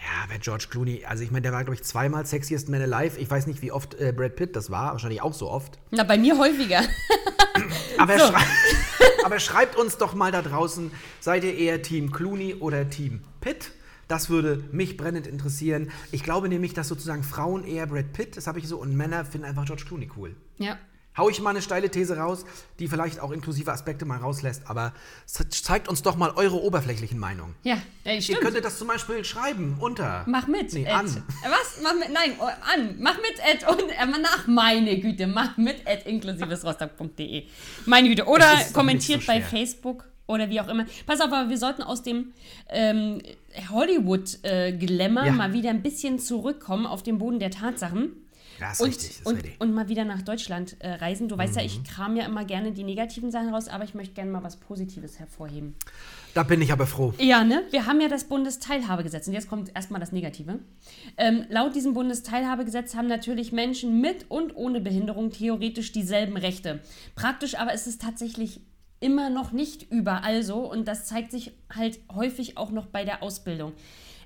Ja, 0.03 0.25
wer 0.29 0.39
George 0.39 0.67
Clooney, 0.71 1.05
also 1.07 1.23
ich 1.23 1.31
meine, 1.31 1.43
der 1.43 1.53
war, 1.53 1.63
glaube 1.65 1.75
ich, 1.75 1.83
zweimal 1.83 2.25
Sexiest 2.25 2.69
Man 2.71 2.81
Alive. 2.81 3.19
Ich 3.19 3.31
weiß 3.31 3.47
nicht, 3.47 3.61
wie 3.61 3.71
oft 3.71 3.95
äh, 4.01 4.13
Brad 4.17 4.35
Pitt 4.37 4.57
das 4.57 4.71
war, 4.71 4.93
wahrscheinlich 4.93 5.21
auch 5.23 5.35
so 5.35 5.51
oft. 5.51 5.79
Na, 5.91 6.05
bei 6.05 6.17
mir 6.17 6.39
häufiger. 6.39 6.81
Aber, 7.99 8.19
So. 8.19 8.27
schrei 8.27 8.43
aber 9.25 9.39
schreibt 9.39 9.77
uns 9.77 9.99
doch 9.99 10.15
mal 10.15 10.33
da 10.33 10.43
draußen, 10.43 10.91
seid 11.21 11.45
ihr 11.45 11.55
eher 11.55 11.83
Team 11.83 12.13
Clooney 12.13 12.55
oder 12.55 12.89
Team 12.91 13.21
Pitt? 13.41 13.73
Das 14.09 14.29
würde 14.29 14.65
mich 14.73 14.97
brennend 14.97 15.29
interessieren. 15.29 15.93
Ich 16.11 16.25
glaube 16.25 16.49
nämlich, 16.49 16.75
dass 16.75 16.89
sozusagen 16.89 17.23
Frauen 17.23 17.65
eher 17.65 17.87
Brad 17.87 18.13
Pitt, 18.13 18.37
das 18.37 18.49
habe 18.49 18.59
ich 18.59 18.67
so, 18.67 18.79
und 18.79 18.97
Männer 18.97 19.25
finden 19.25 19.47
einfach 19.47 19.65
George 19.67 19.85
Clooney 19.87 20.11
cool. 20.17 20.35
Ja. 20.59 20.79
Hau 21.17 21.29
ich 21.29 21.41
mal 21.41 21.51
eine 21.51 21.61
steile 21.61 21.91
These 21.91 22.17
raus, 22.17 22.45
die 22.79 22.87
vielleicht 22.87 23.19
auch 23.21 23.33
inklusive 23.33 23.73
Aspekte 23.73 24.05
mal 24.05 24.19
rauslässt, 24.19 24.63
aber 24.71 24.95
ze- 25.27 25.49
zeigt 25.49 25.89
uns 25.89 26.03
doch 26.03 26.17
mal 26.17 26.31
eure 26.37 26.63
oberflächlichen 26.63 27.19
Meinungen. 27.19 27.57
Ja, 27.65 27.79
äh, 28.05 28.15
Ihr 28.17 28.23
stimmt. 28.23 28.41
könntet 28.43 28.65
das 28.65 28.79
zum 28.79 28.87
Beispiel 28.89 29.25
schreiben 29.25 29.77
unter. 29.81 30.23
Mach 30.27 30.47
mit. 30.47 30.73
Nee, 30.73 30.85
Ed. 30.85 30.93
an. 30.93 31.07
Äh, 31.07 31.51
Was? 31.51 31.81
Mach 31.83 31.95
mit? 31.95 32.13
Nein, 32.13 32.33
oh, 32.39 32.45
an. 32.45 32.95
Mach 33.01 33.17
mit, 33.17 33.35
Ed. 33.45 33.69
Und 33.69 33.91
äh, 33.91 34.21
nach, 34.23 34.47
meine 34.47 34.99
Güte. 35.01 35.27
Mach 35.27 35.57
mit, 35.57 35.85
Ed, 35.85 36.07
inklusivesrostock.de. 36.07 37.45
Meine 37.87 38.09
Güte. 38.09 38.27
Oder 38.27 38.47
kommentiert 38.73 39.23
so 39.23 39.27
bei. 39.27 39.41
Facebook 39.43 40.05
oder 40.29 40.49
wie 40.49 40.61
auch 40.61 40.69
immer. 40.69 40.87
Pass 41.07 41.21
auf, 41.21 41.33
aber 41.33 41.49
wir 41.51 41.59
sollten 41.59 41.83
aus 41.83 42.03
dem 42.03 42.33
ähm, 42.69 43.21
Hollywood-Glamour 43.69 45.25
Ja. 45.27 45.33
mal 45.33 45.53
wieder 45.53 45.71
ein 45.71 45.83
bisschen 45.83 46.19
zurückkommen 46.19 46.87
auf 46.87 47.03
den 47.03 47.19
Boden 47.19 47.39
der 47.41 47.51
Tatsachen. 47.51 48.13
Ja, 48.61 48.73
ist 48.73 48.81
Und, 48.81 48.89
richtig, 48.89 49.21
und, 49.25 49.43
und 49.59 49.75
mal 49.75 49.89
wieder 49.89 50.05
nach 50.05 50.23
Deutschland 50.23 50.77
äh, 50.81 50.91
reisen. 50.93 51.29
Du 51.29 51.39
weißt 51.39 51.57
ja, 51.57 51.63
Mhm. 51.63 51.67
ich 51.67 51.85
kram 51.85 52.17
ja 52.17 52.27
immer 52.27 52.45
gerne 52.45 52.73
die 52.73 52.85
negativen 52.85 53.31
Sachen 53.31 53.49
raus, 53.55 53.69
aber 53.69 53.85
ich 53.85 53.95
möchte 53.95 54.15
gerne 54.15 54.31
mal 54.31 54.43
was 54.43 54.57
Positives 54.59 55.19
hervorheben. 55.19 55.75
Da 56.35 56.43
bin 56.43 56.61
ich 56.63 56.71
aber 56.71 56.87
froh. 56.87 57.13
Ja, 57.19 57.43
ne? 57.43 57.63
Wir 57.71 57.87
haben 57.87 58.01
ja 58.01 58.09
das 58.09 58.25
Bundesteilhabegesetz 58.25 59.27
und 59.27 59.33
jetzt 59.33 59.49
kommt 59.49 59.75
erstmal 59.75 60.01
das 60.01 60.13
Negative. 60.13 60.59
Ähm, 61.17 61.47
laut 61.49 61.75
diesem 61.75 61.95
Bundesteilhabegesetz 61.95 62.95
haben 62.95 63.09
natürlich 63.09 63.51
Menschen 63.53 64.01
mit 64.01 64.27
und 64.31 64.55
ohne 64.55 64.81
Behinderung 64.81 65.31
theoretisch 65.31 65.93
dieselben 65.93 66.37
Rechte. 66.37 66.81
Praktisch 67.17 67.55
aber 67.57 67.73
ist 67.73 67.87
es 67.87 67.99
tatsächlich 67.99 68.61
immer 69.01 69.31
noch 69.31 69.53
nicht 69.53 69.91
überall 69.91 70.43
so 70.43 70.71
und 70.71 70.87
das 70.87 71.07
zeigt 71.07 71.31
sich 71.33 71.53
halt 71.75 71.99
häufig 72.15 72.59
auch 72.59 72.71
noch 72.71 72.85
bei 72.87 73.05
der 73.07 73.23
Ausbildung. 73.23 73.73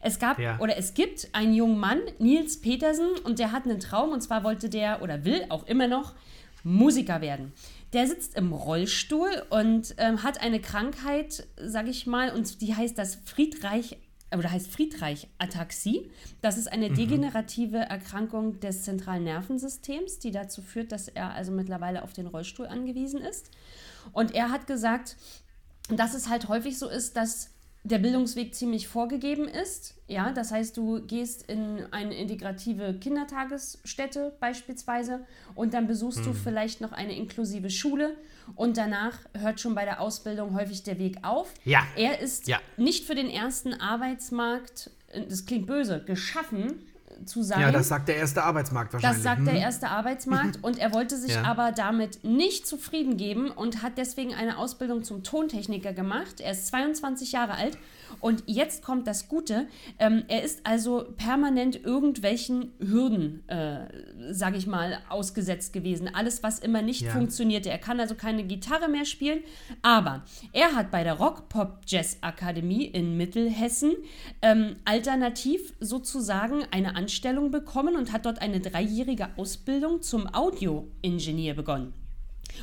Es 0.05 0.19
gab 0.19 0.38
Ja. 0.38 0.59
oder 0.61 0.77
es 0.77 0.95
gibt 0.95 1.29
einen 1.33 1.55
jungen 1.55 1.79
Mann, 1.79 1.99
Nils 2.19 2.61
Petersen, 2.61 3.09
und 3.25 3.38
der 3.38 3.53
hat 3.53 3.64
einen 3.64 3.81
Traum 3.81 4.11
und 4.12 4.21
zwar 4.21 4.45
wollte 4.45 4.69
der 4.69 5.03
oder 5.03 5.25
will 5.25 5.47
auch 5.49 5.67
immer 5.67 5.88
noch 5.88 6.14
Musiker 6.62 7.21
werden. 7.21 7.53
Der 7.93 8.07
sitzt 8.07 8.37
im 8.37 8.53
Rollstuhl 8.53 9.31
und 9.51 9.95
ähm, 9.99 10.23
hat 10.23 10.40
eine 10.43 10.61
Krankheit, 10.61 11.47
sag 11.57 11.88
ich 11.88 12.07
mal, 12.07 12.31
und 12.35 12.61
die 12.61 12.75
heißt 12.75 12.99
das 12.99 13.17
Friedreich 13.25 13.97
oder 14.37 14.51
heißt 14.51 14.71
Friedreich-Ataxie. 14.73 16.11
Das 16.43 16.59
ist 16.59 16.67
eine 16.73 16.90
degenerative 16.90 17.79
Erkrankung 17.79 18.59
des 18.61 18.83
zentralen 18.83 19.25
Nervensystems, 19.25 20.19
die 20.19 20.33
dazu 20.33 20.61
führt, 20.61 20.90
dass 20.90 21.09
er 21.09 21.33
also 21.35 21.53
mittlerweile 21.53 22.03
auf 22.03 22.12
den 22.12 22.27
Rollstuhl 22.27 22.67
angewiesen 22.67 23.21
ist. 23.21 23.51
Und 24.12 24.35
er 24.35 24.51
hat 24.51 24.67
gesagt, 24.67 25.17
dass 25.88 26.14
es 26.14 26.29
halt 26.29 26.49
häufig 26.49 26.79
so 26.79 26.88
ist, 26.88 27.17
dass 27.17 27.54
der 27.87 27.99
Bildungsweg 27.99 28.55
ziemlich 28.55 28.88
vorgegeben 28.88 29.47
ist. 29.47 29.94
Ja, 30.09 30.33
das 30.33 30.51
heißt, 30.53 30.77
du 30.77 31.03
gehst 31.07 31.51
in 31.51 31.85
eine 31.92 32.14
integrative 32.14 32.94
Kindertagesstätte 32.94 34.33
beispielsweise 34.40 35.27
und 35.55 35.75
dann 35.75 35.87
besuchst 35.87 36.25
du 36.25 36.33
vielleicht 36.33 36.81
noch 36.81 36.92
eine 36.92 37.14
inklusive 37.14 37.68
Schule 37.68 38.16
und 38.57 38.79
danach 38.79 39.18
hört 39.37 39.61
schon 39.61 39.75
bei 39.75 39.85
der 39.85 40.01
Ausbildung 40.01 40.55
häufig 40.55 40.83
der 40.83 40.99
Weg 40.99 41.18
auf. 41.23 41.53
Ja. 41.64 41.83
Er 41.97 42.20
ist 42.20 42.49
Ja. 42.49 42.59
nicht 42.79 43.05
für 43.05 43.14
den 43.14 43.29
ersten 43.29 43.75
Arbeitsmarkt, 43.75 44.90
äh, 45.12 45.23
das 45.29 45.44
klingt 45.44 45.66
böse, 45.66 46.03
geschaffen 46.05 46.81
zu 47.24 47.42
sein. 47.42 47.61
Ja, 47.61 47.70
das 47.72 47.88
sagt 47.88 48.09
der 48.09 48.16
erste 48.16 48.42
Arbeitsmarkt 48.42 48.92
wahrscheinlich. 48.92 49.16
Das 49.18 49.22
sagt 49.24 49.38
Hm? 49.38 49.44
der 49.46 49.55
erste 49.55 49.88
Arbeitsmarkt 49.88 50.59
und 50.62 50.79
er 50.79 50.92
wollte 50.92 51.16
sich 51.16 51.33
Ja. 51.35 51.42
aber 51.44 51.72
damit 51.72 52.22
nicht 52.24 52.66
zufrieden 52.66 53.16
geben 53.16 53.50
und 53.50 53.83
hat 53.83 53.92
deswegen 53.98 54.35
eine 54.35 54.59
Ausbildung 54.59 55.05
zum 55.05 55.22
Tontechniker 55.22 55.92
gemacht. 55.92 56.40
Er 56.40 56.53
ist 56.53 56.66
22 56.68 57.33
Jahre 57.33 57.55
alt 57.55 57.79
und 58.20 58.42
jetzt 58.46 58.83
kommt 58.83 59.07
das 59.07 59.29
Gute. 59.29 59.66
Ähm, 59.98 60.24
er 60.29 60.42
ist 60.42 60.61
also 60.66 61.05
permanent 61.16 61.85
irgendwelchen 61.85 62.72
Hürden, 62.79 63.48
äh, 63.48 63.87
sage 64.33 64.57
ich 64.57 64.66
mal, 64.66 64.98
ausgesetzt 65.09 65.72
gewesen. 65.72 66.09
Alles, 66.12 66.42
was 66.42 66.59
immer 66.59 66.83
nicht 66.83 67.03
Ja. 67.03 67.11
funktionierte. 67.12 67.70
Er 67.70 67.79
kann 67.79 68.00
also 68.00 68.14
keine 68.14 68.44
Gitarre 68.44 68.88
mehr 68.88 69.05
spielen, 69.05 69.40
aber 69.83 70.24
er 70.53 70.74
hat 70.74 70.90
bei 70.90 71.05
der 71.05 71.14
Rock-Pop-Jazz-Akademie 71.14 72.85
in 72.87 73.16
Mittelhessen 73.16 73.92
ähm, 74.42 74.77
alternativ 74.85 75.72
sozusagen 75.81 76.64
eine 76.70 76.96
Anstellung 76.96 77.50
bekommen 77.50 77.96
und 77.96 78.12
hat 78.12 78.27
dort 78.27 78.40
eine 78.42 78.61
dreijährige 78.61 79.29
Ausbildung 79.37 80.03
zum 80.03 80.27
Audioingenieur 80.33 81.55
begonnen. 81.55 81.92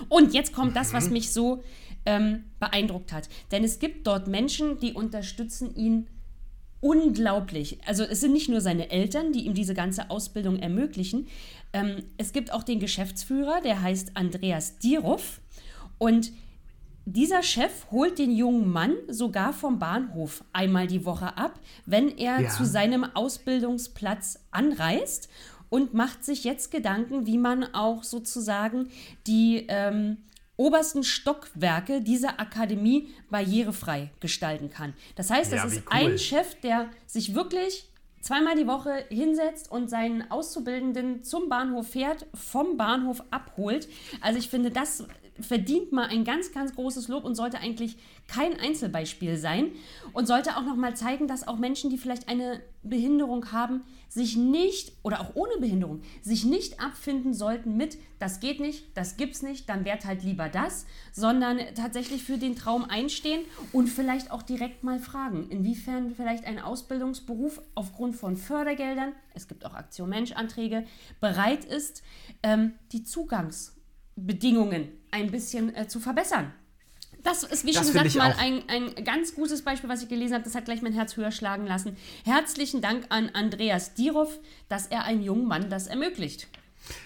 Und 0.09 0.33
jetzt 0.33 0.53
kommt 0.53 0.75
das, 0.75 0.93
was 0.93 1.09
mich 1.09 1.31
so 1.31 1.63
ähm, 2.05 2.43
beeindruckt 2.59 3.13
hat. 3.13 3.29
Denn 3.51 3.63
es 3.63 3.79
gibt 3.79 4.07
dort 4.07 4.27
Menschen, 4.27 4.79
die 4.79 4.93
unterstützen 4.93 5.75
ihn 5.75 6.07
unglaublich. 6.79 7.77
Also 7.85 8.03
es 8.03 8.21
sind 8.21 8.33
nicht 8.33 8.49
nur 8.49 8.59
seine 8.59 8.89
Eltern, 8.89 9.31
die 9.33 9.45
ihm 9.45 9.53
diese 9.53 9.73
ganze 9.75 10.09
Ausbildung 10.09 10.57
ermöglichen. 10.59 11.27
Ähm, 11.73 12.03
es 12.17 12.33
gibt 12.33 12.51
auch 12.51 12.63
den 12.63 12.79
Geschäftsführer, 12.79 13.61
der 13.61 13.81
heißt 13.81 14.11
Andreas 14.15 14.79
Dierhoff. 14.79 15.41
Und 15.99 16.31
dieser 17.05 17.43
Chef 17.43 17.87
holt 17.91 18.17
den 18.19 18.35
jungen 18.35 18.71
Mann 18.71 18.93
sogar 19.07 19.53
vom 19.53 19.77
Bahnhof 19.79 20.43
einmal 20.53 20.87
die 20.87 21.05
Woche 21.05 21.37
ab, 21.37 21.59
wenn 21.85 22.09
er 22.17 22.41
Ja. 22.41 22.49
zu 22.49 22.65
seinem 22.65 23.03
Ausbildungsplatz 23.03 24.39
anreist 24.51 25.29
und 25.69 25.93
macht 25.93 26.25
sich 26.25 26.43
jetzt 26.43 26.71
Gedanken, 26.71 27.25
wie 27.27 27.37
man 27.37 27.73
auch 27.73 28.03
sozusagen 28.03 28.89
die 29.27 29.65
ähm, 29.67 30.17
obersten 30.61 31.03
Stockwerke 31.03 32.01
dieser 32.01 32.39
Akademie 32.39 33.09
barrierefrei 33.31 34.11
gestalten 34.19 34.69
kann. 34.69 34.93
Das 35.15 35.31
heißt, 35.31 35.51
Ja, 35.51 35.65
es 35.65 35.71
wie 35.71 35.77
ist 35.77 35.85
cool. 35.87 35.91
ein 35.91 36.17
Chef, 36.19 36.55
der 36.61 36.89
sich 37.07 37.33
wirklich 37.33 37.89
zweimal 38.21 38.55
die 38.55 38.67
Woche 38.67 39.05
hinsetzt 39.09 39.71
und 39.71 39.89
seinen 39.89 40.29
Auszubildenden 40.29 41.23
zum 41.23 41.49
Bahnhof 41.49 41.87
fährt, 41.89 42.27
vom 42.35 42.77
Bahnhof 42.77 43.23
abholt. 43.31 43.87
Also 44.21 44.37
ich 44.37 44.49
finde, 44.49 44.69
das 44.69 45.05
verdient 45.39 45.91
mal 45.91 46.07
ein 46.09 46.23
ganz, 46.23 46.51
ganz 46.51 46.75
großes 46.75 47.07
Lob 47.07 47.23
und 47.23 47.33
sollte 47.33 47.57
eigentlich 47.57 47.97
kein 48.31 48.57
Einzelbeispiel 48.57 49.35
sein 49.35 49.71
und 50.13 50.25
sollte 50.25 50.55
auch 50.55 50.63
noch 50.63 50.77
mal 50.77 50.95
zeigen, 50.95 51.27
dass 51.27 51.47
auch 51.47 51.57
Menschen, 51.57 51.89
die 51.89 51.97
vielleicht 51.97 52.29
eine 52.29 52.61
Behinderung 52.81 53.51
haben, 53.51 53.83
sich 54.07 54.35
nicht 54.37 54.93
oder 55.03 55.21
auch 55.21 55.35
ohne 55.35 55.57
Behinderung 55.59 56.01
sich 56.21 56.45
nicht 56.45 56.79
abfinden 56.81 57.33
sollten 57.33 57.75
mit, 57.77 57.97
das 58.19 58.39
geht 58.39 58.59
nicht, 58.59 58.85
das 58.95 59.17
gibt's 59.17 59.41
nicht, 59.41 59.67
dann 59.69 59.85
wärt 59.85 60.05
halt 60.05 60.23
lieber 60.23 60.49
das, 60.49 60.85
sondern 61.11 61.59
tatsächlich 61.75 62.23
für 62.23 62.37
den 62.37 62.55
Traum 62.55 62.85
einstehen 62.85 63.41
und 63.73 63.87
vielleicht 63.87 64.31
auch 64.31 64.43
direkt 64.43 64.83
mal 64.83 64.99
fragen, 64.99 65.49
inwiefern 65.49 66.13
vielleicht 66.15 66.45
ein 66.45 66.59
Ausbildungsberuf 66.59 67.61
aufgrund 67.75 68.15
von 68.15 68.37
Fördergeldern, 68.37 69.13
es 69.33 69.47
gibt 69.47 69.65
auch 69.65 69.73
Aktion 69.73 70.09
Mensch-Anträge, 70.09 70.85
bereit 71.19 71.65
ist, 71.65 72.01
ähm, 72.43 72.73
die 72.91 73.03
Zugangsbedingungen 73.03 74.89
ein 75.11 75.31
bisschen 75.31 75.75
äh, 75.75 75.87
zu 75.87 75.99
verbessern. 75.99 76.53
Das 77.23 77.43
ist, 77.43 77.65
wie 77.65 77.71
Das 77.71 77.85
schon 77.87 77.93
gesagt, 77.93 78.15
mal 78.15 78.35
ein, 78.39 78.63
ein 78.67 79.03
ganz 79.03 79.35
gutes 79.35 79.61
Beispiel, 79.61 79.89
was 79.89 80.01
ich 80.01 80.09
gelesen 80.09 80.33
habe. 80.33 80.43
Das 80.43 80.55
hat 80.55 80.65
gleich 80.65 80.81
mein 80.81 80.93
Herz 80.93 81.17
höher 81.17 81.31
schlagen 81.31 81.67
lassen. 81.67 81.95
Herzlichen 82.23 82.81
Dank 82.81 83.05
an 83.09 83.29
Andreas 83.33 83.93
Dirov, 83.93 84.39
dass 84.69 84.87
er 84.87 85.03
einem 85.03 85.21
jungen 85.21 85.47
Mann 85.47 85.69
das 85.69 85.87
ermöglicht. 85.87 86.47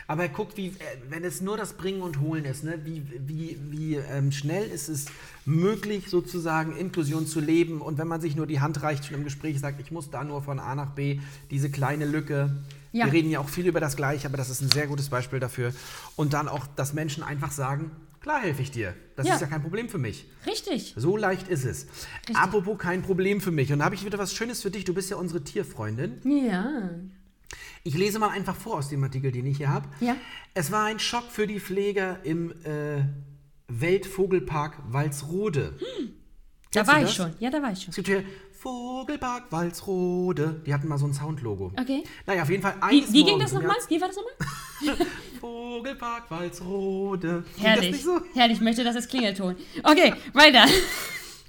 Aber 0.07 0.27
guck, 0.29 0.55
wie, 0.57 0.67
äh, 0.67 0.73
wenn 1.09 1.23
es 1.23 1.41
nur 1.41 1.57
das 1.57 1.73
Bringen 1.73 2.01
und 2.01 2.19
Holen 2.21 2.45
ist, 2.45 2.63
ne, 2.63 2.79
wie, 2.85 3.03
wie, 3.27 3.57
wie 3.69 3.95
ähm, 3.95 4.31
schnell 4.31 4.69
ist 4.69 4.87
es 4.87 5.07
möglich, 5.45 6.09
sozusagen 6.09 6.75
Inklusion 6.77 7.27
zu 7.27 7.39
leben. 7.39 7.81
Und 7.81 7.97
wenn 7.97 8.07
man 8.07 8.21
sich 8.21 8.35
nur 8.35 8.47
die 8.47 8.61
Hand 8.61 8.81
reicht, 8.81 9.05
schon 9.05 9.15
im 9.15 9.23
Gespräch 9.23 9.59
sagt, 9.59 9.79
ich 9.81 9.91
muss 9.91 10.09
da 10.09 10.23
nur 10.23 10.41
von 10.41 10.59
A 10.59 10.75
nach 10.75 10.91
B, 10.91 11.19
diese 11.51 11.69
kleine 11.69 12.05
Lücke. 12.05 12.55
Ja. 12.93 13.05
Wir 13.05 13.13
reden 13.13 13.29
ja 13.29 13.39
auch 13.39 13.49
viel 13.49 13.67
über 13.67 13.81
das 13.81 13.97
Gleiche, 13.97 14.27
aber 14.27 14.37
das 14.37 14.49
ist 14.49 14.61
ein 14.61 14.71
sehr 14.71 14.87
gutes 14.87 15.09
Beispiel 15.09 15.39
dafür. 15.39 15.73
Und 16.15 16.33
dann 16.33 16.47
auch, 16.47 16.65
dass 16.75 16.93
Menschen 16.93 17.23
einfach 17.23 17.51
sagen, 17.51 17.91
klar 18.25 18.41
helfe 18.41 18.63
ich 18.63 18.71
dir. 18.71 18.95
Das 19.15 19.27
Ja. 19.27 19.35
ist 19.35 19.41
ja 19.41 19.45
kein 19.45 19.61
Problem 19.61 19.87
für 19.87 19.99
mich. 19.99 20.25
Richtig. 20.47 20.95
So 20.97 21.15
leicht 21.15 21.47
ist 21.47 21.63
es. 21.63 21.85
Apropos 22.33 22.79
kein 22.79 23.03
Problem 23.03 23.39
für 23.39 23.51
mich. 23.51 23.71
Und 23.71 23.77
da 23.79 23.85
habe 23.85 23.93
ich 23.93 24.03
wieder 24.03 24.17
was 24.17 24.33
Schönes 24.33 24.63
für 24.63 24.71
dich. 24.71 24.83
Du 24.83 24.95
bist 24.95 25.11
ja 25.11 25.17
unsere 25.17 25.43
Tierfreundin. 25.43 26.19
Ja. 26.23 26.89
Ich 27.83 27.95
lese 27.95 28.17
mal 28.17 28.29
einfach 28.29 28.55
vor 28.55 28.77
aus 28.79 28.89
dem 28.89 29.03
Artikel, 29.03 29.31
den 29.31 29.45
ich 29.45 29.57
hier 29.57 29.69
habe. 29.69 29.87
Ja. 29.99 30.15
Es 30.55 30.71
war 30.71 30.85
ein 30.85 30.97
Schock 30.97 31.25
für 31.29 31.45
die 31.45 31.59
Pfleger 31.59 32.17
im 32.23 32.51
äh, 32.63 33.03
Weltvogelpark 33.67 34.79
Walsrode. 34.91 35.73
Da 36.71 36.81
Kennst 36.83 36.89
du 36.89 36.95
war 36.95 37.03
ich 37.03 37.13
schon. 37.13 37.33
Ja, 37.39 37.51
da 37.51 37.61
war 37.61 37.71
ich 37.73 37.79
schon. 37.83 37.89
Es 37.91 37.95
gibt 37.95 38.07
hier 38.07 38.23
Vogelpark 38.65 39.51
Walsrode. 39.51 40.59
Die 40.65 40.73
hatten 40.73 40.87
mal 40.87 40.97
so 40.97 41.05
ein 41.05 41.13
Soundlogo. 41.13 41.71
Okay. 41.79 42.03
Naja, 42.25 42.41
auf 42.41 42.49
jeden 42.49 42.63
Fall 42.63 42.73
Wie, 42.89 42.97
eines 42.97 43.13
wie 43.13 43.23
ging 43.23 43.33
Morgens 43.33 43.51
das 43.51 43.61
nochmal? 43.61 43.77
Wie 43.87 44.01
war 44.01 44.07
das 44.07 44.17
nochmal? 44.17 45.07
Vogelpark 45.39 46.31
Walsrode. 46.31 47.43
Klingt 47.53 47.67
Herrlich. 47.67 48.03
So? 48.03 48.19
Herrlich, 48.33 48.57
ich 48.57 48.63
möchte 48.63 48.83
das 48.83 48.95
als 48.95 49.07
Klingelton. 49.07 49.55
Okay, 49.83 50.15
weiter. 50.33 50.65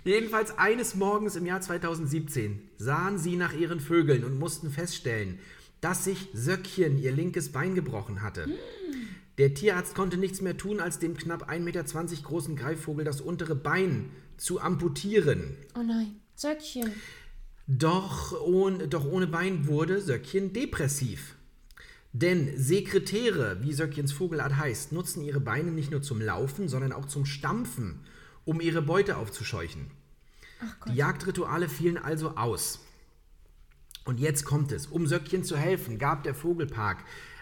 Jedenfalls 0.04 0.58
eines 0.58 0.94
Morgens 0.94 1.36
im 1.36 1.46
Jahr 1.46 1.62
2017 1.62 2.60
sahen 2.76 3.16
sie 3.16 3.36
nach 3.36 3.54
ihren 3.54 3.80
Vögeln 3.80 4.22
und 4.22 4.38
mussten 4.38 4.70
feststellen, 4.70 5.38
dass 5.80 6.04
sich 6.04 6.28
Söckchen 6.34 6.98
ihr 6.98 7.12
linkes 7.12 7.50
Bein 7.50 7.74
gebrochen 7.74 8.20
hatte. 8.20 8.46
Der 9.38 9.54
Tierarzt 9.54 9.94
konnte 9.94 10.18
nichts 10.18 10.42
mehr 10.42 10.58
tun, 10.58 10.80
als 10.80 10.98
dem 10.98 11.16
knapp 11.16 11.50
1,20 11.50 11.60
Meter 11.60 11.82
großen 12.24 12.56
Greifvogel 12.56 13.06
das 13.06 13.22
untere 13.22 13.54
Bein 13.54 14.10
zu 14.36 14.60
amputieren. 14.60 15.56
Oh 15.74 15.82
nein. 15.82 16.20
Söckchen. 16.36 16.92
Doch 17.66 18.38
ohne, 18.40 18.88
doch 18.88 19.04
ohne 19.06 19.26
Bein 19.26 19.66
wurde 19.66 20.00
Söckchen 20.00 20.52
depressiv. 20.52 21.34
Denn 22.12 22.56
Sekretäre, 22.56 23.62
wie 23.62 23.72
Söckchens 23.72 24.12
Vogelart 24.12 24.56
heißt, 24.56 24.92
nutzen 24.92 25.24
ihre 25.24 25.40
Beine 25.40 25.70
nicht 25.70 25.90
nur 25.90 26.02
zum 26.02 26.20
Laufen, 26.20 26.68
sondern 26.68 26.92
auch 26.92 27.06
zum 27.06 27.26
Stampfen, 27.26 28.00
um 28.44 28.60
ihre 28.60 28.82
Beute 28.82 29.16
aufzuscheuchen. 29.16 29.90
Die 30.88 30.94
Jagdrituale 30.94 31.68
fielen 31.68 31.98
also 31.98 32.36
aus. 32.36 32.80
Und 34.04 34.20
jetzt 34.20 34.44
kommt 34.44 34.72
es. 34.72 34.86
Um 34.86 35.06
Söckchen 35.06 35.42
zu 35.42 35.56
helfen, 35.56 35.98
gab 35.98 36.22
der 36.22 36.34
Vogelpark 36.34 36.98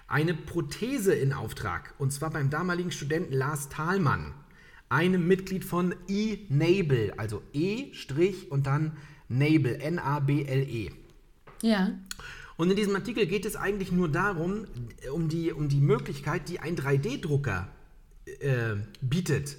eine 0.07 0.34
Prothese 0.34 1.14
in 1.14 1.32
Auftrag. 1.32 1.95
Und 1.99 2.12
zwar 2.12 2.30
beim 2.30 2.49
damaligen 2.49 2.90
Studenten 2.90 3.34
Lars 3.34 3.68
Thalmann, 3.68 4.34
einem 4.89 5.26
Mitglied 5.26 5.64
von 5.64 5.95
E-Nable, 6.09 7.14
also 7.16 7.43
E' 7.53 7.91
und 8.51 8.66
dann 8.66 8.97
Nable, 9.28 9.78
N-A-B-L-E. 9.78 10.91
Ja. 11.62 11.93
Und 12.57 12.70
in 12.70 12.76
diesem 12.76 12.95
Artikel 12.95 13.26
geht 13.26 13.47
es 13.47 13.57
eigentlich 13.57 13.91
nur 13.91 14.09
darum, 14.09 14.66
äh, 15.03 15.09
um 15.09 15.28
die, 15.28 15.53
um 15.53 15.68
die 15.68 15.80
Möglichkeit, 15.80 16.49
die 16.49 16.61
ein 16.61 16.76
3D-Drucker 16.76 17.68
äh, 18.41 18.76
bietet. 19.01 19.57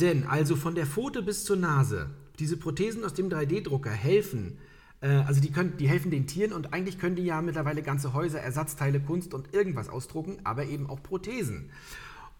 Denn 0.00 0.24
also 0.24 0.56
von 0.56 0.74
der 0.74 0.86
Pfote 0.86 1.22
bis 1.22 1.44
zur 1.44 1.56
Nase, 1.56 2.10
diese 2.38 2.56
Prothesen 2.56 3.04
aus 3.04 3.14
dem 3.14 3.28
3D-Drucker 3.28 3.90
helfen, 3.90 4.58
äh, 5.00 5.08
also 5.08 5.40
die, 5.40 5.52
können, 5.52 5.76
die 5.76 5.88
helfen 5.88 6.10
den 6.10 6.26
Tieren 6.26 6.52
und 6.52 6.72
eigentlich 6.72 6.98
können 6.98 7.16
die 7.16 7.24
ja 7.24 7.40
mittlerweile 7.42 7.82
ganze 7.82 8.14
Häuser, 8.14 8.40
Ersatzteile, 8.40 9.00
Kunst 9.00 9.34
und 9.34 9.54
irgendwas 9.54 9.88
ausdrucken, 9.88 10.38
aber 10.44 10.64
eben 10.64 10.88
auch 10.88 11.02
Prothesen. 11.02 11.70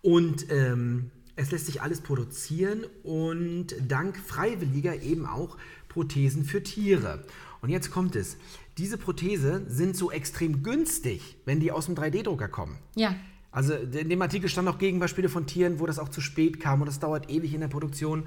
Und 0.02 0.50
ähm, 0.50 1.10
es 1.38 1.52
lässt 1.52 1.66
sich 1.66 1.80
alles 1.82 2.00
produzieren 2.00 2.84
und 3.04 3.68
dank 3.86 4.18
Freiwilliger 4.18 5.00
eben 5.00 5.24
auch 5.24 5.56
Prothesen 5.88 6.44
für 6.44 6.64
Tiere. 6.64 7.24
Und 7.60 7.70
jetzt 7.70 7.92
kommt 7.92 8.16
es. 8.16 8.36
Diese 8.76 8.98
Prothese 8.98 9.62
sind 9.68 9.96
so 9.96 10.10
extrem 10.10 10.64
günstig, 10.64 11.36
wenn 11.44 11.60
die 11.60 11.70
aus 11.70 11.86
dem 11.86 11.94
3D-Drucker 11.94 12.48
kommen. 12.48 12.76
Ja. 12.96 13.14
Also 13.52 13.74
in 13.74 14.08
dem 14.08 14.20
Artikel 14.20 14.48
stand 14.48 14.68
auch 14.68 14.78
Gegenbeispiele 14.78 15.28
von 15.28 15.46
Tieren, 15.46 15.78
wo 15.78 15.86
das 15.86 16.00
auch 16.00 16.08
zu 16.08 16.20
spät 16.20 16.58
kam 16.58 16.80
und 16.80 16.86
das 16.86 16.98
dauert 16.98 17.30
ewig 17.30 17.54
in 17.54 17.60
der 17.60 17.68
Produktion. 17.68 18.26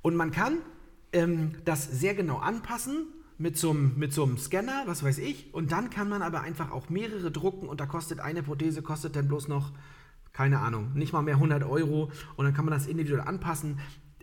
Und 0.00 0.16
man 0.16 0.30
kann 0.30 0.58
ähm, 1.12 1.52
das 1.66 1.84
sehr 1.84 2.14
genau 2.14 2.38
anpassen 2.38 3.08
mit 3.36 3.58
so, 3.58 3.70
einem, 3.70 3.92
mit 3.98 4.14
so 4.14 4.24
einem 4.24 4.38
Scanner, 4.38 4.84
was 4.86 5.02
weiß 5.02 5.18
ich. 5.18 5.52
Und 5.52 5.70
dann 5.70 5.90
kann 5.90 6.08
man 6.08 6.22
aber 6.22 6.40
einfach 6.40 6.70
auch 6.70 6.88
mehrere 6.88 7.30
drucken 7.30 7.68
und 7.68 7.80
da 7.80 7.86
kostet 7.86 8.20
eine 8.20 8.42
Prothese, 8.42 8.80
kostet 8.80 9.16
dann 9.16 9.28
bloß 9.28 9.48
noch, 9.48 9.72
keine 10.32 10.60
Ahnung, 10.60 10.92
nicht 10.94 11.12
mal 11.12 11.22
mehr 11.22 11.34
100 11.34 11.64
Euro. 11.64 12.10
Und 12.36 12.44
dann 12.44 12.54
kann 12.54 12.64
man 12.64 12.72
das 12.74 12.86
individuell 12.86 13.20
anpassen. 13.22 13.78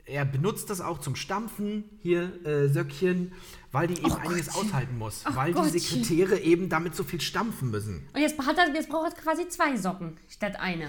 Er 0.05 0.25
benutzt 0.25 0.71
das 0.71 0.81
auch 0.81 0.97
zum 0.99 1.15
Stampfen, 1.15 1.83
hier 1.99 2.43
äh, 2.43 2.67
Söckchen, 2.67 3.31
weil 3.71 3.87
die 3.87 3.93
eben 3.99 4.11
Oh 4.11 4.15
einiges 4.15 4.47
Gottchen. 4.47 4.69
aushalten 4.69 4.97
muss. 4.97 5.21
Ach 5.25 5.35
weil 5.35 5.53
die 5.53 5.59
Gottchen. 5.59 5.79
Sekretäre 6.03 6.39
eben 6.39 6.67
damit 6.67 6.95
so 6.95 7.03
viel 7.03 7.21
stampfen 7.21 7.69
müssen. 7.69 8.07
Und 8.13 8.19
jetzt, 8.21 8.39
hat 8.39 8.57
er, 8.57 8.73
jetzt 8.73 8.89
braucht 8.89 9.13
er 9.13 9.21
quasi 9.21 9.47
zwei 9.49 9.77
Socken 9.77 10.17
statt 10.27 10.59
eine. 10.59 10.87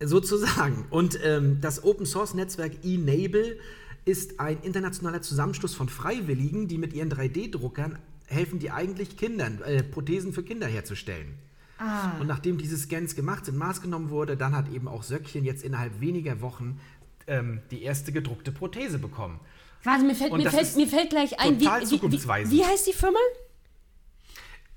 Sozusagen. 0.00 0.86
Und 0.90 1.18
ähm, 1.22 1.58
das 1.60 1.84
Open 1.84 2.06
Source 2.06 2.34
Netzwerk 2.34 2.84
eNable 2.84 3.58
ist 4.04 4.40
ein 4.40 4.58
internationaler 4.62 5.22
Zusammenschluss 5.22 5.74
von 5.74 5.88
Freiwilligen, 5.88 6.66
die 6.66 6.78
mit 6.78 6.92
ihren 6.92 7.10
3D-Druckern 7.12 7.98
helfen, 8.26 8.58
die 8.58 8.70
eigentlich 8.70 9.16
Kindern, 9.16 9.60
äh, 9.62 9.82
Prothesen 9.82 10.32
für 10.32 10.42
Kinder 10.42 10.66
herzustellen. 10.66 11.34
Ah. 11.82 12.12
Und 12.20 12.28
nachdem 12.28 12.58
diese 12.58 12.76
Scans 12.76 13.16
gemacht 13.16 13.44
sind, 13.46 13.58
maßgenommen 13.58 14.10
wurde, 14.10 14.36
dann 14.36 14.54
hat 14.54 14.70
eben 14.72 14.86
auch 14.86 15.02
Söckchen 15.02 15.44
jetzt 15.44 15.64
innerhalb 15.64 16.00
weniger 16.00 16.40
Wochen 16.40 16.80
ähm, 17.26 17.60
die 17.72 17.82
erste 17.82 18.12
gedruckte 18.12 18.52
Prothese 18.52 18.98
bekommen. 18.98 19.40
Warte, 19.82 20.04
mir 20.04 20.14
fällt, 20.14 20.32
mir 20.32 20.48
fällt, 20.48 20.76
mir 20.76 20.86
fällt 20.86 21.10
gleich 21.10 21.40
ein, 21.40 21.58
wie, 21.58 21.64
total 21.64 21.82
wie, 21.82 21.86
zukunftsweisend. 21.86 22.54
wie, 22.54 22.64
heißt 22.64 22.86
die 22.86 22.92
Firma? 22.92 23.18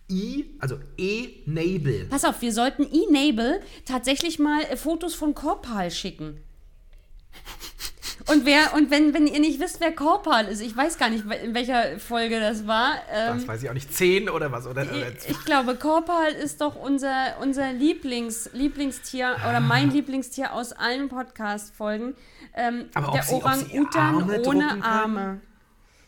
I, 0.10 0.46
also 0.60 0.80
eNable. 0.98 2.06
Pass 2.06 2.26
auf, 2.26 2.42
wir 2.42 2.52
sollten 2.52 2.84
eNable 2.84 3.62
tatsächlich 3.86 4.40
mal 4.40 4.64
äh, 4.64 4.76
Fotos 4.76 5.14
von 5.14 5.36
Korpal 5.36 5.92
schicken. 5.92 6.40
Und 8.28 8.46
wer, 8.46 8.74
und 8.74 8.90
wenn, 8.90 9.14
wenn 9.14 9.28
ihr 9.28 9.40
nicht 9.40 9.60
wisst, 9.60 9.80
wer 9.82 9.92
Korpal 9.94 10.48
ist, 10.48 10.60
ich 10.62 10.76
weiß 10.76 10.98
gar 10.98 11.10
nicht, 11.10 11.26
in 11.44 11.54
welcher 11.54 12.00
Folge 12.00 12.40
das 12.40 12.66
war. 12.66 12.94
Ähm, 13.14 13.38
Das 13.38 13.48
weiß 13.48 13.64
ich 13.64 13.70
auch 13.70 13.74
nicht, 13.76 13.94
10 13.94 14.30
oder 14.30 14.52
was? 14.52 14.66
Oder, 14.66 14.84
ich, 14.84 15.30
ich 15.30 15.46
glaube, 15.46 15.76
Korpal 15.76 16.32
ist 16.32 16.60
doch 16.62 16.76
unser, 16.76 17.36
unser 17.42 17.72
Lieblings, 17.74 18.50
Lieblingstier 18.54 19.36
oder 19.48 19.60
mein 19.60 19.92
Lieblingstier 19.92 20.54
aus 20.54 20.72
allen 20.74 21.08
Podcast-Folgen. 21.08 22.16
Ähm, 22.56 22.86
Aber 22.96 23.12
der 23.12 23.30
Orang-Utan 23.32 24.16
Arme 24.16 24.42
ohne 24.42 24.42
können? 24.68 24.82
Arme. 24.82 25.42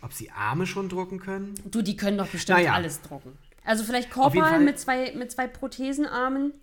ob 0.02 0.12
sie 0.14 0.32
Arme 0.32 0.66
schon 0.66 0.90
drucken 0.90 1.20
können? 1.20 1.54
Du, 1.66 1.82
die 1.84 1.98
können 1.98 2.18
doch 2.18 2.28
bestimmt 2.28 2.58
Naja. 2.60 2.74
alles 2.74 3.02
drucken. 3.02 3.38
Also 3.64 3.84
vielleicht 3.84 4.10
Korpal 4.10 4.60
mit 4.62 4.80
zwei, 4.80 5.12
mit 5.16 5.32
zwei 5.32 5.46
Prothesenarmen. 5.48 6.54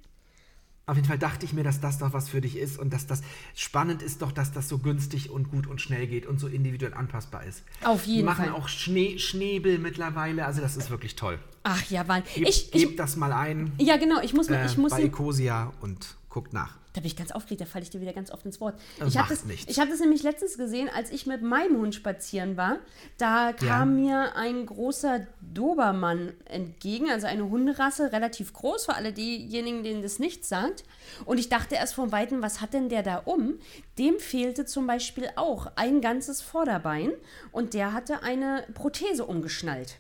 Auf 0.86 0.96
jeden 0.96 1.08
Fall 1.08 1.18
dachte 1.18 1.46
ich 1.46 1.54
mir, 1.54 1.64
dass 1.64 1.80
das 1.80 1.98
doch 1.98 2.12
was 2.12 2.28
für 2.28 2.42
dich 2.42 2.58
ist 2.58 2.78
und 2.78 2.92
dass 2.92 3.06
das 3.06 3.22
spannend 3.54 4.02
ist 4.02 4.20
doch, 4.20 4.32
dass 4.32 4.52
das 4.52 4.68
so 4.68 4.78
günstig 4.78 5.30
und 5.30 5.50
gut 5.50 5.66
und 5.66 5.80
schnell 5.80 6.06
geht 6.06 6.26
und 6.26 6.38
so 6.38 6.46
individuell 6.46 6.92
anpassbar 6.92 7.44
ist. 7.44 7.62
Auf 7.82 8.04
Die 8.04 8.16
jeden 8.16 8.26
machen 8.26 8.46
Fall. 8.46 8.54
auch 8.54 8.68
Schnee, 8.68 9.18
Schnäbel 9.18 9.78
mittlerweile, 9.78 10.44
also 10.44 10.60
das 10.60 10.76
ist 10.76 10.90
wirklich 10.90 11.16
toll. 11.16 11.38
Ach 11.62 11.82
ja, 11.90 12.06
weil 12.06 12.22
Gebt, 12.34 12.48
ich, 12.48 12.74
ich, 12.74 12.82
gebt 12.82 12.98
das 12.98 13.16
mal 13.16 13.32
ein 13.32 13.72
ja 13.78 13.96
genau, 13.96 14.20
ich 14.20 14.34
muss, 14.34 14.48
äh, 14.48 14.66
ich 14.66 14.76
muss, 14.76 14.90
bei 14.90 15.02
Ecosia 15.02 15.72
und 15.80 16.16
Guckt 16.28 16.52
nach. 16.52 16.76
Da 16.94 17.00
bin 17.00 17.08
ich 17.08 17.16
ganz 17.16 17.32
aufgeregt, 17.32 17.60
da 17.60 17.66
falle 17.66 17.82
ich 17.82 17.90
dir 17.90 18.00
wieder 18.00 18.12
ganz 18.12 18.30
oft 18.30 18.46
ins 18.46 18.60
Wort. 18.60 18.80
Das 19.00 19.08
ich 19.08 19.18
habe 19.18 19.28
das, 19.28 19.44
ich 19.66 19.80
hab 19.80 19.88
das 19.90 19.98
nämlich 19.98 20.22
letztens 20.22 20.56
gesehen, 20.56 20.88
als 20.88 21.10
ich 21.10 21.26
mit 21.26 21.42
meinem 21.42 21.76
Hund 21.78 21.92
spazieren 21.92 22.56
war. 22.56 22.78
Da 23.18 23.52
kam 23.52 23.96
mir 23.96 24.36
ein 24.36 24.64
großer 24.64 25.26
Dobermann 25.40 26.34
entgegen, 26.44 27.10
also 27.10 27.26
eine 27.26 27.50
Hunderasse, 27.50 28.12
relativ 28.12 28.52
groß, 28.52 28.84
für 28.86 28.94
alle 28.94 29.12
diejenigen, 29.12 29.82
denen 29.82 30.02
das 30.02 30.20
nichts 30.20 30.48
sagt. 30.48 30.84
Und 31.24 31.38
ich 31.38 31.48
dachte 31.48 31.74
erst 31.74 31.94
von 31.94 32.12
Weitem, 32.12 32.42
was 32.42 32.60
hat 32.60 32.74
denn 32.74 32.88
der 32.88 33.02
da 33.02 33.16
um? 33.16 33.58
Dem 33.98 34.20
fehlte 34.20 34.64
zum 34.64 34.86
Beispiel 34.86 35.28
auch 35.34 35.72
ein 35.74 36.00
ganzes 36.00 36.42
Vorderbein 36.42 37.10
und 37.50 37.74
der 37.74 37.92
hatte 37.92 38.22
eine 38.22 38.64
Prothese 38.72 39.24
umgeschnallt, 39.24 39.96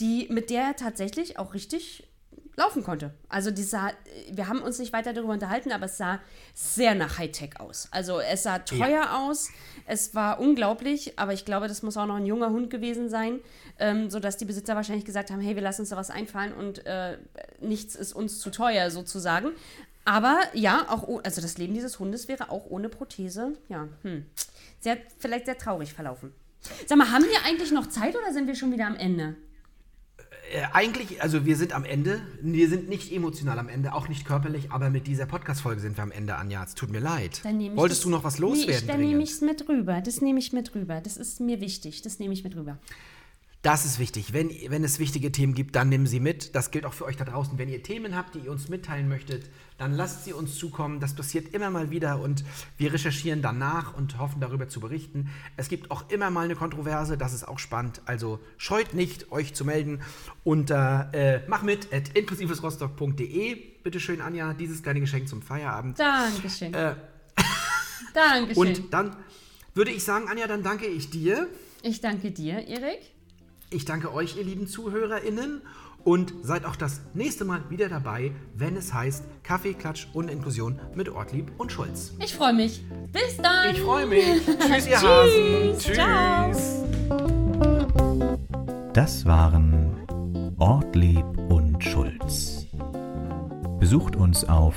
die, 0.00 0.26
mit 0.28 0.50
der 0.50 0.62
er 0.62 0.76
tatsächlich 0.76 1.38
auch 1.38 1.54
richtig 1.54 2.08
laufen 2.56 2.82
konnte. 2.84 3.14
Also 3.28 3.50
die 3.50 3.62
sah, 3.62 3.90
wir 4.30 4.48
haben 4.48 4.62
uns 4.62 4.78
nicht 4.78 4.92
weiter 4.92 5.12
darüber 5.12 5.32
unterhalten, 5.32 5.72
aber 5.72 5.86
es 5.86 5.96
sah 5.96 6.20
sehr 6.54 6.94
nach 6.94 7.18
Hightech 7.18 7.58
aus. 7.60 7.88
Also 7.90 8.20
es 8.20 8.42
sah 8.42 8.58
teuer 8.58 9.16
aus, 9.16 9.50
es 9.86 10.14
war 10.14 10.38
unglaublich, 10.38 11.18
aber 11.18 11.32
ich 11.32 11.44
glaube, 11.44 11.68
das 11.68 11.82
muss 11.82 11.96
auch 11.96 12.06
noch 12.06 12.16
ein 12.16 12.26
junger 12.26 12.50
Hund 12.50 12.70
gewesen 12.70 13.08
sein, 13.08 13.40
ähm, 13.78 14.10
sodass 14.10 14.36
die 14.36 14.44
Besitzer 14.44 14.76
wahrscheinlich 14.76 15.04
gesagt 15.04 15.30
haben, 15.30 15.40
hey, 15.40 15.54
wir 15.54 15.62
lassen 15.62 15.82
uns 15.82 15.90
da 15.90 15.96
was 15.96 16.10
einfallen 16.10 16.52
und 16.52 16.84
äh, 16.86 17.16
nichts 17.60 17.94
ist 17.94 18.12
uns 18.12 18.38
zu 18.38 18.50
teuer 18.50 18.90
sozusagen. 18.90 19.52
Aber 20.04 20.40
ja, 20.52 20.86
auch 20.88 21.08
also 21.24 21.40
das 21.40 21.58
Leben 21.58 21.74
dieses 21.74 21.98
Hundes 21.98 22.28
wäre 22.28 22.50
auch 22.50 22.66
ohne 22.66 22.88
Prothese, 22.88 23.52
ja, 23.68 23.88
hm, 24.02 24.26
sehr, 24.80 24.98
vielleicht 25.18 25.46
sehr 25.46 25.56
traurig 25.56 25.92
verlaufen. 25.92 26.32
Sag 26.86 26.98
mal, 26.98 27.10
haben 27.10 27.24
wir 27.24 27.44
eigentlich 27.44 27.72
noch 27.72 27.88
Zeit 27.88 28.16
oder 28.16 28.32
sind 28.32 28.46
wir 28.46 28.54
schon 28.54 28.72
wieder 28.72 28.86
am 28.86 28.96
Ende? 28.96 29.36
Äh, 30.52 30.64
eigentlich, 30.74 31.22
also 31.22 31.46
wir 31.46 31.56
sind 31.56 31.72
am 31.72 31.84
Ende. 31.84 32.20
Wir 32.42 32.68
sind 32.68 32.88
nicht 32.88 33.10
emotional 33.10 33.58
am 33.58 33.68
Ende, 33.70 33.94
auch 33.94 34.08
nicht 34.08 34.26
körperlich, 34.26 34.70
aber 34.70 34.90
mit 34.90 35.06
dieser 35.06 35.24
Podcast-Folge 35.24 35.80
sind 35.80 35.96
wir 35.96 36.02
am 36.02 36.12
Ende, 36.12 36.36
Anja. 36.36 36.62
Es 36.62 36.74
tut 36.74 36.90
mir 36.90 37.00
leid. 37.00 37.40
Wolltest 37.74 38.00
das- 38.00 38.04
du 38.04 38.10
noch 38.10 38.22
was 38.22 38.34
Nee, 38.38 38.42
loswerden? 38.42 38.74
ich, 38.74 38.86
dann 38.86 39.00
nehme 39.00 39.22
ich 39.22 39.30
es 39.30 39.40
mit 39.40 39.66
rüber. 39.68 40.02
Das 40.02 40.20
nehme 40.20 40.38
ich 40.38 40.52
mit 40.52 40.74
rüber. 40.74 41.00
Das 41.00 41.16
ist 41.16 41.40
mir 41.40 41.60
wichtig. 41.62 42.02
Das 42.02 42.18
nehme 42.18 42.34
ich 42.34 42.44
mit 42.44 42.54
rüber. 42.54 42.76
Das 43.62 43.84
ist 43.84 44.00
wichtig. 44.00 44.32
Wenn, 44.32 44.50
wenn 44.68 44.82
es 44.82 44.98
wichtige 44.98 45.30
Themen 45.30 45.54
gibt, 45.54 45.76
dann 45.76 45.88
nehmen 45.88 46.08
sie 46.08 46.18
mit. 46.18 46.56
Das 46.56 46.72
gilt 46.72 46.84
auch 46.84 46.92
für 46.92 47.04
euch 47.04 47.16
da 47.16 47.24
draußen. 47.24 47.58
Wenn 47.58 47.68
ihr 47.68 47.80
Themen 47.80 48.16
habt, 48.16 48.34
die 48.34 48.40
ihr 48.40 48.50
uns 48.50 48.68
mitteilen 48.68 49.08
möchtet, 49.08 49.48
dann 49.78 49.92
lasst 49.92 50.24
sie 50.24 50.32
uns 50.32 50.56
zukommen. 50.56 50.98
Das 50.98 51.14
passiert 51.14 51.54
immer 51.54 51.70
mal 51.70 51.92
wieder 51.92 52.20
und 52.20 52.42
wir 52.76 52.92
recherchieren 52.92 53.40
danach 53.40 53.96
und 53.96 54.18
hoffen 54.18 54.40
darüber 54.40 54.66
zu 54.68 54.80
berichten. 54.80 55.30
Es 55.56 55.68
gibt 55.68 55.92
auch 55.92 56.10
immer 56.10 56.28
mal 56.30 56.46
eine 56.46 56.56
Kontroverse, 56.56 57.16
das 57.16 57.32
ist 57.32 57.46
auch 57.46 57.60
spannend. 57.60 58.02
Also 58.04 58.40
scheut 58.56 58.94
nicht, 58.94 59.30
euch 59.30 59.54
zu 59.54 59.64
melden 59.64 60.02
unter 60.42 61.10
äh, 61.12 61.42
mach 61.46 61.62
mit 61.62 61.92
at 61.92 62.16
inklusivesrostock.de. 62.16 63.54
Bitte 63.84 64.00
schön, 64.00 64.20
Anja, 64.20 64.54
dieses 64.54 64.82
kleine 64.82 64.98
Geschenk 64.98 65.28
zum 65.28 65.40
Feierabend. 65.40 66.00
Dankeschön. 66.00 66.74
Äh, 66.74 66.96
Dankeschön. 68.12 68.56
und 68.56 68.92
dann 68.92 69.14
würde 69.74 69.92
ich 69.92 70.02
sagen, 70.02 70.26
Anja, 70.28 70.48
dann 70.48 70.64
danke 70.64 70.86
ich 70.86 71.10
dir. 71.10 71.46
ich 71.84 72.00
danke 72.00 72.32
dir, 72.32 72.66
Erik. 72.66 73.12
Ich 73.72 73.86
danke 73.86 74.12
euch, 74.12 74.36
ihr 74.36 74.44
lieben 74.44 74.66
ZuhörerInnen. 74.66 75.62
Und 76.04 76.34
seid 76.42 76.64
auch 76.64 76.74
das 76.74 77.00
nächste 77.14 77.44
Mal 77.44 77.60
wieder 77.70 77.88
dabei, 77.88 78.32
wenn 78.56 78.76
es 78.76 78.92
heißt 78.92 79.22
Kaffee, 79.44 79.72
Klatsch 79.72 80.08
und 80.12 80.28
Inklusion 80.28 80.80
mit 80.96 81.08
Ortlieb 81.08 81.52
und 81.58 81.70
Schulz. 81.70 82.12
Ich 82.18 82.34
freue 82.34 82.52
mich. 82.52 82.84
Bis 83.12 83.36
dann. 83.36 83.70
Ich 83.70 83.80
freue 83.80 84.06
mich. 84.06 84.24
Tschüss, 84.58 84.88
ihr 84.88 84.96
Tschüss. 84.96 85.04
Hasen. 85.04 85.78
Ciao. 85.78 85.92
Das 88.92 89.24
waren 89.24 89.96
Ortlieb 90.58 91.24
und 91.48 91.82
Schulz. 91.82 92.66
Besucht 93.78 94.16
uns 94.16 94.44
auf 94.44 94.74